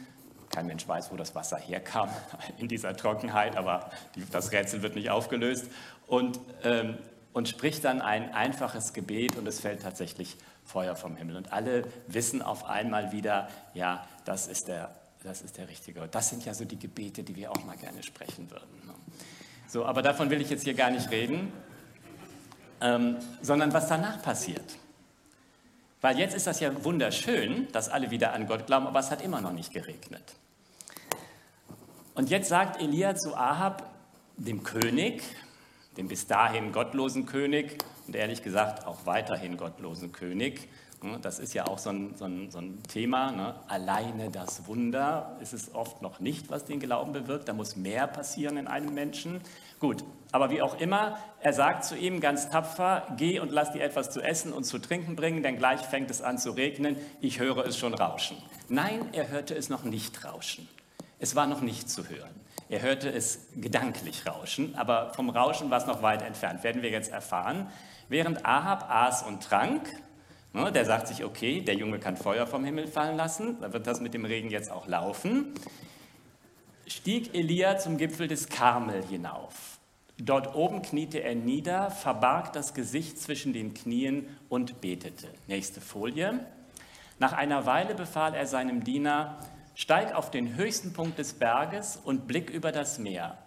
kein 0.55 0.67
Mensch 0.67 0.87
weiß, 0.87 1.11
wo 1.11 1.17
das 1.17 1.35
Wasser 1.35 1.57
herkam 1.57 2.09
in 2.57 2.69
dieser 2.69 2.95
Trockenheit, 2.95 3.57
aber 3.57 3.91
die, 4.15 4.23
das 4.31 4.53
Rätsel 4.53 4.81
wird 4.81 4.95
nicht 4.95 5.09
aufgelöst. 5.09 5.67
Und, 6.07 6.39
ähm, 6.63 6.97
und 7.33 7.49
spricht 7.49 7.83
dann 7.83 8.01
ein 8.01 8.33
einfaches 8.33 8.93
Gebet 8.93 9.35
und 9.35 9.45
es 9.47 9.59
fällt 9.59 9.81
tatsächlich 9.81 10.37
Feuer 10.63 10.95
vom 10.95 11.17
Himmel. 11.17 11.35
Und 11.35 11.51
alle 11.51 11.83
wissen 12.07 12.41
auf 12.41 12.69
einmal 12.69 13.11
wieder, 13.11 13.49
ja, 13.73 14.07
das 14.23 14.47
ist 14.47 14.69
der, 14.69 14.95
das 15.23 15.41
ist 15.41 15.57
der 15.57 15.67
richtige. 15.67 16.07
Das 16.09 16.29
sind 16.29 16.45
ja 16.45 16.53
so 16.53 16.63
die 16.63 16.79
Gebete, 16.79 17.23
die 17.23 17.35
wir 17.35 17.51
auch 17.51 17.65
mal 17.65 17.75
gerne 17.75 18.01
sprechen 18.01 18.49
würden. 18.49 18.87
Ne? 18.87 18.93
So, 19.67 19.85
aber 19.85 20.01
davon 20.01 20.29
will 20.29 20.39
ich 20.39 20.49
jetzt 20.49 20.63
hier 20.63 20.75
gar 20.75 20.89
nicht 20.89 21.11
reden, 21.11 21.51
ähm, 22.79 23.17
sondern 23.41 23.73
was 23.73 23.87
danach 23.89 24.21
passiert. 24.21 24.77
Weil 25.99 26.17
jetzt 26.17 26.35
ist 26.35 26.47
das 26.47 26.61
ja 26.61 26.83
wunderschön, 26.85 27.67
dass 27.73 27.89
alle 27.89 28.11
wieder 28.11 28.31
an 28.31 28.47
Gott 28.47 28.67
glauben, 28.67 28.87
aber 28.87 28.99
es 28.99 29.11
hat 29.11 29.21
immer 29.21 29.41
noch 29.41 29.53
nicht 29.53 29.73
geregnet. 29.73 30.35
Und 32.15 32.29
jetzt 32.29 32.47
sagt 32.47 32.81
Elia 32.81 33.15
zu 33.15 33.35
Ahab, 33.35 33.91
dem 34.37 34.63
König, 34.63 35.21
dem 35.97 36.07
bis 36.07 36.27
dahin 36.27 36.71
gottlosen 36.71 37.25
König 37.25 37.77
und 38.07 38.15
ehrlich 38.15 38.41
gesagt 38.41 38.87
auch 38.87 39.05
weiterhin 39.05 39.57
gottlosen 39.57 40.13
König, 40.13 40.69
ne, 41.01 41.19
das 41.21 41.39
ist 41.39 41.53
ja 41.53 41.67
auch 41.67 41.77
so 41.77 41.89
ein, 41.89 42.15
so 42.15 42.23
ein, 42.23 42.51
so 42.51 42.59
ein 42.59 42.81
Thema. 42.83 43.31
Ne? 43.31 43.55
Alleine 43.67 44.31
das 44.31 44.65
Wunder 44.65 45.35
ist 45.41 45.53
es 45.53 45.75
oft 45.75 46.01
noch 46.01 46.21
nicht, 46.21 46.49
was 46.49 46.63
den 46.63 46.79
Glauben 46.79 47.11
bewirkt. 47.11 47.49
Da 47.49 47.53
muss 47.53 47.75
mehr 47.75 48.07
passieren 48.07 48.55
in 48.55 48.67
einem 48.67 48.93
Menschen. 48.93 49.41
Gut, 49.81 50.05
aber 50.31 50.49
wie 50.49 50.61
auch 50.61 50.79
immer, 50.79 51.17
er 51.41 51.51
sagt 51.51 51.83
zu 51.83 51.97
ihm 51.97 52.21
ganz 52.21 52.49
tapfer, 52.49 53.07
geh 53.17 53.41
und 53.41 53.51
lass 53.51 53.73
dir 53.73 53.83
etwas 53.83 54.09
zu 54.09 54.21
essen 54.21 54.53
und 54.53 54.63
zu 54.63 54.79
trinken 54.79 55.17
bringen, 55.17 55.43
denn 55.43 55.57
gleich 55.57 55.81
fängt 55.81 56.09
es 56.11 56.21
an 56.21 56.37
zu 56.37 56.51
regnen. 56.51 56.95
Ich 57.19 57.39
höre 57.41 57.65
es 57.65 57.77
schon 57.77 57.93
rauschen. 57.93 58.37
Nein, 58.69 59.09
er 59.11 59.27
hörte 59.27 59.53
es 59.53 59.67
noch 59.67 59.83
nicht 59.83 60.23
rauschen. 60.23 60.69
Es 61.25 61.35
war 61.35 61.47
noch 61.47 61.61
nicht 61.61 61.89
zu 61.89 62.07
hören. 62.07 62.39
Er 62.69 62.83
hörte 62.83 63.09
es 63.09 63.47
gedanklich 63.55 64.27
rauschen, 64.27 64.75
aber 64.75 65.11
vom 65.15 65.31
Rauschen 65.31 65.71
war 65.71 65.79
es 65.79 65.87
noch 65.87 66.03
weit 66.03 66.21
entfernt, 66.21 66.63
werden 66.63 66.83
wir 66.83 66.91
jetzt 66.91 67.11
erfahren. 67.11 67.65
Während 68.09 68.45
Ahab 68.45 68.91
aß 68.91 69.23
und 69.23 69.41
trank, 69.41 69.89
ne, 70.53 70.71
der 70.71 70.85
sagt 70.85 71.07
sich, 71.07 71.25
okay, 71.25 71.61
der 71.61 71.73
Junge 71.73 71.97
kann 71.97 72.15
Feuer 72.15 72.45
vom 72.45 72.63
Himmel 72.63 72.85
fallen 72.85 73.17
lassen, 73.17 73.59
da 73.59 73.73
wird 73.73 73.87
das 73.87 74.01
mit 74.01 74.13
dem 74.13 74.23
Regen 74.23 74.51
jetzt 74.51 74.69
auch 74.69 74.85
laufen, 74.85 75.55
stieg 76.85 77.33
Elia 77.33 77.79
zum 77.79 77.97
Gipfel 77.97 78.27
des 78.27 78.47
Karmel 78.47 79.03
hinauf. 79.03 79.79
Dort 80.19 80.53
oben 80.53 80.83
kniete 80.83 81.23
er 81.23 81.33
nieder, 81.33 81.89
verbarg 81.89 82.53
das 82.53 82.75
Gesicht 82.75 83.17
zwischen 83.17 83.51
den 83.51 83.73
Knien 83.73 84.27
und 84.47 84.79
betete. 84.79 85.29
Nächste 85.47 85.81
Folie. 85.81 86.45
Nach 87.17 87.33
einer 87.33 87.65
Weile 87.65 87.95
befahl 87.95 88.35
er 88.35 88.45
seinem 88.45 88.83
Diener, 88.83 89.39
Steig 89.75 90.15
auf 90.15 90.31
den 90.31 90.55
höchsten 90.55 90.93
Punkt 90.93 91.19
des 91.19 91.33
Berges 91.33 91.97
und 91.97 92.27
blick 92.27 92.49
über 92.49 92.71
das 92.71 92.97
Meer. 92.97 93.37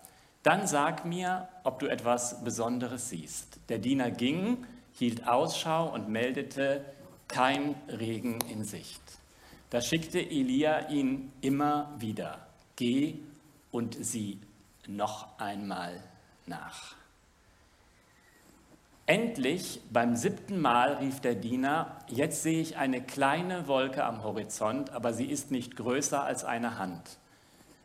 Dann 0.42 0.66
sag 0.66 1.04
mir, 1.04 1.48
ob 1.64 1.78
du 1.78 1.86
etwas 1.86 2.44
Besonderes 2.44 3.08
siehst. 3.08 3.58
Der 3.70 3.78
Diener 3.78 4.10
ging, 4.10 4.66
hielt 4.92 5.26
Ausschau 5.26 5.92
und 5.92 6.08
meldete, 6.08 6.84
kein 7.28 7.74
Regen 7.88 8.38
in 8.50 8.64
Sicht. 8.64 9.00
Da 9.70 9.80
schickte 9.80 10.18
Elia 10.18 10.88
ihn 10.88 11.32
immer 11.40 11.94
wieder, 11.98 12.46
geh 12.76 13.20
und 13.70 13.96
sieh 13.98 14.38
noch 14.86 15.38
einmal 15.38 16.02
nach. 16.46 16.97
Endlich, 19.08 19.80
beim 19.90 20.16
siebten 20.16 20.60
Mal 20.60 20.92
rief 20.96 21.20
der 21.20 21.34
Diener, 21.34 21.96
jetzt 22.08 22.42
sehe 22.42 22.60
ich 22.60 22.76
eine 22.76 23.00
kleine 23.00 23.66
Wolke 23.66 24.04
am 24.04 24.22
Horizont, 24.22 24.90
aber 24.92 25.14
sie 25.14 25.24
ist 25.24 25.50
nicht 25.50 25.76
größer 25.76 26.22
als 26.22 26.44
eine 26.44 26.78
Hand. 26.78 27.16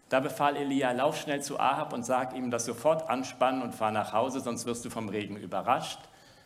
Da 0.09 0.19
befahl 0.19 0.57
Elia, 0.57 0.91
lauf 0.91 1.17
schnell 1.17 1.41
zu 1.41 1.57
Ahab 1.61 1.93
und 1.93 2.05
sag 2.05 2.36
ihm 2.36 2.51
das 2.51 2.65
sofort 2.65 3.09
anspannen 3.09 3.61
und 3.61 3.74
fahr 3.74 3.91
nach 3.91 4.11
Hause, 4.11 4.41
sonst 4.41 4.65
wirst 4.65 4.84
du 4.84 4.89
vom 4.89 5.07
Regen 5.07 5.38
überrascht. 5.38 5.99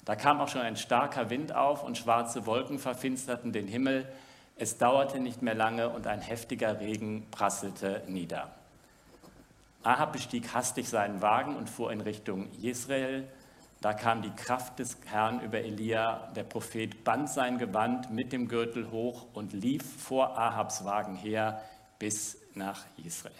Da 0.05 0.15
kam 0.15 0.39
auch 0.39 0.47
schon 0.47 0.61
ein 0.61 0.78
starker 0.78 1.32
Wind 1.32 1.55
auf 1.55 1.84
und 1.84 1.97
schwarze 1.97 2.45
Wolken 2.45 2.78
verfinsterten 2.78 3.51
den 3.51 3.67
Himmel. 3.67 4.07
Es 4.57 4.78
dauerte 4.78 5.19
nicht 5.19 5.41
mehr 5.41 5.55
lange 5.55 5.89
und 5.89 6.05
ein 6.05 6.21
heftiger 6.21 6.80
Regen 6.80 7.25
prasselte 7.32 8.03
nieder. 8.05 8.51
Ahab 9.82 10.13
bestieg 10.13 10.53
hastig 10.53 10.88
seinen 10.88 11.23
Wagen 11.23 11.55
und 11.55 11.67
fuhr 11.67 11.91
in 11.91 12.01
Richtung 12.01 12.51
Jezreel. 12.59 13.28
Da 13.82 13.93
kam 13.93 14.23
die 14.23 14.32
Kraft 14.32 14.80
des 14.80 14.97
Herrn 15.05 15.41
über 15.41 15.59
Elia. 15.59 16.32
Der 16.36 16.43
Prophet 16.43 17.03
band 17.03 17.30
sein 17.30 17.59
Gewand 17.59 18.11
mit 18.11 18.34
dem 18.34 18.47
Gürtel 18.47 18.89
hoch 18.89 19.28
und 19.34 19.53
lief 19.53 19.84
vor 20.01 20.38
Ahabs 20.38 20.84
Wagen 20.84 21.15
her 21.15 21.61
bis 21.99 22.38
nach 22.55 22.86
Israel. 23.03 23.34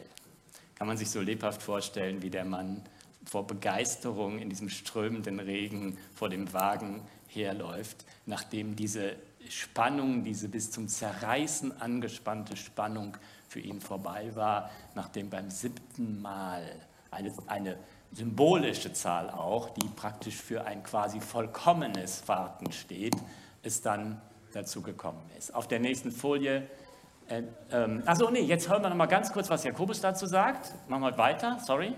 Kann 0.76 0.88
man 0.88 0.98
sich 0.98 1.10
so 1.10 1.22
lebhaft 1.22 1.64
vorstellen, 1.64 2.22
wie 2.22 2.30
der 2.30 2.46
Mann 2.46 2.84
vor 3.26 3.48
Begeisterung 3.48 4.38
in 4.40 4.50
diesem 4.50 4.70
strömenden 4.70 5.40
Regen 5.40 5.98
vor 6.14 6.30
dem 6.30 6.54
Wagen 6.54 7.02
herläuft, 7.28 8.06
nachdem 8.26 8.76
diese 8.76 9.16
Spannung, 9.50 10.24
diese 10.24 10.50
bis 10.50 10.72
zum 10.72 10.88
Zerreißen 10.88 11.82
angespannte 11.82 12.56
Spannung 12.56 13.18
für 13.48 13.60
ihn 13.60 13.82
vorbei 13.82 14.36
war, 14.36 14.70
nachdem 14.94 15.30
beim 15.30 15.50
siebten 15.50 16.22
Mal 16.22 16.64
eine, 17.12 17.34
eine 17.48 17.78
symbolische 18.12 18.94
Zahl 18.94 19.30
auch, 19.30 19.70
die 19.72 19.88
praktisch 19.90 20.36
für 20.36 20.66
ein 20.66 20.84
quasi 20.84 21.20
vollkommenes 21.20 22.28
Warten 22.28 22.72
steht, 22.72 23.16
es 23.64 23.82
dann 23.82 24.22
dazu 24.54 24.82
gekommen 24.82 25.30
ist. 25.38 25.54
Auf 25.54 25.68
der 25.68 25.80
nächsten 25.80 26.12
Folie, 26.12 26.68
äh, 27.28 27.44
ähm, 27.72 28.04
also 28.06 28.30
nee, 28.30 28.42
jetzt 28.42 28.70
hören 28.70 28.82
wir 28.82 28.90
noch 28.90 28.96
mal 28.96 29.06
ganz 29.08 29.32
kurz, 29.32 29.50
was 29.50 29.64
Jakobus 29.64 30.02
dazu 30.02 30.26
sagt. 30.26 30.74
Machen 30.90 31.04
wir 31.04 31.18
weiter, 31.18 31.60
sorry. 31.66 31.94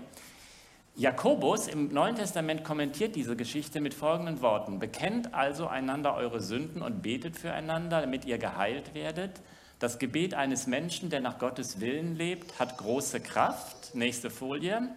Jakobus 0.96 1.68
im 1.68 1.88
Neuen 1.88 2.16
Testament 2.16 2.64
kommentiert 2.64 3.14
diese 3.14 3.36
Geschichte 3.36 3.80
mit 3.80 3.94
folgenden 3.94 4.42
Worten. 4.42 4.80
Bekennt 4.80 5.32
also 5.32 5.66
einander 5.68 6.14
eure 6.14 6.40
Sünden 6.40 6.82
und 6.82 7.02
betet 7.02 7.36
füreinander, 7.36 8.00
damit 8.00 8.24
ihr 8.24 8.38
geheilt 8.38 8.92
werdet. 8.92 9.40
Das 9.78 9.98
Gebet 9.98 10.34
eines 10.34 10.66
Menschen, 10.66 11.08
der 11.08 11.20
nach 11.20 11.38
Gottes 11.38 11.80
Willen 11.80 12.16
lebt, 12.16 12.58
hat 12.58 12.76
große 12.76 13.20
Kraft. 13.20 13.94
Nächste 13.94 14.28
Folie. 14.28 14.90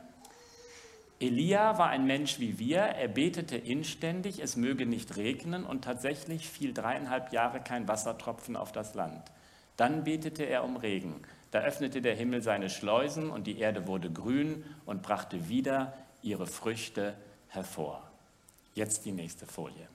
Elia 1.24 1.78
war 1.78 1.88
ein 1.88 2.05
Mensch 2.05 2.39
wie 2.39 2.59
wir, 2.59 2.80
er 2.80 3.07
betete 3.07 3.55
inständig, 3.55 4.39
es 4.43 4.57
möge 4.57 4.86
nicht 4.86 5.15
regnen 5.15 5.65
und 5.65 5.86
tatsächlich 5.86 6.49
fiel 6.49 6.74
dreieinhalb 6.74 7.32
Jahre 7.32 7.61
kein 7.61 7.88
Wassertropfen 7.88 8.57
auf 8.57 8.74
das 8.74 8.93
Land. 8.93 9.32
Dann 9.78 10.03
betete 10.03 10.43
er 10.43 10.65
um 10.65 10.76
Regen. 10.76 11.21
Da 11.51 11.59
öffnete 11.59 12.01
der 12.01 12.13
Himmel 12.13 12.41
seine 12.41 12.69
Schleusen 12.69 13.30
und 13.30 13.47
die 13.47 13.57
Erde 13.57 13.88
wurde 13.88 14.11
grün 14.11 14.65
und 14.86 15.01
brachte 15.01 15.47
wieder 15.47 15.93
ihre 16.21 16.45
Früchte 16.45 17.15
hervor. 17.47 18.03
Jetzt 18.74 19.05
die 19.05 19.13
nächste 19.13 19.45
Folie. 19.45 19.88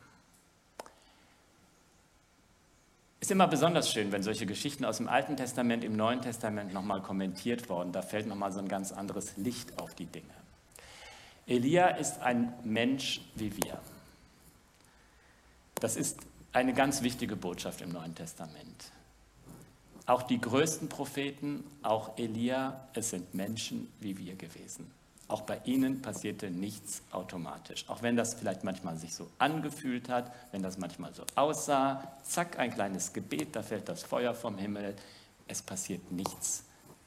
Ist 3.20 3.30
immer 3.30 3.48
besonders 3.48 3.92
schön, 3.92 4.12
wenn 4.12 4.22
solche 4.22 4.46
Geschichten 4.46 4.86
aus 4.86 4.96
dem 4.96 5.08
Alten 5.08 5.36
Testament 5.36 5.84
im 5.84 5.94
Neuen 5.94 6.22
Testament 6.22 6.72
nochmal 6.72 7.02
kommentiert 7.02 7.68
worden. 7.68 7.92
Da 7.92 8.00
fällt 8.00 8.26
nochmal 8.26 8.50
so 8.50 8.60
ein 8.60 8.68
ganz 8.68 8.92
anderes 8.92 9.36
Licht 9.36 9.78
auf 9.78 9.94
die 9.94 10.06
Dinge. 10.06 10.37
Elia 11.48 11.88
ist 11.88 12.20
ein 12.20 12.52
Mensch 12.62 13.22
wie 13.34 13.56
wir. 13.56 13.80
Das 15.76 15.96
ist 15.96 16.18
eine 16.52 16.74
ganz 16.74 17.02
wichtige 17.02 17.36
Botschaft 17.36 17.80
im 17.80 17.90
Neuen 17.90 18.14
Testament. 18.14 18.92
Auch 20.04 20.22
die 20.22 20.38
größten 20.40 20.90
Propheten, 20.90 21.64
auch 21.82 22.18
Elia, 22.18 22.88
es 22.92 23.10
sind 23.10 23.32
Menschen 23.32 23.90
wie 23.98 24.18
wir 24.18 24.36
gewesen. 24.36 24.90
Auch 25.26 25.42
bei 25.42 25.58
ihnen 25.64 26.02
passierte 26.02 26.50
nichts 26.50 27.02
automatisch. 27.12 27.86
Auch 27.88 28.02
wenn 28.02 28.16
das 28.16 28.34
vielleicht 28.34 28.64
manchmal 28.64 28.98
sich 28.98 29.14
so 29.14 29.30
angefühlt 29.38 30.10
hat, 30.10 30.30
wenn 30.52 30.62
das 30.62 30.76
manchmal 30.76 31.14
so 31.14 31.24
aussah, 31.34 32.12
zack, 32.24 32.58
ein 32.58 32.74
kleines 32.74 33.14
Gebet, 33.14 33.56
da 33.56 33.62
fällt 33.62 33.88
das 33.88 34.02
Feuer 34.02 34.34
vom 34.34 34.58
Himmel. 34.58 34.94
Es 35.46 35.62
passiert 35.62 36.12
nichts 36.12 36.64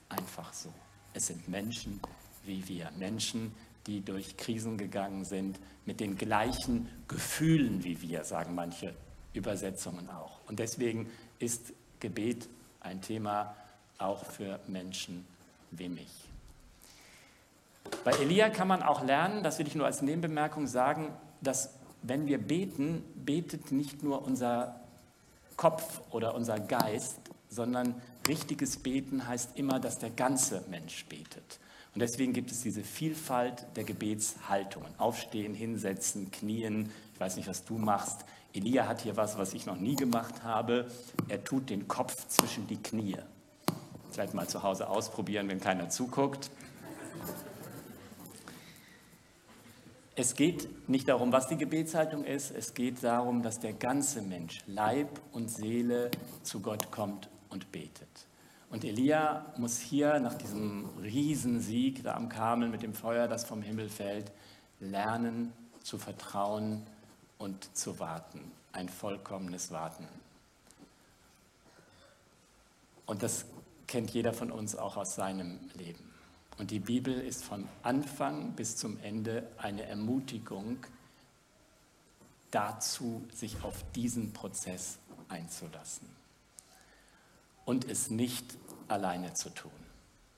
einfach 0.10 0.52
so. 0.52 0.74
Es 1.14 1.28
sind 1.28 1.48
Menschen 1.48 2.00
wie 2.44 2.68
wir, 2.68 2.90
Menschen, 2.98 3.54
die 3.88 4.02
durch 4.02 4.38
Krisen 4.38 4.78
gegangen 4.78 5.26
sind, 5.26 5.60
mit 5.86 6.00
den 6.00 6.16
gleichen 6.18 6.90
Gefühlen 7.08 7.84
wie 7.84 8.02
wir, 8.02 8.24
sagen 8.24 8.56
manche 8.56 8.94
Übersetzungen 9.34 10.10
auch. 10.10 10.40
Und 10.48 10.60
deswegen 10.60 11.10
ist 11.40 11.74
Gebet 12.00 12.48
ein 12.80 13.02
Thema 13.02 13.56
auch 13.98 14.26
für 14.26 14.60
Menschen 14.68 15.26
wie 15.72 15.90
mich. 15.90 16.12
Bei 18.04 18.12
Elia 18.12 18.50
kann 18.50 18.68
man 18.68 18.84
auch 18.84 19.04
lernen, 19.04 19.44
das 19.44 19.60
will 19.60 19.68
ich 19.68 19.76
nur 19.76 19.86
als 19.86 20.02
Nebenbemerkung 20.02 20.68
sagen, 20.68 21.14
dass 21.42 21.74
wenn 22.04 22.26
wir 22.26 22.40
beten, 22.40 23.04
betet 23.16 23.72
nicht 23.72 24.04
nur 24.04 24.24
unser 24.24 24.80
Kopf 25.56 26.02
oder 26.10 26.34
unser 26.36 26.60
Geist, 26.60 27.20
sondern 27.50 28.02
richtiges 28.28 28.78
Beten 28.78 29.28
heißt 29.28 29.58
immer, 29.58 29.80
dass 29.80 30.00
der 30.00 30.10
ganze 30.10 30.64
Mensch 30.70 31.06
betet. 31.06 31.60
Und 31.94 32.00
deswegen 32.00 32.32
gibt 32.32 32.52
es 32.52 32.62
diese 32.62 32.84
Vielfalt 32.84 33.66
der 33.76 33.84
Gebetshaltungen. 33.84 34.98
Aufstehen, 34.98 35.54
hinsetzen, 35.54 36.32
knien. 36.32 36.90
Ich 37.14 37.20
weiß 37.20 37.36
nicht, 37.36 37.50
was 37.50 37.66
du 37.66 37.78
machst. 37.78 38.26
Elia 38.54 38.88
hat 38.88 39.02
hier 39.02 39.18
was, 39.18 39.38
was 39.38 39.54
ich 39.54 39.66
noch 39.66 39.78
nie 39.78 39.96
gemacht 39.96 40.44
habe. 40.44 40.90
Er 41.28 41.44
tut 41.44 41.70
den 41.70 41.88
Kopf 41.88 42.28
zwischen 42.28 42.68
die 42.68 42.78
Knie. 42.78 43.18
Vielleicht 44.12 44.34
mal 44.34 44.48
zu 44.48 44.64
Hause 44.64 44.90
ausprobieren, 44.90 45.50
wenn 45.50 45.60
keiner 45.60 45.90
zuguckt. 45.90 46.50
Es 50.16 50.36
geht 50.36 50.90
nicht 50.90 51.08
darum, 51.08 51.32
was 51.32 51.48
die 51.48 51.58
Gebetshaltung 51.58 52.26
ist, 52.26 52.52
es 52.52 52.74
geht 52.74 53.02
darum, 53.02 53.44
dass 53.44 53.60
der 53.60 53.74
ganze 53.74 54.22
Mensch, 54.22 54.62
Leib 54.68 55.08
und 55.32 55.50
Seele, 55.50 56.12
zu 56.44 56.60
Gott 56.60 56.92
kommt 56.92 57.30
und 57.50 57.72
betet. 57.72 58.28
Und 58.72 58.86
Elia 58.86 59.46
muss 59.58 59.80
hier 59.80 60.18
nach 60.22 60.34
diesem 60.34 60.88
Riesensieg 61.04 62.04
da 62.04 62.16
am 62.16 62.30
Karmel 62.30 62.70
mit 62.70 62.84
dem 62.84 62.94
Feuer, 62.94 63.28
das 63.28 63.44
vom 63.44 63.62
Himmel 63.62 63.90
fällt, 63.90 64.32
lernen 64.80 65.52
zu 65.84 65.98
vertrauen 65.98 66.82
und 67.38 67.76
zu 67.76 68.00
warten. 68.00 68.40
Ein 68.72 68.88
vollkommenes 68.88 69.72
Warten. 69.72 70.08
Und 73.06 73.24
das 73.24 73.44
kennt 73.88 74.12
jeder 74.12 74.32
von 74.32 74.52
uns 74.52 74.78
auch 74.78 74.96
aus 74.96 75.16
seinem 75.16 75.60
Leben. 75.74 76.10
Und 76.58 76.72
die 76.72 76.80
Bibel 76.80 77.20
ist 77.20 77.44
von 77.44 77.68
Anfang 77.84 78.54
bis 78.54 78.78
zum 78.78 78.98
Ende 79.02 79.50
eine 79.58 79.84
Ermutigung 79.84 80.78
dazu, 82.52 83.22
sich 83.34 83.62
auf 83.64 83.84
diesen 83.92 84.32
Prozess 84.32 84.98
einzulassen 85.28 86.08
und 87.66 87.90
es 87.90 88.10
nicht 88.10 88.58
alleine 88.92 89.34
zu 89.34 89.50
tun. 89.50 89.72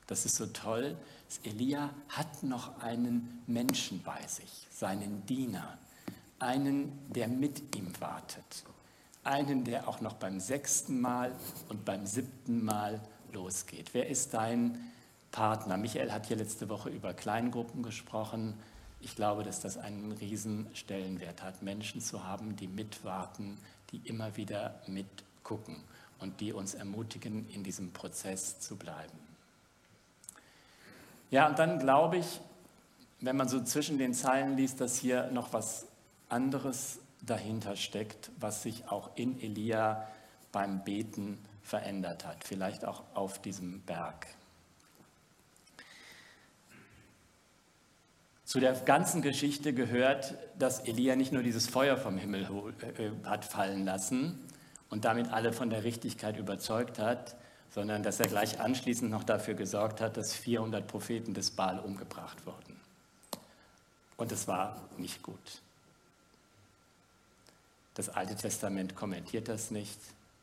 Das 0.08 0.26
ist 0.26 0.36
so 0.36 0.45
toll. 0.47 0.97
Elia 1.43 1.89
hat 2.10 2.43
noch 2.43 2.80
einen 2.82 3.41
Menschen 3.47 4.04
bei 4.04 4.26
sich, 4.28 4.68
seinen 4.70 5.26
Diener, 5.26 5.78
einen, 6.39 6.91
der 7.12 7.28
mit 7.28 7.76
ihm 7.76 7.91
wartet, 7.99 8.64
einen, 9.24 9.64
der 9.64 9.88
auch 9.88 10.01
noch 10.01 10.14
beim 10.14 10.39
sechsten 10.39 11.01
Mal 11.01 11.34
und 11.70 11.86
beim 11.86 12.06
siebten 12.06 12.64
Mal 12.64 13.01
losgeht. 13.32 13.93
Wer 13.93 14.08
ist 14.10 14.34
dein 14.34 14.78
Partner. 15.32 15.78
Michael 15.78 16.12
hat 16.12 16.28
hier 16.28 16.38
letzte 16.38 16.70
Woche 16.70 16.89
über 16.89 17.14
Kleingruppen 17.14 17.82
gesprochen. 17.82 18.54
Ich 19.01 19.16
glaube, 19.16 19.43
dass 19.43 19.60
das 19.60 19.78
einen 19.78 20.12
riesen 20.12 20.68
Stellenwert 20.76 21.41
hat, 21.41 21.64
Menschen 21.64 22.01
zu 22.01 22.24
haben, 22.24 22.56
die 22.56 22.68
mitwarten, 22.68 23.58
die 23.91 23.97
immer 24.08 24.38
wieder 24.38 24.80
mitgucken 24.86 25.78
und 26.20 26.39
die 26.39 26.53
uns 26.53 26.74
ermutigen, 26.74 27.49
in 27.49 27.64
diesem 27.64 27.91
Prozess 27.91 28.59
zu 28.59 28.76
bleiben. 28.76 29.18
Ja, 31.32 31.47
und 31.47 31.57
dann 31.59 31.80
glaube 31.80 32.18
ich, 32.18 32.39
wenn 33.20 33.36
man 33.36 33.47
so 33.47 33.64
zwischen 33.64 33.97
den 33.97 34.14
Zeilen 34.14 34.55
liest, 34.55 34.82
dass 34.82 34.97
hier 34.97 35.32
noch 35.32 35.53
was 35.53 35.88
anderes 36.30 36.99
dahinter 37.22 37.76
steckt, 37.76 38.32
was 38.39 38.64
sich 38.64 38.88
auch 38.89 39.11
in 39.16 39.41
Elia 39.41 40.07
beim 40.51 40.84
Beten 40.84 41.39
verändert 41.64 42.26
hat, 42.26 42.43
vielleicht 42.43 42.86
auch 42.86 43.03
auf 43.14 43.41
diesem 43.41 43.82
Berg. 43.82 44.28
Zu 48.45 48.59
der 48.59 48.74
ganzen 48.74 49.22
Geschichte 49.22 49.74
gehört, 49.74 50.36
dass 50.59 50.82
Elia 50.82 51.16
nicht 51.16 51.32
nur 51.32 51.41
dieses 51.41 51.66
Feuer 51.66 51.97
vom 51.97 52.18
Himmel 52.18 52.47
äh, 52.99 53.09
hat 53.28 53.45
fallen 53.45 53.86
lassen 53.86 54.38
und 54.94 55.06
damit 55.06 55.34
alle 55.34 55.54
von 55.54 55.72
der 55.72 55.84
Richtigkeit 55.84 56.38
überzeugt 56.38 57.00
hat, 57.00 57.36
sondern 57.72 58.04
dass 58.04 58.20
er 58.20 58.28
gleich 58.28 58.60
anschließend 58.60 59.10
noch 59.10 59.24
dafür 59.24 59.56
gesorgt 59.56 60.02
hat, 60.02 60.18
dass 60.18 60.36
400 60.36 60.86
Propheten 60.86 61.34
des 61.34 61.50
Baal 61.50 61.80
umgebracht 61.80 62.46
wurden. 62.46 62.80
Und 64.18 64.32
es 64.32 64.48
war 64.48 64.80
nicht 65.00 65.24
gut. 65.24 65.64
Das 67.96 68.10
Alte 68.10 68.36
Testament 68.36 68.96
kommentiert 68.96 69.48
das 69.48 69.72
nicht, 69.72 69.98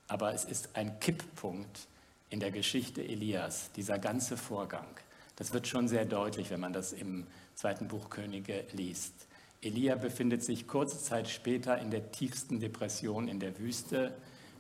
aber 0.09 0.35
es 0.35 0.45
ist 0.45 0.71
ein 0.75 0.99
Kipppunkt 0.99 1.87
in 2.29 2.41
der 2.41 2.51
Geschichte 2.51 3.05
Elias, 3.05 3.71
dieser 3.77 4.01
ganze 4.01 4.37
Vorgang. 4.37 4.89
Das 5.37 5.53
wird 5.53 5.69
schon 5.69 5.87
sehr 5.87 6.07
deutlich, 6.07 6.51
wenn 6.51 6.59
man 6.59 6.73
das 6.73 6.93
im 6.93 7.25
zweiten 7.55 7.87
Buch 7.87 8.11
Könige 8.11 8.65
liest. 8.73 9.15
Elia 9.63 9.95
befindet 9.95 10.43
sich 10.43 10.67
kurze 10.67 11.01
Zeit 11.01 11.29
später 11.29 11.79
in 11.79 11.93
der 11.93 12.11
tiefsten 12.11 12.59
Depression 12.59 13.29
in 13.29 13.39
der 13.39 13.57
Wüste, 13.61 14.13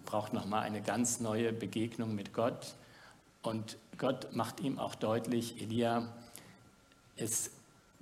braucht 0.04 0.32
nochmal 0.32 0.62
eine 0.62 0.82
ganz 0.82 1.20
neue 1.20 1.52
Begegnung 1.52 2.14
mit 2.14 2.32
Gott. 2.32 2.74
Und 3.42 3.78
Gott 3.98 4.34
macht 4.34 4.60
ihm 4.60 4.78
auch 4.78 4.94
deutlich, 4.94 5.60
Elia, 5.60 6.08
es 7.16 7.50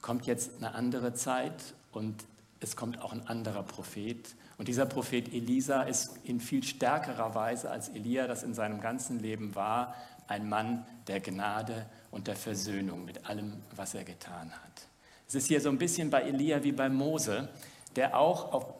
kommt 0.01 0.27
jetzt 0.27 0.53
eine 0.59 0.75
andere 0.75 1.15
Zeit 1.15 1.75
und 1.93 2.25
es 2.61 2.77
kommt 2.77 3.03
auch 3.03 3.13
ein 3.13 3.27
anderer 3.27 3.63
Prophet. 3.63 4.35
Und 4.57 4.69
dieser 4.69 4.87
Prophet 4.87 5.33
Elisa 5.33 5.83
ist 5.83 6.19
in 6.25 6.41
viel 6.41 6.65
stärkerer 6.65 7.35
Weise, 7.35 7.71
als 7.71 7.89
Elia 7.91 8.27
das 8.27 8.43
in 8.43 8.55
seinem 8.55 8.81
ganzen 8.81 9.21
Leben 9.21 9.55
war, 9.55 9.95
ein 10.27 10.49
Mann 10.49 10.85
der 11.07 11.21
Gnade 11.21 11.87
und 12.11 12.27
der 12.27 12.37
Versöhnung 12.37 13.05
mit 13.05 13.29
allem, 13.29 13.55
was 13.77 13.95
er 13.95 14.05
getan 14.05 14.53
hat. 14.53 14.89
Es 15.29 15.35
ist 15.35 15.47
hier 15.47 15.61
so 15.61 15.69
ein 15.69 15.79
bisschen 15.79 16.11
bei 16.11 16.23
Elia 16.23 16.63
wie 16.65 16.73
bei 16.73 16.89
Mose, 16.89 17.49
der 17.97 18.17
auch 18.17 18.75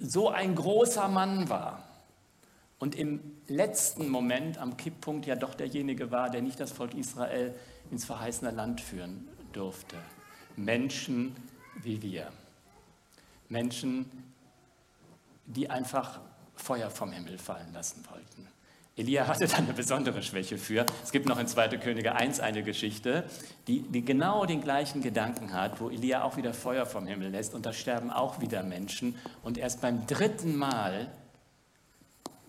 so 0.00 0.28
ein 0.28 0.54
großer 0.54 1.08
Mann 1.08 1.48
war 1.48 1.82
und 2.78 2.94
im 2.94 3.20
letzten 3.46 4.08
Moment 4.08 4.58
am 4.58 4.76
Kipppunkt 4.76 5.26
ja 5.26 5.36
doch 5.36 5.54
derjenige 5.54 6.10
war, 6.10 6.30
der 6.30 6.42
nicht 6.42 6.60
das 6.60 6.72
Volk 6.72 6.94
Israel 6.94 7.54
ins 7.90 8.04
verheißene 8.04 8.50
Land 8.50 8.80
führen 8.80 9.28
durfte. 9.52 9.96
Menschen 10.56 11.36
wie 11.82 12.02
wir. 12.02 12.28
Menschen, 13.48 14.10
die 15.46 15.70
einfach 15.70 16.20
Feuer 16.56 16.90
vom 16.90 17.12
Himmel 17.12 17.38
fallen 17.38 17.72
lassen 17.72 18.04
wollten. 18.10 18.48
Elia 18.96 19.26
hatte 19.26 19.48
da 19.48 19.56
eine 19.56 19.72
besondere 19.72 20.22
Schwäche 20.22 20.56
für. 20.56 20.86
Es 21.02 21.10
gibt 21.10 21.26
noch 21.26 21.38
in 21.38 21.48
2. 21.48 21.68
Könige 21.78 22.14
1 22.14 22.38
eine 22.38 22.62
Geschichte, 22.62 23.24
die, 23.66 23.80
die, 23.80 24.04
genau 24.04 24.46
den 24.46 24.60
gleichen 24.60 25.02
Gedanken 25.02 25.52
hat, 25.52 25.80
wo 25.80 25.90
Elia 25.90 26.22
auch 26.22 26.36
wieder 26.36 26.54
Feuer 26.54 26.86
vom 26.86 27.06
Himmel 27.06 27.30
lässt 27.30 27.54
und 27.54 27.66
da 27.66 27.72
sterben 27.72 28.10
auch 28.10 28.40
wieder 28.40 28.62
Menschen. 28.62 29.16
Und 29.42 29.58
erst 29.58 29.80
beim 29.80 30.06
dritten 30.06 30.56
Mal 30.56 31.08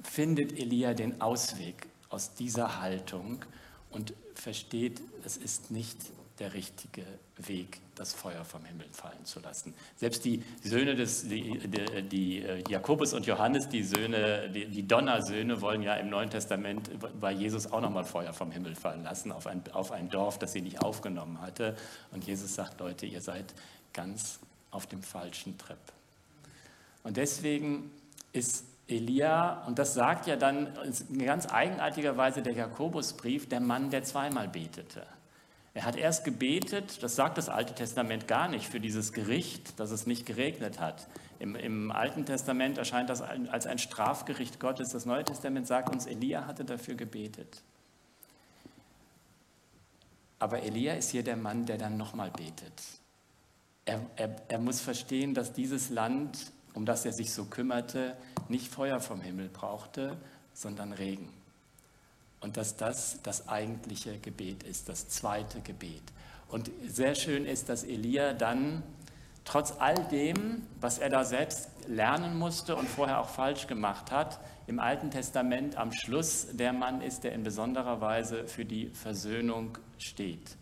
findet 0.06 0.58
Elia 0.58 0.94
den 0.94 1.22
Ausweg 1.22 1.88
aus 2.10 2.34
dieser 2.36 2.80
Haltung 2.82 3.44
und 3.90 4.14
versteht, 4.34 5.02
es 5.26 5.38
ist 5.38 5.72
nicht 5.72 5.98
der 6.40 6.54
richtige 6.54 7.06
Weg, 7.38 7.80
das 7.96 8.14
Feuer 8.14 8.44
vom 8.44 8.66
Himmel 8.66 8.88
fallen 8.92 9.24
zu 9.24 9.40
lassen. 9.40 9.74
Selbst 9.96 10.26
die 10.26 10.44
Söhne 10.64 10.96
des, 10.96 11.28
die, 11.28 11.60
die, 12.10 12.42
äh, 12.42 12.64
Jakobus 12.70 13.14
und 13.14 13.26
Johannes, 13.26 13.70
die 13.70 13.84
Söhne, 13.84 14.50
die, 14.50 14.66
die 14.66 14.86
Donnersöhne, 14.86 15.62
wollen 15.62 15.82
ja 15.82 15.96
im 15.96 16.10
Neuen 16.10 16.30
Testament 16.30 16.90
bei 17.20 17.32
Jesus 17.32 17.72
auch 17.72 17.80
nochmal 17.80 18.04
Feuer 18.04 18.34
vom 18.34 18.52
Himmel 18.52 18.76
fallen 18.76 19.04
lassen 19.04 19.32
auf 19.32 19.48
ein, 19.48 19.64
auf 19.72 19.92
ein 19.92 20.10
Dorf, 20.10 20.38
das 20.38 20.52
sie 20.52 20.62
nicht 20.62 20.82
aufgenommen 20.82 21.40
hatte. 21.40 21.78
Und 22.12 22.26
Jesus 22.26 22.56
sagt, 22.56 22.82
Leute, 22.82 23.06
ihr 23.06 23.22
seid 23.22 23.54
ganz 23.94 24.40
auf 24.72 24.88
dem 24.88 25.02
falschen 25.02 25.58
Trip. 25.58 25.78
Und 27.04 27.16
deswegen 27.16 27.92
ist 28.34 28.66
Elia, 28.88 29.66
und 29.66 29.80
das 29.80 29.94
sagt 29.94 30.28
ja 30.28 30.36
dann 30.36 30.68
in 31.10 31.26
ganz 31.26 31.52
eigenartiger 31.52 32.18
Weise 32.18 32.42
der 32.42 32.54
Jakobusbrief, 32.54 33.50
der 33.50 33.60
Mann, 33.60 33.90
der 33.90 34.04
zweimal 34.04 34.48
betete. 34.48 35.08
Er 35.74 35.84
hat 35.84 35.98
erst 35.98 36.24
gebetet, 36.24 37.04
das 37.04 37.16
sagt 37.16 37.38
das 37.38 37.50
Alte 37.50 37.76
Testament 37.76 38.28
gar 38.28 38.48
nicht, 38.48 38.68
für 38.68 38.80
dieses 38.80 39.12
Gericht, 39.12 39.80
dass 39.80 39.92
es 39.92 40.08
nicht 40.08 40.26
geregnet 40.26 40.80
hat. 40.80 41.08
Im, 41.40 41.56
Im, 41.56 41.92
Alten 41.92 42.26
Testament 42.26 42.78
erscheint 42.78 43.10
das 43.10 43.22
als 43.22 43.68
ein 43.68 43.78
Strafgericht 43.78 44.60
Gottes. 44.60 44.90
Das 44.90 45.06
Neue 45.06 45.26
Testament 45.26 45.68
sagt 45.68 45.90
uns, 45.94 46.06
Elia 46.06 46.46
hatte 46.46 46.64
dafür 46.64 46.96
gebetet. 46.96 47.62
Aber 50.40 50.64
Elia 50.64 50.94
ist 50.94 51.10
hier 51.10 51.24
der 51.24 51.36
Mann, 51.36 51.66
der 51.66 51.78
dann 51.78 51.98
nochmal 51.98 52.32
betet. 52.32 52.82
Er, 53.84 54.00
er, 54.16 54.36
er 54.48 54.60
muss 54.60 54.80
verstehen, 54.80 55.34
dass 55.34 55.52
dieses 55.52 55.90
Land, 55.90 56.54
um 56.76 56.86
das 56.86 57.06
er 57.06 57.14
sich 57.14 57.34
so 57.34 57.46
kümmerte, 57.46 58.16
nicht 58.48 58.68
Feuer 58.68 59.00
vom 59.00 59.22
Himmel 59.22 59.50
brauchte, 59.50 60.18
sondern 60.54 60.94
Regen 60.94 61.30
und 62.46 62.58
dass 62.58 62.78
das 62.78 63.20
das 63.24 63.50
eigentliche 63.50 64.20
Gebet 64.20 64.62
ist, 64.62 64.88
das 64.88 65.10
zweite 65.10 65.62
Gebet. 65.62 66.04
Und 66.48 66.70
sehr 66.88 67.16
schön 67.16 67.44
ist, 67.44 67.70
dass 67.70 67.84
Elia 67.84 68.34
dann 68.34 68.84
trotz 69.46 69.74
all 69.80 69.96
dem, 70.10 70.62
was 70.80 71.00
er 71.00 71.10
da 71.10 71.24
selbst 71.24 71.70
lernen 71.88 72.38
musste 72.38 72.76
und 72.76 72.88
vorher 72.88 73.20
auch 73.20 73.30
falsch 73.30 73.66
gemacht 73.66 74.12
hat, 74.12 74.40
im 74.68 74.80
Alten 74.80 75.10
Testament 75.10 75.76
am 75.76 75.92
Schluss 75.92 76.46
der 76.52 76.72
Mann 76.72 77.02
ist, 77.02 77.24
der 77.24 77.34
in 77.34 77.42
besonderer 77.42 78.00
Weise 78.00 78.48
für 78.48 78.64
die 78.64 78.90
Versöhnung 78.90 79.80
steht. 79.98 80.56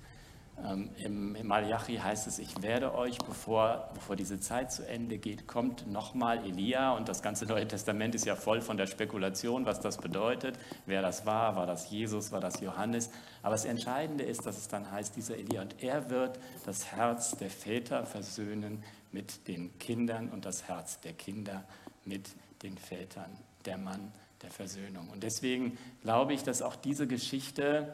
Ähm, 0.63 0.89
Im 0.97 1.47
Malachi 1.47 1.97
heißt 1.97 2.27
es, 2.27 2.39
ich 2.39 2.61
werde 2.61 2.93
euch, 2.93 3.17
bevor, 3.17 3.89
bevor 3.93 4.15
diese 4.15 4.39
Zeit 4.39 4.71
zu 4.71 4.87
Ende 4.87 5.17
geht, 5.17 5.47
kommt 5.47 5.87
nochmal 5.87 6.45
Elia 6.45 6.95
und 6.95 7.09
das 7.09 7.21
ganze 7.21 7.45
Neue 7.45 7.67
Testament 7.67 8.15
ist 8.15 8.25
ja 8.25 8.35
voll 8.35 8.61
von 8.61 8.77
der 8.77 8.87
Spekulation, 8.87 9.65
was 9.65 9.79
das 9.79 9.97
bedeutet, 9.97 10.57
wer 10.85 11.01
das 11.01 11.25
war, 11.25 11.55
war 11.55 11.65
das 11.65 11.89
Jesus, 11.89 12.31
war 12.31 12.39
das 12.39 12.61
Johannes. 12.61 13.09
Aber 13.41 13.53
das 13.53 13.65
Entscheidende 13.65 14.23
ist, 14.23 14.45
dass 14.45 14.57
es 14.57 14.67
dann 14.67 14.89
heißt, 14.91 15.15
dieser 15.15 15.37
Elia 15.37 15.63
und 15.63 15.81
er 15.81 16.09
wird 16.09 16.39
das 16.65 16.91
Herz 16.91 17.31
der 17.37 17.49
Väter 17.49 18.05
versöhnen 18.05 18.83
mit 19.11 19.47
den 19.47 19.77
Kindern 19.79 20.29
und 20.29 20.45
das 20.45 20.67
Herz 20.67 20.99
der 20.99 21.13
Kinder 21.13 21.63
mit 22.05 22.29
den 22.61 22.77
Vätern, 22.77 23.37
der 23.65 23.77
Mann 23.77 24.11
der 24.43 24.51
Versöhnung. 24.51 25.09
Und 25.09 25.23
deswegen 25.23 25.77
glaube 26.03 26.33
ich, 26.33 26.43
dass 26.43 26.61
auch 26.61 26.75
diese 26.75 27.07
Geschichte 27.07 27.93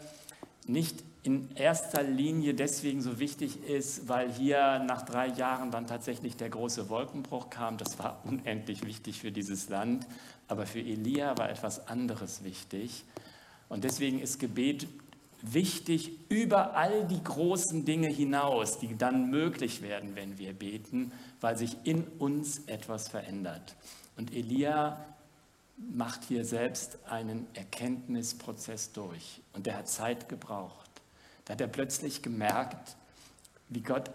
nicht 0.70 1.04
in 1.24 1.50
erster 1.56 2.02
Linie 2.02 2.54
deswegen 2.54 3.02
so 3.02 3.20
wichtig 3.20 3.64
ist, 3.64 4.08
weil 4.08 4.32
hier 4.32 4.80
nach 4.80 5.02
drei 5.02 5.28
Jahren 5.28 5.70
dann 5.70 5.86
tatsächlich 5.86 6.38
der 6.38 6.50
große 6.50 6.90
Wolkenbruch 6.90 7.50
kam. 7.50 7.78
Das 7.78 8.00
war 8.00 8.22
unendlich 8.24 8.86
wichtig 8.86 9.20
für 9.20 9.32
dieses 9.32 9.68
Land. 9.70 10.08
Aber 10.48 10.66
für 10.66 10.80
Elia 10.80 11.38
war 11.38 11.50
etwas 11.50 11.88
anderes 11.88 12.44
wichtig. 12.44 13.04
Und 13.68 13.84
deswegen 13.84 14.20
ist 14.20 14.40
Gebet 14.40 14.88
wichtig 15.42 16.12
über 16.30 16.76
all 16.76 17.06
die 17.08 17.24
großen 17.24 17.86
Dinge 17.86 18.10
hinaus, 18.10 18.80
die 18.80 18.98
dann 18.98 19.30
möglich 19.30 19.82
werden, 19.82 20.16
wenn 20.16 20.38
wir 20.38 20.54
beten, 20.54 21.12
weil 21.42 21.58
sich 21.58 21.78
in 21.84 22.04
uns 22.18 22.60
etwas 22.68 23.10
verändert. 23.10 23.76
Und 24.18 24.34
Elia 24.34 25.06
macht 25.80 26.24
hier 26.26 26.46
selbst 26.46 26.98
einen 27.06 27.48
Erkenntnisprozess 27.56 28.92
durch. 28.92 29.42
Und 29.54 29.66
der 29.66 29.78
hat 29.78 29.88
Zeit 29.88 30.30
gebraucht. 30.30 30.90
Da 31.46 31.54
hat 31.54 31.62
er 31.62 31.68
plötzlich 31.68 32.22
gemerkt, 32.22 32.96
wie 33.70 33.82
Gott 33.82 34.12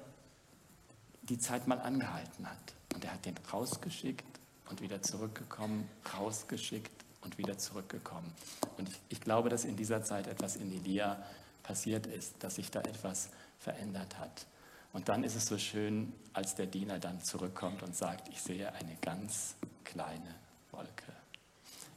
die 1.22 1.38
Zeit 1.38 1.66
mal 1.66 1.80
angehalten 1.80 2.48
hat. 2.48 2.74
Und 2.94 3.04
er 3.04 3.14
hat 3.14 3.24
den 3.24 3.34
rausgeschickt 3.52 4.24
und 4.70 4.80
wieder 4.80 5.02
zurückgekommen, 5.02 5.88
rausgeschickt 6.16 6.92
und 7.22 7.38
wieder 7.38 7.58
zurückgekommen. 7.58 8.30
Und 8.76 8.88
ich, 8.88 9.00
ich 9.08 9.20
glaube, 9.20 9.48
dass 9.48 9.64
in 9.64 9.76
dieser 9.76 10.02
Zeit 10.02 10.26
etwas 10.26 10.56
in 10.56 10.70
Elia 10.70 11.24
passiert 11.62 12.06
ist, 12.06 12.34
dass 12.40 12.56
sich 12.56 12.70
da 12.70 12.80
etwas 12.80 13.30
verändert 13.58 14.18
hat. 14.18 14.46
Und 14.92 15.08
dann 15.08 15.24
ist 15.24 15.34
es 15.34 15.46
so 15.46 15.58
schön, 15.58 16.12
als 16.34 16.54
der 16.54 16.66
Diener 16.66 16.98
dann 16.98 17.20
zurückkommt 17.22 17.82
und 17.82 17.96
sagt, 17.96 18.28
ich 18.28 18.40
sehe 18.40 18.72
eine 18.74 18.96
ganz 19.00 19.56
kleine. 19.82 20.43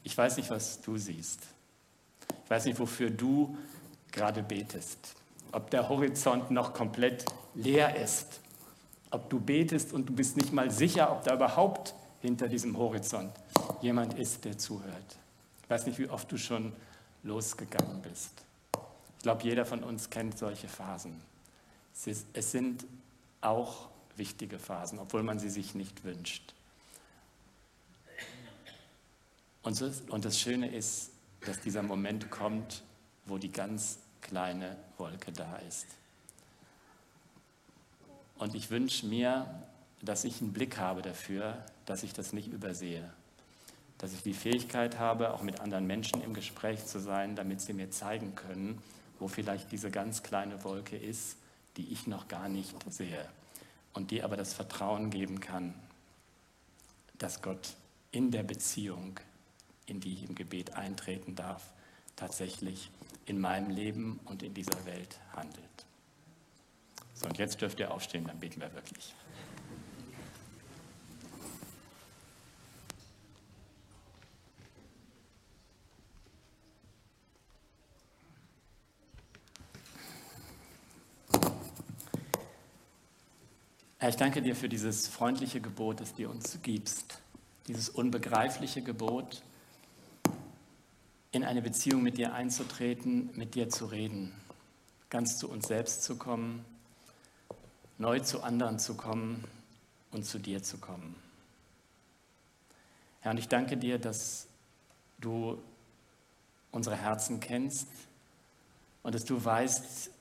Ich 0.08 0.18
weiß 0.18 0.38
nicht, 0.38 0.50
was 0.50 0.80
du 0.80 0.96
siehst. 0.96 1.42
Ich 2.46 2.50
weiß 2.50 2.64
nicht, 2.64 2.80
wofür 2.80 3.10
du 3.10 3.58
gerade 4.10 4.42
betest. 4.42 5.16
Ob 5.52 5.70
der 5.70 5.90
Horizont 5.90 6.50
noch 6.50 6.74
komplett 6.74 7.26
leer 7.56 7.94
ist. 8.02 8.40
Ob 9.12 9.30
du 9.30 9.38
betest 9.38 9.92
und 9.92 10.08
du 10.08 10.14
bist 10.14 10.38
nicht 10.38 10.54
mal 10.54 10.72
sicher, 10.72 11.12
ob 11.12 11.24
da 11.24 11.36
überhaupt 11.36 11.94
hinter 12.22 12.48
diesem 12.48 12.78
Horizont 12.78 13.34
jemand 13.82 14.14
ist, 14.14 14.46
der 14.46 14.58
zuhört. 14.58 15.18
Ich 15.64 15.70
weiß 15.70 15.86
nicht, 15.88 16.00
wie 16.00 16.08
oft 16.08 16.32
du 16.32 16.38
schon 16.38 16.72
losgegangen 17.24 18.02
bist. 18.02 18.32
Ich 19.18 19.24
glaube, 19.24 19.44
jeder 19.44 19.66
von 19.66 19.84
uns 19.84 20.10
kennt 20.10 20.38
solche 20.38 20.70
Phasen. 20.70 21.20
Es 22.32 22.52
sind 22.54 22.86
auch 23.42 23.90
wichtige 24.16 24.58
Phasen, 24.58 25.00
obwohl 25.00 25.24
man 25.24 25.38
sie 25.38 25.50
sich 25.50 25.76
nicht 25.76 26.06
wünscht. 26.06 26.54
Und 29.68 30.24
das 30.24 30.40
Schöne 30.40 30.70
ist, 30.74 31.12
dass 31.42 31.60
dieser 31.60 31.84
Moment 31.84 32.32
kommt, 32.32 32.84
wo 33.26 33.38
die 33.38 33.52
ganz 33.52 34.00
kleine 34.22 34.78
Wolke 34.98 35.34
da 35.34 35.58
ist. 35.58 35.88
Und 38.38 38.56
ich 38.56 38.70
wünsche 38.70 39.06
mir, 39.08 39.46
dass 40.02 40.24
ich 40.24 40.42
einen 40.42 40.54
Blick 40.54 40.78
habe 40.78 41.02
dafür, 41.02 41.66
dass 41.86 42.04
ich 42.04 42.14
das 42.14 42.32
nicht 42.32 42.48
übersehe. 42.48 43.12
Dass 43.98 44.14
ich 44.14 44.22
die 44.22 44.34
Fähigkeit 44.34 45.00
habe, 45.00 45.34
auch 45.34 45.42
mit 45.42 45.60
anderen 45.60 45.86
Menschen 45.86 46.22
im 46.22 46.34
Gespräch 46.34 46.86
zu 46.86 47.02
sein, 47.02 47.36
damit 47.36 47.60
sie 47.60 47.74
mir 47.74 47.92
zeigen 47.92 48.36
können, 48.36 48.82
wo 49.20 49.28
vielleicht 49.28 49.70
diese 49.74 49.92
ganz 49.92 50.24
kleine 50.24 50.64
Wolke 50.64 50.96
ist, 50.96 51.36
die 51.76 51.92
ich 51.92 52.08
noch 52.08 52.30
gar 52.30 52.48
nicht 52.48 52.74
sehe. 52.90 53.28
Und 53.92 54.12
die 54.12 54.24
aber 54.24 54.38
das 54.38 54.54
Vertrauen 54.54 55.10
geben 55.10 55.42
kann, 55.42 55.74
dass 57.18 57.42
Gott 57.42 57.76
in 58.12 58.32
der 58.32 58.44
Beziehung 58.44 59.20
in 59.88 60.00
die 60.00 60.14
ich 60.14 60.24
im 60.24 60.36
Gebet 60.36 60.76
eintreten 60.76 61.36
darf, 61.36 61.74
tatsächlich 62.16 62.92
in 63.26 63.40
meinem 63.40 63.70
Leben 63.70 64.20
und 64.26 64.44
in 64.44 64.54
dieser 64.54 64.86
Welt 64.86 65.20
handelt. 65.36 65.86
So, 67.14 67.26
und 67.26 67.38
jetzt 67.38 67.60
dürft 67.62 67.80
ihr 67.80 67.92
aufstehen, 67.92 68.26
dann 68.26 68.40
beten 68.40 68.62
wir 68.62 68.72
wirklich. 68.74 69.16
Herr, 84.00 84.10
ich 84.10 84.16
danke 84.16 84.42
dir 84.42 84.56
für 84.56 84.70
dieses 84.70 85.08
freundliche 85.08 85.60
Gebot, 85.60 86.00
das 86.00 86.14
du 86.14 86.30
uns 86.30 86.60
gibst, 86.62 87.20
dieses 87.68 87.90
unbegreifliche 87.90 88.82
Gebot, 88.82 89.42
in 91.32 91.44
eine 91.44 91.62
Beziehung 91.62 92.04
mit 92.04 92.18
dir 92.18 92.34
einzutreten, 92.34 93.30
mit 93.36 93.56
dir 93.56 93.70
zu 93.70 93.86
reden, 93.86 94.34
ganz 95.10 95.38
zu 95.38 95.50
uns 95.50 95.68
selbst 95.68 96.04
zu 96.04 96.18
kommen, 96.18 96.66
neu 97.98 98.20
zu 98.20 98.44
anderen 98.44 98.80
zu 98.80 98.96
kommen 98.96 99.44
und 100.12 100.26
zu 100.26 100.40
dir 100.40 100.64
zu 100.64 100.78
kommen. 100.78 101.16
Herr, 103.22 103.32
und 103.32 103.38
ich 103.38 103.48
danke 103.48 103.78
dir, 103.78 104.00
dass 104.00 104.48
du 105.20 105.58
unsere 106.72 106.96
Herzen 106.96 107.40
kennst 107.40 107.88
und 109.04 109.16
dass 109.16 109.26
du 109.26 109.44
weißt, 109.44 110.12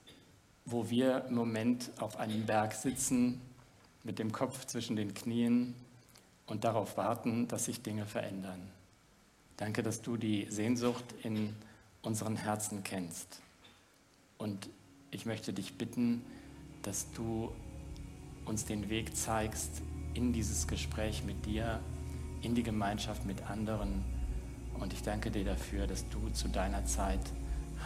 wo 0.65 0.91
wir 0.91 1.27
im 1.27 1.35
Moment 1.35 1.91
auf 1.99 2.17
einem 2.17 2.47
Berg 2.47 2.75
sitzen, 2.75 3.41
mit 4.03 4.19
dem 4.19 4.33
Kopf 4.33 4.67
zwischen 4.67 4.97
den 4.97 5.15
Knien 5.15 5.75
und 6.47 6.65
darauf 6.65 6.97
warten, 6.97 7.49
dass 7.49 7.67
sich 7.67 7.83
Dinge 7.83 8.07
verändern. 8.07 8.71
Danke, 9.57 9.83
dass 9.83 10.03
du 10.03 10.17
die 10.17 10.47
Sehnsucht 10.51 11.05
in 11.23 11.55
unseren 12.03 12.37
Herzen 12.37 12.83
kennst. 12.85 13.41
Und 14.39 14.69
ich 15.11 15.25
möchte 15.27 15.53
dich 15.53 15.79
bitten, 15.79 16.23
dass 16.83 17.11
du 17.13 17.51
uns 18.45 18.65
den 18.65 18.91
Weg 18.91 19.17
zeigst 19.17 19.83
in 20.15 20.33
dieses 20.33 20.67
Gespräch 20.69 21.25
mit 21.25 21.47
dir, 21.47 21.81
in 22.43 22.55
die 22.55 22.63
Gemeinschaft 22.63 23.25
mit 23.25 23.43
anderen. 23.51 24.05
Und 24.79 24.93
ich 24.93 25.03
danke 25.03 25.31
dir 25.31 25.45
dafür, 25.45 25.87
dass 25.87 26.09
du 26.11 26.29
zu 26.31 26.49
deiner 26.49 26.85
Zeit 26.85 27.21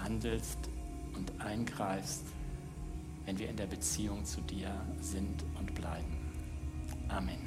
handelst 0.02 0.58
und 1.14 1.40
eingreifst, 1.40 2.24
wenn 3.24 3.38
wir 3.38 3.48
in 3.48 3.56
der 3.56 3.66
Beziehung 3.66 4.24
zu 4.24 4.40
dir 4.40 4.74
sind 5.00 5.44
und 5.58 5.74
bleiben. 5.74 6.16
Amen. 7.08 7.38